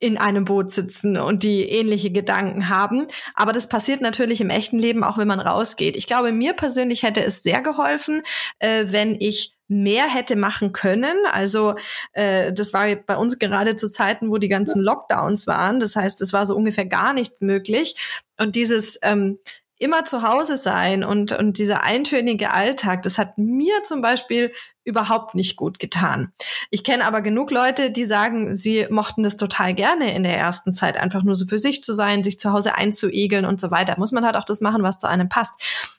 in 0.00 0.18
einem 0.18 0.44
Boot 0.44 0.70
sitzen 0.70 1.16
und 1.16 1.42
die 1.42 1.62
ähnliche 1.62 2.10
Gedanken 2.10 2.68
haben. 2.68 3.06
Aber 3.34 3.52
das 3.52 3.68
passiert 3.68 4.02
natürlich 4.02 4.40
im 4.40 4.50
echten 4.50 4.78
Leben 4.78 5.02
auch, 5.02 5.16
wenn 5.16 5.28
man 5.28 5.40
rausgeht. 5.40 5.96
Ich 5.96 6.06
glaube, 6.06 6.30
mir 6.30 6.52
persönlich 6.52 7.02
hätte 7.04 7.24
es 7.24 7.42
sehr 7.42 7.62
geholfen, 7.62 8.22
äh, 8.58 8.86
wenn 8.88 9.16
ich 9.18 9.53
mehr 9.82 10.08
hätte 10.08 10.36
machen 10.36 10.72
können. 10.72 11.16
Also 11.30 11.74
äh, 12.12 12.52
das 12.52 12.72
war 12.72 12.94
bei 12.94 13.16
uns 13.16 13.38
gerade 13.38 13.76
zu 13.76 13.88
Zeiten, 13.88 14.30
wo 14.30 14.38
die 14.38 14.48
ganzen 14.48 14.80
Lockdowns 14.80 15.46
waren. 15.46 15.80
Das 15.80 15.96
heißt, 15.96 16.20
es 16.20 16.32
war 16.32 16.46
so 16.46 16.56
ungefähr 16.56 16.86
gar 16.86 17.12
nichts 17.12 17.40
möglich. 17.40 17.96
Und 18.38 18.56
dieses 18.56 18.98
ähm, 19.02 19.38
immer 19.78 20.04
zu 20.04 20.22
Hause 20.22 20.56
sein 20.56 21.02
und, 21.02 21.32
und 21.32 21.58
dieser 21.58 21.82
eintönige 21.82 22.52
Alltag, 22.52 23.02
das 23.02 23.18
hat 23.18 23.36
mir 23.38 23.82
zum 23.82 24.00
Beispiel 24.00 24.52
überhaupt 24.84 25.34
nicht 25.34 25.56
gut 25.56 25.78
getan. 25.78 26.32
Ich 26.70 26.84
kenne 26.84 27.04
aber 27.04 27.22
genug 27.22 27.50
Leute, 27.50 27.90
die 27.90 28.04
sagen, 28.04 28.54
sie 28.54 28.86
mochten 28.90 29.22
das 29.22 29.36
total 29.36 29.74
gerne 29.74 30.14
in 30.14 30.22
der 30.22 30.38
ersten 30.38 30.72
Zeit, 30.72 30.96
einfach 30.96 31.22
nur 31.22 31.34
so 31.34 31.46
für 31.46 31.58
sich 31.58 31.82
zu 31.82 31.92
sein, 31.92 32.22
sich 32.22 32.38
zu 32.38 32.52
Hause 32.52 32.76
einzuegeln 32.76 33.44
und 33.44 33.60
so 33.60 33.70
weiter. 33.70 33.96
Muss 33.98 34.12
man 34.12 34.24
halt 34.24 34.36
auch 34.36 34.44
das 34.44 34.60
machen, 34.60 34.82
was 34.82 35.00
zu 35.00 35.08
einem 35.08 35.28
passt. 35.28 35.52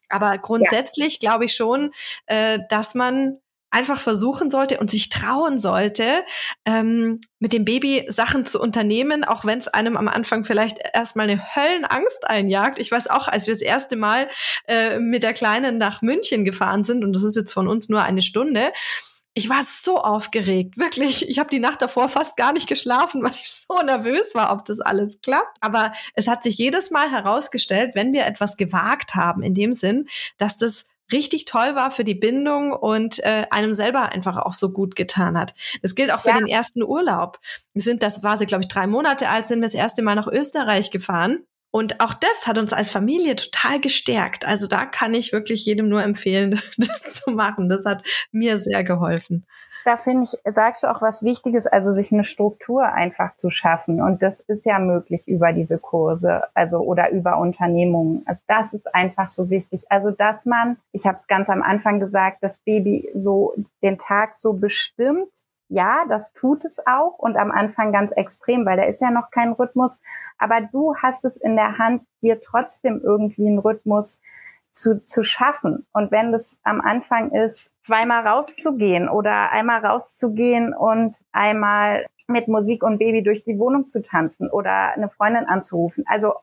Aber 0.07 0.37
grundsätzlich 0.37 1.19
ja. 1.21 1.29
glaube 1.29 1.45
ich 1.45 1.53
schon, 1.53 1.91
äh, 2.27 2.59
dass 2.69 2.95
man 2.95 3.37
einfach 3.75 3.99
versuchen 3.99 4.49
sollte 4.49 4.79
und 4.79 4.89
sich 4.89 5.09
trauen 5.09 5.57
sollte, 5.57 6.23
ähm, 6.63 7.19
mit 7.39 7.51
dem 7.51 7.65
Baby 7.65 8.05
Sachen 8.07 8.45
zu 8.45 8.61
unternehmen, 8.61 9.25
auch 9.25 9.43
wenn 9.43 9.59
es 9.59 9.67
einem 9.67 9.97
am 9.97 10.07
Anfang 10.07 10.45
vielleicht 10.45 10.77
erstmal 10.93 11.29
eine 11.29 11.55
Höllenangst 11.55 12.25
einjagt. 12.25 12.79
Ich 12.79 12.89
weiß 12.89 13.09
auch, 13.09 13.27
als 13.27 13.47
wir 13.47 13.53
das 13.53 13.61
erste 13.61 13.97
Mal 13.97 14.29
äh, 14.69 14.97
mit 14.99 15.23
der 15.23 15.33
Kleinen 15.33 15.77
nach 15.77 16.01
München 16.01 16.45
gefahren 16.45 16.85
sind, 16.85 17.03
und 17.03 17.11
das 17.11 17.23
ist 17.23 17.35
jetzt 17.35 17.51
von 17.51 17.67
uns 17.67 17.89
nur 17.89 18.01
eine 18.01 18.21
Stunde, 18.21 18.71
ich 19.37 19.49
war 19.49 19.61
so 19.65 20.01
aufgeregt, 20.01 20.77
wirklich. 20.77 21.27
Ich 21.27 21.39
habe 21.39 21.49
die 21.49 21.59
Nacht 21.59 21.81
davor 21.81 22.07
fast 22.07 22.37
gar 22.37 22.53
nicht 22.53 22.69
geschlafen, 22.69 23.21
weil 23.23 23.31
ich 23.31 23.51
so 23.51 23.81
nervös 23.81 24.33
war, 24.35 24.53
ob 24.53 24.63
das 24.63 24.79
alles 24.79 25.19
klappt. 25.19 25.57
Aber 25.59 25.91
es 26.13 26.29
hat 26.29 26.43
sich 26.43 26.57
jedes 26.57 26.91
Mal 26.91 27.11
herausgestellt, 27.11 27.91
wenn 27.93 28.13
wir 28.13 28.25
etwas 28.25 28.55
gewagt 28.55 29.15
haben, 29.15 29.43
in 29.43 29.53
dem 29.53 29.73
Sinn, 29.73 30.07
dass 30.37 30.57
das 30.57 30.85
richtig 31.11 31.45
toll 31.45 31.75
war 31.75 31.91
für 31.91 32.03
die 32.03 32.15
Bindung 32.15 32.71
und 32.71 33.23
äh, 33.23 33.45
einem 33.51 33.73
selber 33.73 34.09
einfach 34.09 34.37
auch 34.37 34.53
so 34.53 34.71
gut 34.71 34.95
getan 34.95 35.37
hat. 35.37 35.53
Das 35.81 35.95
gilt 35.95 36.11
auch 36.11 36.21
für 36.21 36.29
ja. 36.29 36.37
den 36.37 36.47
ersten 36.47 36.83
Urlaub. 36.83 37.39
Wir 37.73 37.81
sind, 37.81 38.03
das 38.03 38.23
war 38.23 38.37
sie, 38.37 38.45
glaube 38.45 38.63
ich, 38.63 38.67
drei 38.67 38.87
Monate 38.87 39.29
alt, 39.29 39.47
sind 39.47 39.59
wir 39.59 39.67
das 39.67 39.73
erste 39.73 40.01
Mal 40.01 40.15
nach 40.15 40.27
Österreich 40.27 40.91
gefahren. 40.91 41.45
Und 41.71 41.99
auch 41.99 42.13
das 42.13 42.47
hat 42.47 42.57
uns 42.57 42.71
als 42.71 42.89
Familie 42.89 43.35
total 43.35 43.81
gestärkt. 43.81 44.45
Also 44.45 44.67
da 44.67 44.85
kann 44.85 45.13
ich 45.13 45.33
wirklich 45.33 45.65
jedem 45.65 45.89
nur 45.89 46.01
empfehlen, 46.01 46.61
das 46.77 47.21
zu 47.21 47.31
machen. 47.31 47.67
Das 47.67 47.85
hat 47.85 48.03
mir 48.31 48.57
sehr 48.57 48.83
geholfen 48.83 49.45
da 49.85 49.97
finde 49.97 50.23
ich, 50.23 50.39
sagst 50.51 50.83
du 50.83 50.87
auch 50.87 51.03
was 51.03 51.21
Wichtiges, 51.21 51.67
also 51.67 51.93
sich 51.93 52.11
eine 52.11 52.25
Struktur 52.25 52.83
einfach 52.83 53.35
zu 53.35 53.51
schaffen. 53.51 54.01
Und 54.01 54.23
das 54.23 54.39
ist 54.39 54.65
ja 54.65 54.79
möglich 54.79 55.27
über 55.27 55.53
diese 55.53 55.77
Kurse, 55.77 56.43
also 56.55 56.79
oder 56.79 57.11
über 57.11 57.37
Unternehmungen. 57.37 58.23
Also 58.25 58.43
das 58.47 58.73
ist 58.73 58.93
einfach 58.95 59.29
so 59.29 59.51
wichtig. 59.51 59.83
Also 59.89 60.09
dass 60.09 60.47
man, 60.47 60.77
ich 60.91 61.05
habe 61.05 61.19
es 61.19 61.27
ganz 61.27 61.49
am 61.49 61.61
Anfang 61.61 61.99
gesagt, 61.99 62.39
das 62.41 62.57
Baby 62.65 63.11
so 63.13 63.53
den 63.83 63.99
Tag 63.99 64.33
so 64.33 64.53
bestimmt. 64.53 65.29
Ja, 65.69 66.05
das 66.09 66.33
tut 66.33 66.65
es 66.65 66.79
auch 66.87 67.19
und 67.19 67.37
am 67.37 67.51
Anfang 67.51 67.91
ganz 67.91 68.11
extrem, 68.11 68.65
weil 68.65 68.77
da 68.77 68.83
ist 68.83 69.01
ja 69.01 69.11
noch 69.11 69.29
kein 69.29 69.51
Rhythmus. 69.51 69.99
Aber 70.39 70.61
du 70.61 70.95
hast 70.95 71.23
es 71.25 71.37
in 71.37 71.55
der 71.55 71.77
Hand, 71.77 72.01
dir 72.21 72.41
trotzdem 72.41 73.01
irgendwie 73.03 73.47
einen 73.47 73.59
Rhythmus 73.59 74.19
zu, 74.75 75.01
zu 75.01 75.23
schaffen. 75.23 75.85
Und 75.93 76.11
wenn 76.11 76.31
das 76.31 76.59
am 76.63 76.81
Anfang 76.81 77.31
ist, 77.31 77.71
zweimal 77.81 78.27
rauszugehen 78.27 79.09
oder 79.09 79.51
einmal 79.51 79.83
rauszugehen 79.83 80.73
und 80.73 81.15
einmal 81.31 82.05
mit 82.27 82.47
Musik 82.47 82.83
und 82.83 82.97
Baby 82.97 83.23
durch 83.23 83.43
die 83.43 83.57
Wohnung 83.57 83.89
zu 83.89 84.01
tanzen 84.03 84.49
oder 84.49 84.93
eine 84.93 85.09
Freundin 85.09 85.45
anzurufen. 85.45 86.03
Also 86.07 86.33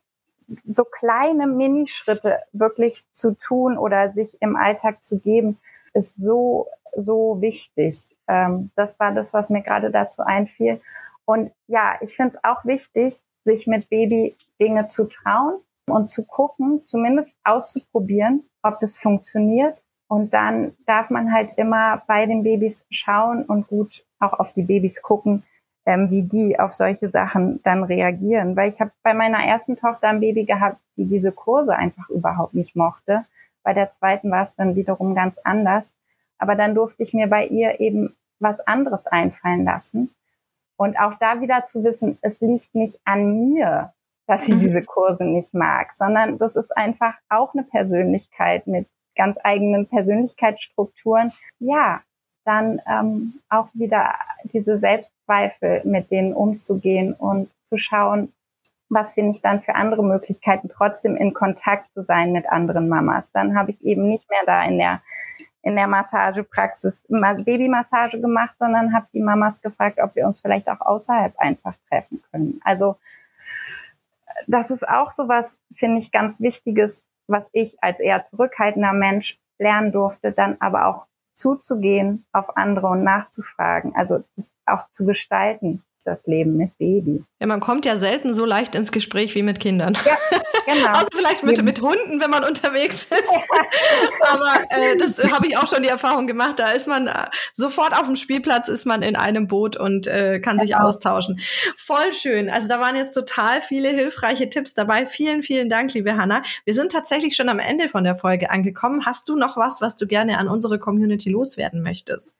so 0.67 0.85
kleine 0.85 1.47
Minischritte 1.47 2.39
wirklich 2.53 3.05
zu 3.13 3.35
tun 3.35 3.77
oder 3.79 4.11
sich 4.11 4.41
im 4.41 4.57
Alltag 4.57 5.03
zu 5.03 5.19
geben, 5.19 5.59
ist 5.93 6.17
so, 6.17 6.69
so 6.97 7.41
wichtig. 7.41 8.17
Ähm, 8.29 8.71
das 8.77 8.99
war 8.99 9.13
das, 9.13 9.35
was 9.35 9.51
mir 9.51 9.63
gerade 9.63 9.91
dazu 9.91 10.23
einfiel. 10.23 10.81
Und 11.25 11.53
ja, 11.67 11.97
ich 12.01 12.17
finde 12.17 12.37
es 12.37 12.45
auch 12.45 12.65
wichtig, 12.65 13.21
sich 13.45 13.67
mit 13.67 13.91
Baby 13.91 14.37
Dinge 14.61 14.87
zu 14.87 15.05
trauen, 15.05 15.61
und 15.89 16.09
zu 16.09 16.25
gucken, 16.25 16.85
zumindest 16.85 17.37
auszuprobieren, 17.45 18.45
ob 18.63 18.81
das 18.81 18.97
funktioniert. 18.97 19.77
Und 20.09 20.35
dann 20.35 20.77
darf 20.87 21.11
man 21.11 21.33
halt 21.33 21.57
immer 21.57 22.03
bei 22.07 22.27
den 22.27 22.43
Babys 22.43 22.87
schauen 22.91 23.45
und 23.45 23.67
gut 23.69 24.05
auch 24.21 24.35
auf 24.35 24.53
die 24.53 24.63
Babys 24.63 25.03
gucken, 25.03 25.43
ähm, 25.87 26.11
wie 26.11 26.23
die 26.23 26.59
auf 26.59 26.75
solche 26.75 27.09
Sachen 27.09 27.61
dann 27.63 27.83
reagieren. 27.83 28.57
Weil 28.57 28.71
ich 28.71 28.81
habe 28.81 28.93
bei 29.03 29.15
meiner 29.15 29.39
ersten 29.39 29.77
Tochter 29.77 30.09
ein 30.09 30.21
Baby 30.21 30.45
gehabt, 30.45 30.79
die 30.97 31.07
diese 31.07 31.33
Kurse 31.33 31.75
einfach 31.75 32.09
überhaupt 32.11 32.55
nicht 32.55 32.77
mochte. 32.77 33.25
Bei 33.63 33.73
der 33.73 33.91
zweiten 33.91 34.31
war 34.31 34.45
es 34.45 34.55
dann 34.55 34.77
wiederum 34.77 35.15
ganz 35.15 35.39
anders. 35.39 35.95
Aber 36.39 36.57
dann 36.57 36.75
durfte 36.75 37.03
ich 37.03 37.15
mir 37.15 37.29
bei 37.29 37.47
ihr 37.47 37.81
eben 37.81 38.15
was 38.39 38.61
anderes 38.61 39.07
einfallen 39.07 39.65
lassen. 39.65 40.15
Und 40.77 40.99
auch 40.99 41.15
da 41.21 41.41
wieder 41.41 41.65
zu 41.65 41.85
wissen, 41.85 42.19
es 42.23 42.41
liegt 42.41 42.75
nicht 42.75 43.01
an 43.05 43.53
mir, 43.53 43.93
dass 44.27 44.47
sie 44.47 44.55
mhm. 44.55 44.61
diese 44.61 44.83
Kurse 44.83 45.25
nicht 45.25 45.53
mag, 45.55 45.95
sondern 45.95 46.39
das 46.39 46.57
ist 46.57 46.77
einfach 46.77 47.15
auch 47.29 47.55
eine 47.55 47.65
Persönlichkeit 47.65 48.67
mit 48.67 48.87
ganz 49.17 49.37
eigenen 49.43 49.87
Persönlichkeitsstrukturen. 49.87 51.33
Ja, 51.59 52.01
dann 52.45 52.81
ähm, 52.89 53.35
auch 53.49 53.69
wieder 53.73 54.15
diese 54.53 54.79
Selbstzweifel, 54.79 55.83
mit 55.85 56.11
denen 56.11 56.33
umzugehen 56.33 57.13
und 57.13 57.51
zu 57.67 57.79
schauen, 57.79 58.33
was 58.89 59.15
finde 59.15 59.33
ich 59.33 59.43
dann 59.43 59.63
für 59.63 59.75
andere 59.75 60.05
Möglichkeiten, 60.05 60.69
trotzdem 60.69 61.17
in 61.17 61.33
Kontakt 61.33 61.91
zu 61.91 62.03
sein 62.03 62.33
mit 62.33 62.47
anderen 62.47 62.89
Mamas. 62.89 63.31
Dann 63.33 63.57
habe 63.57 63.71
ich 63.71 63.83
eben 63.85 64.09
nicht 64.09 64.29
mehr 64.29 64.43
da 64.45 64.65
in 64.65 64.79
der 64.79 65.01
in 65.63 65.77
der 65.77 65.87
Massagepraxis 65.87 67.05
Babymassage 67.09 68.21
gemacht, 68.21 68.55
sondern 68.59 68.93
habe 68.95 69.07
die 69.13 69.23
Mamas 69.23 69.63
gefragt, 69.63 70.01
ob 70.03 70.17
wir 70.17 70.27
uns 70.27 70.41
vielleicht 70.41 70.69
auch 70.69 70.81
außerhalb 70.81 71.39
einfach 71.39 71.75
treffen 71.89 72.21
können. 72.31 72.61
Also 72.65 72.97
das 74.47 74.71
ist 74.71 74.89
auch 74.89 75.13
so 75.13 75.29
was, 75.29 75.61
finde 75.75 76.01
ich, 76.01 76.13
ganz 76.13 76.41
Wichtiges, 76.41 77.05
was 77.27 77.49
ich 77.53 77.77
als 77.83 78.01
eher 78.01 78.25
zurückhaltender 78.25 78.93
Mensch 78.93 79.39
lernen 79.59 79.93
durfte, 79.93 80.33
dann 80.33 80.57
aber 80.61 80.87
auch 80.87 81.07
zuzugehen 81.35 82.27
auf 82.33 82.57
andere 82.57 82.89
und 82.89 83.05
nachzufragen, 83.05 83.95
also 83.97 84.23
auch 84.67 84.91
zu 84.91 85.07
gestalten 85.07 85.83
das 86.05 86.27
Leben 86.27 86.57
mit 86.57 86.77
Baby. 86.79 87.25
Ja, 87.41 87.47
man 87.47 87.61
kommt 87.61 87.85
ja 87.85 87.97
selten 87.97 88.35
so 88.35 88.45
leicht 88.45 88.75
ins 88.75 88.93
Gespräch 88.93 89.35
wie 89.35 89.43
mit 89.43 89.61
Kindern. 89.61 89.97
Ja, 90.05 90.17
genau. 90.67 90.89
Außer 90.89 91.09
vielleicht 91.15 91.43
mit, 91.43 91.63
mit 91.63 91.81
Hunden, 91.81 92.21
wenn 92.21 92.31
man 92.31 92.45
unterwegs 92.45 93.05
ist. 93.05 93.33
Aber 94.31 94.65
äh, 94.71 94.97
das 94.97 95.23
habe 95.23 95.47
ich 95.47 95.57
auch 95.57 95.69
schon 95.69 95.83
die 95.83 95.89
Erfahrung 95.89 96.27
gemacht. 96.27 96.59
Da 96.59 96.71
ist 96.71 96.87
man 96.87 97.07
äh, 97.07 97.27
sofort 97.53 97.95
auf 97.95 98.07
dem 98.07 98.17
Spielplatz, 98.17 98.69
ist 98.69 98.85
man 98.85 99.03
in 99.03 99.17
einem 99.17 99.49
Boot 99.49 99.77
und 99.77 100.07
äh, 100.07 100.41
kann 100.41 100.59
sich 100.59 100.73
genau. 100.73 100.85
austauschen. 100.85 101.41
Voll 101.77 102.13
schön. 102.13 102.51
Also 102.51 102.69
da 102.69 102.81
waren 102.81 102.97
jetzt 102.97 103.15
total 103.15 103.63
viele 103.63 103.89
hilfreiche 103.91 104.49
Tipps 104.49 104.75
dabei. 104.75 105.07
Vielen, 105.07 105.43
vielen 105.43 105.69
Dank, 105.69 105.93
liebe 105.95 106.17
Hanna. 106.17 106.43
Wir 106.65 106.75
sind 106.75 106.93
tatsächlich 106.93 107.37
schon 107.37 107.49
am 107.49 107.59
Ende 107.59 107.89
von 107.89 108.05
der 108.05 108.17
Folge 108.17 108.51
angekommen. 108.51 109.07
Hast 109.07 109.29
du 109.29 109.37
noch 109.37 109.57
was, 109.57 109.81
was 109.81 109.97
du 109.97 110.07
gerne 110.07 110.39
an 110.39 110.49
unsere 110.49 110.79
Community 110.79 111.31
loswerden 111.31 111.83
möchtest? 111.83 112.33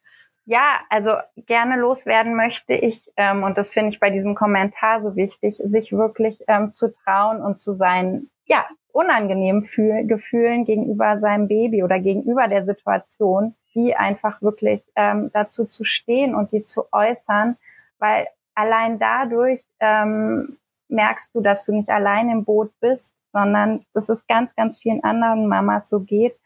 Ja, 0.53 0.83
also 0.91 1.13
gerne 1.47 1.79
loswerden 1.79 2.37
möchte 2.37 2.75
ich, 2.75 3.11
ähm, 3.17 3.43
und 3.43 3.57
das 3.57 3.73
finde 3.73 3.89
ich 3.89 4.01
bei 4.01 4.11
diesem 4.11 4.35
Kommentar 4.35 5.01
so 5.01 5.17
wichtig, 5.17 5.57
sich 5.57 5.93
wirklich 5.93 6.45
ähm, 6.47 6.73
zu 6.73 6.93
trauen 6.93 7.41
und 7.41 7.59
zu 7.59 7.73
sein, 7.73 8.29
ja, 8.45 8.67
unangenehmen 8.93 9.65
Fühl 9.65 10.07
Gefühlen 10.07 10.67
gegenüber 10.67 11.19
seinem 11.19 11.49
Baby 11.49 11.83
oder 11.83 11.99
gegenüber 12.01 12.49
der 12.49 12.67
Situation, 12.67 13.55
die 13.75 13.97
einfach 13.97 14.43
wirklich 14.43 14.83
ähm, 14.95 15.31
dazu 15.33 15.65
zu 15.65 15.87
stehen 15.87 16.35
und 16.35 16.53
die 16.53 16.65
zu 16.65 16.85
äußern, 16.93 17.57
weil 17.99 18.27
allein 18.55 18.99
dadurch 18.99 19.63
ähm, 19.81 20.59
merkst 20.89 21.35
du, 21.35 21.41
dass 21.41 21.65
du 21.65 21.73
nicht 21.73 21.89
allein 21.89 22.29
im 22.29 22.45
Boot 22.45 22.79
bist, 22.79 23.15
sondern 23.33 23.87
dass 23.95 24.11
es 24.11 24.27
ganz, 24.27 24.55
ganz 24.55 24.79
vielen 24.79 25.03
anderen 25.03 25.49
Mamas 25.49 25.89
so 25.89 26.01
geht 26.01 26.37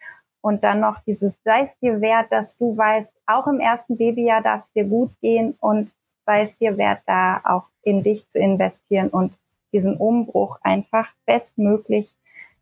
und 0.47 0.63
dann 0.63 0.79
noch 0.79 1.01
dieses, 1.05 1.41
sei 1.43 1.63
es 1.63 1.77
dir 1.81 2.01
wert, 2.01 2.31
dass 2.31 2.57
du 2.57 2.77
weißt, 2.77 3.13
auch 3.27 3.49
im 3.49 3.59
ersten 3.59 3.97
Babyjahr 3.97 4.45
darf 4.45 4.63
es 4.63 4.73
dir 4.73 4.85
gut 4.85 5.11
gehen 5.21 5.57
und 5.59 5.91
sei 6.25 6.43
es 6.43 6.57
dir 6.57 6.79
wert, 6.79 7.01
da 7.05 7.41
auch 7.43 7.65
in 7.83 8.05
dich 8.05 8.29
zu 8.29 8.39
investieren 8.39 9.09
und 9.09 9.33
diesen 9.73 9.97
Umbruch 9.97 10.59
einfach 10.63 11.09
bestmöglich 11.27 12.15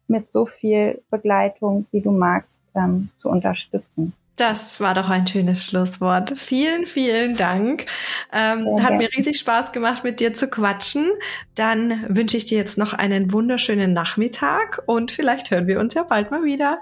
mit 0.08 0.32
so 0.32 0.46
viel 0.46 1.02
Begleitung, 1.10 1.84
wie 1.90 2.00
du 2.00 2.10
magst, 2.10 2.62
ähm, 2.74 3.10
zu 3.18 3.28
unterstützen. 3.28 4.14
Das 4.36 4.80
war 4.80 4.94
doch 4.94 5.10
ein 5.10 5.26
schönes 5.26 5.66
Schlusswort. 5.66 6.38
Vielen, 6.38 6.86
vielen 6.86 7.36
Dank. 7.36 7.84
Ähm, 8.32 8.66
okay. 8.66 8.82
Hat 8.82 8.96
mir 8.96 9.10
riesig 9.14 9.36
Spaß 9.36 9.72
gemacht, 9.72 10.04
mit 10.04 10.20
dir 10.20 10.32
zu 10.32 10.48
quatschen. 10.48 11.10
Dann 11.54 12.06
wünsche 12.08 12.38
ich 12.38 12.46
dir 12.46 12.56
jetzt 12.56 12.78
noch 12.78 12.94
einen 12.94 13.30
wunderschönen 13.30 13.92
Nachmittag 13.92 14.82
und 14.86 15.12
vielleicht 15.12 15.50
hören 15.50 15.66
wir 15.66 15.78
uns 15.78 15.92
ja 15.92 16.04
bald 16.04 16.30
mal 16.30 16.44
wieder. 16.44 16.80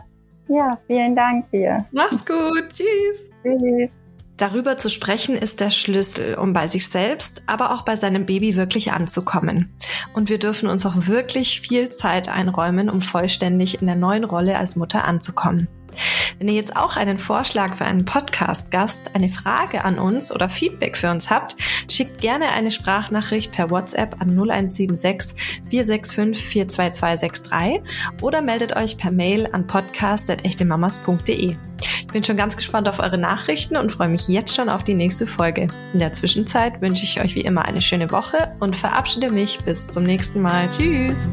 Ja, 0.53 0.79
vielen 0.87 1.17
Dank 1.17 1.51
dir. 1.51 1.87
Mach's 1.93 2.27
gut. 2.27 2.69
Tschüss. 2.75 3.31
Tschüss. 3.43 3.91
Darüber 4.37 4.77
zu 4.77 4.91
sprechen 4.91 5.37
ist 5.37 5.61
der 5.61 5.71
Schlüssel, 5.71 6.35
um 6.35 6.53
bei 6.53 6.67
sich 6.67 6.89
selbst, 6.89 7.45
aber 7.47 7.73
auch 7.73 7.83
bei 7.83 7.97
seinem 7.97 8.27
Baby 8.27 8.57
wirklich 8.57 8.93
anzukommen. 8.93 9.73
Und 10.15 10.29
wir 10.29 10.39
dürfen 10.39 10.69
uns 10.69 10.85
auch 10.85 11.07
wirklich 11.07 11.61
viel 11.61 11.91
Zeit 11.91 12.29
einräumen, 12.29 12.91
um 12.91 13.01
vollständig 13.01 13.81
in 13.81 13.87
der 13.87 13.97
neuen 13.97 14.25
Rolle 14.25 14.59
als 14.59 14.77
Mutter 14.77 15.05
anzukommen. 15.05 15.69
Wenn 16.39 16.49
ihr 16.49 16.55
jetzt 16.55 16.77
auch 16.77 16.97
einen 16.97 17.19
Vorschlag 17.19 17.77
für 17.77 17.85
einen 17.85 18.05
Podcast-Gast, 18.05 19.11
eine 19.15 19.29
Frage 19.29 19.85
an 19.85 19.99
uns 19.99 20.33
oder 20.33 20.49
Feedback 20.49 20.97
für 20.97 21.11
uns 21.11 21.31
habt, 21.31 21.57
schickt 21.89 22.21
gerne 22.21 22.51
eine 22.51 22.71
Sprachnachricht 22.71 23.53
per 23.53 23.71
WhatsApp 23.71 24.21
an 24.21 24.31
0176 24.31 25.37
465 25.71 26.69
42263 26.69 27.83
oder 28.23 28.43
meldet 28.43 28.77
euch 28.77 28.97
per 28.97 29.11
Mail 29.11 29.49
an 29.53 29.67
podcast.echtemamas.de. 29.67 31.57
Ich 32.01 32.07
bin 32.13 32.25
schon 32.25 32.37
ganz 32.37 32.57
gespannt 32.57 32.89
auf 32.89 33.01
eure 33.01 33.19
Nachrichten 33.19 33.77
und 33.77 33.91
freue 33.91 34.09
mich 34.09 34.29
jetzt 34.29 34.55
schon 34.55 34.69
auf 34.69 34.85
die 34.85 34.95
nächste 34.95 35.27
Folge. 35.27 35.69
In 35.93 35.99
der 35.99 36.13
Zwischenzeit 36.13 36.81
wünsche 36.81 37.05
ich 37.05 37.21
euch 37.21 37.35
wie 37.35 37.41
immer 37.41 37.65
eine 37.65 37.81
schöne 37.81 38.11
Woche 38.11 38.55
und 38.61 38.77
verabschiede 38.77 39.31
mich 39.31 39.59
bis 39.65 39.87
zum 39.87 40.05
nächsten 40.05 40.43
Mal. 40.43 40.69
Tschüss! 40.71 41.29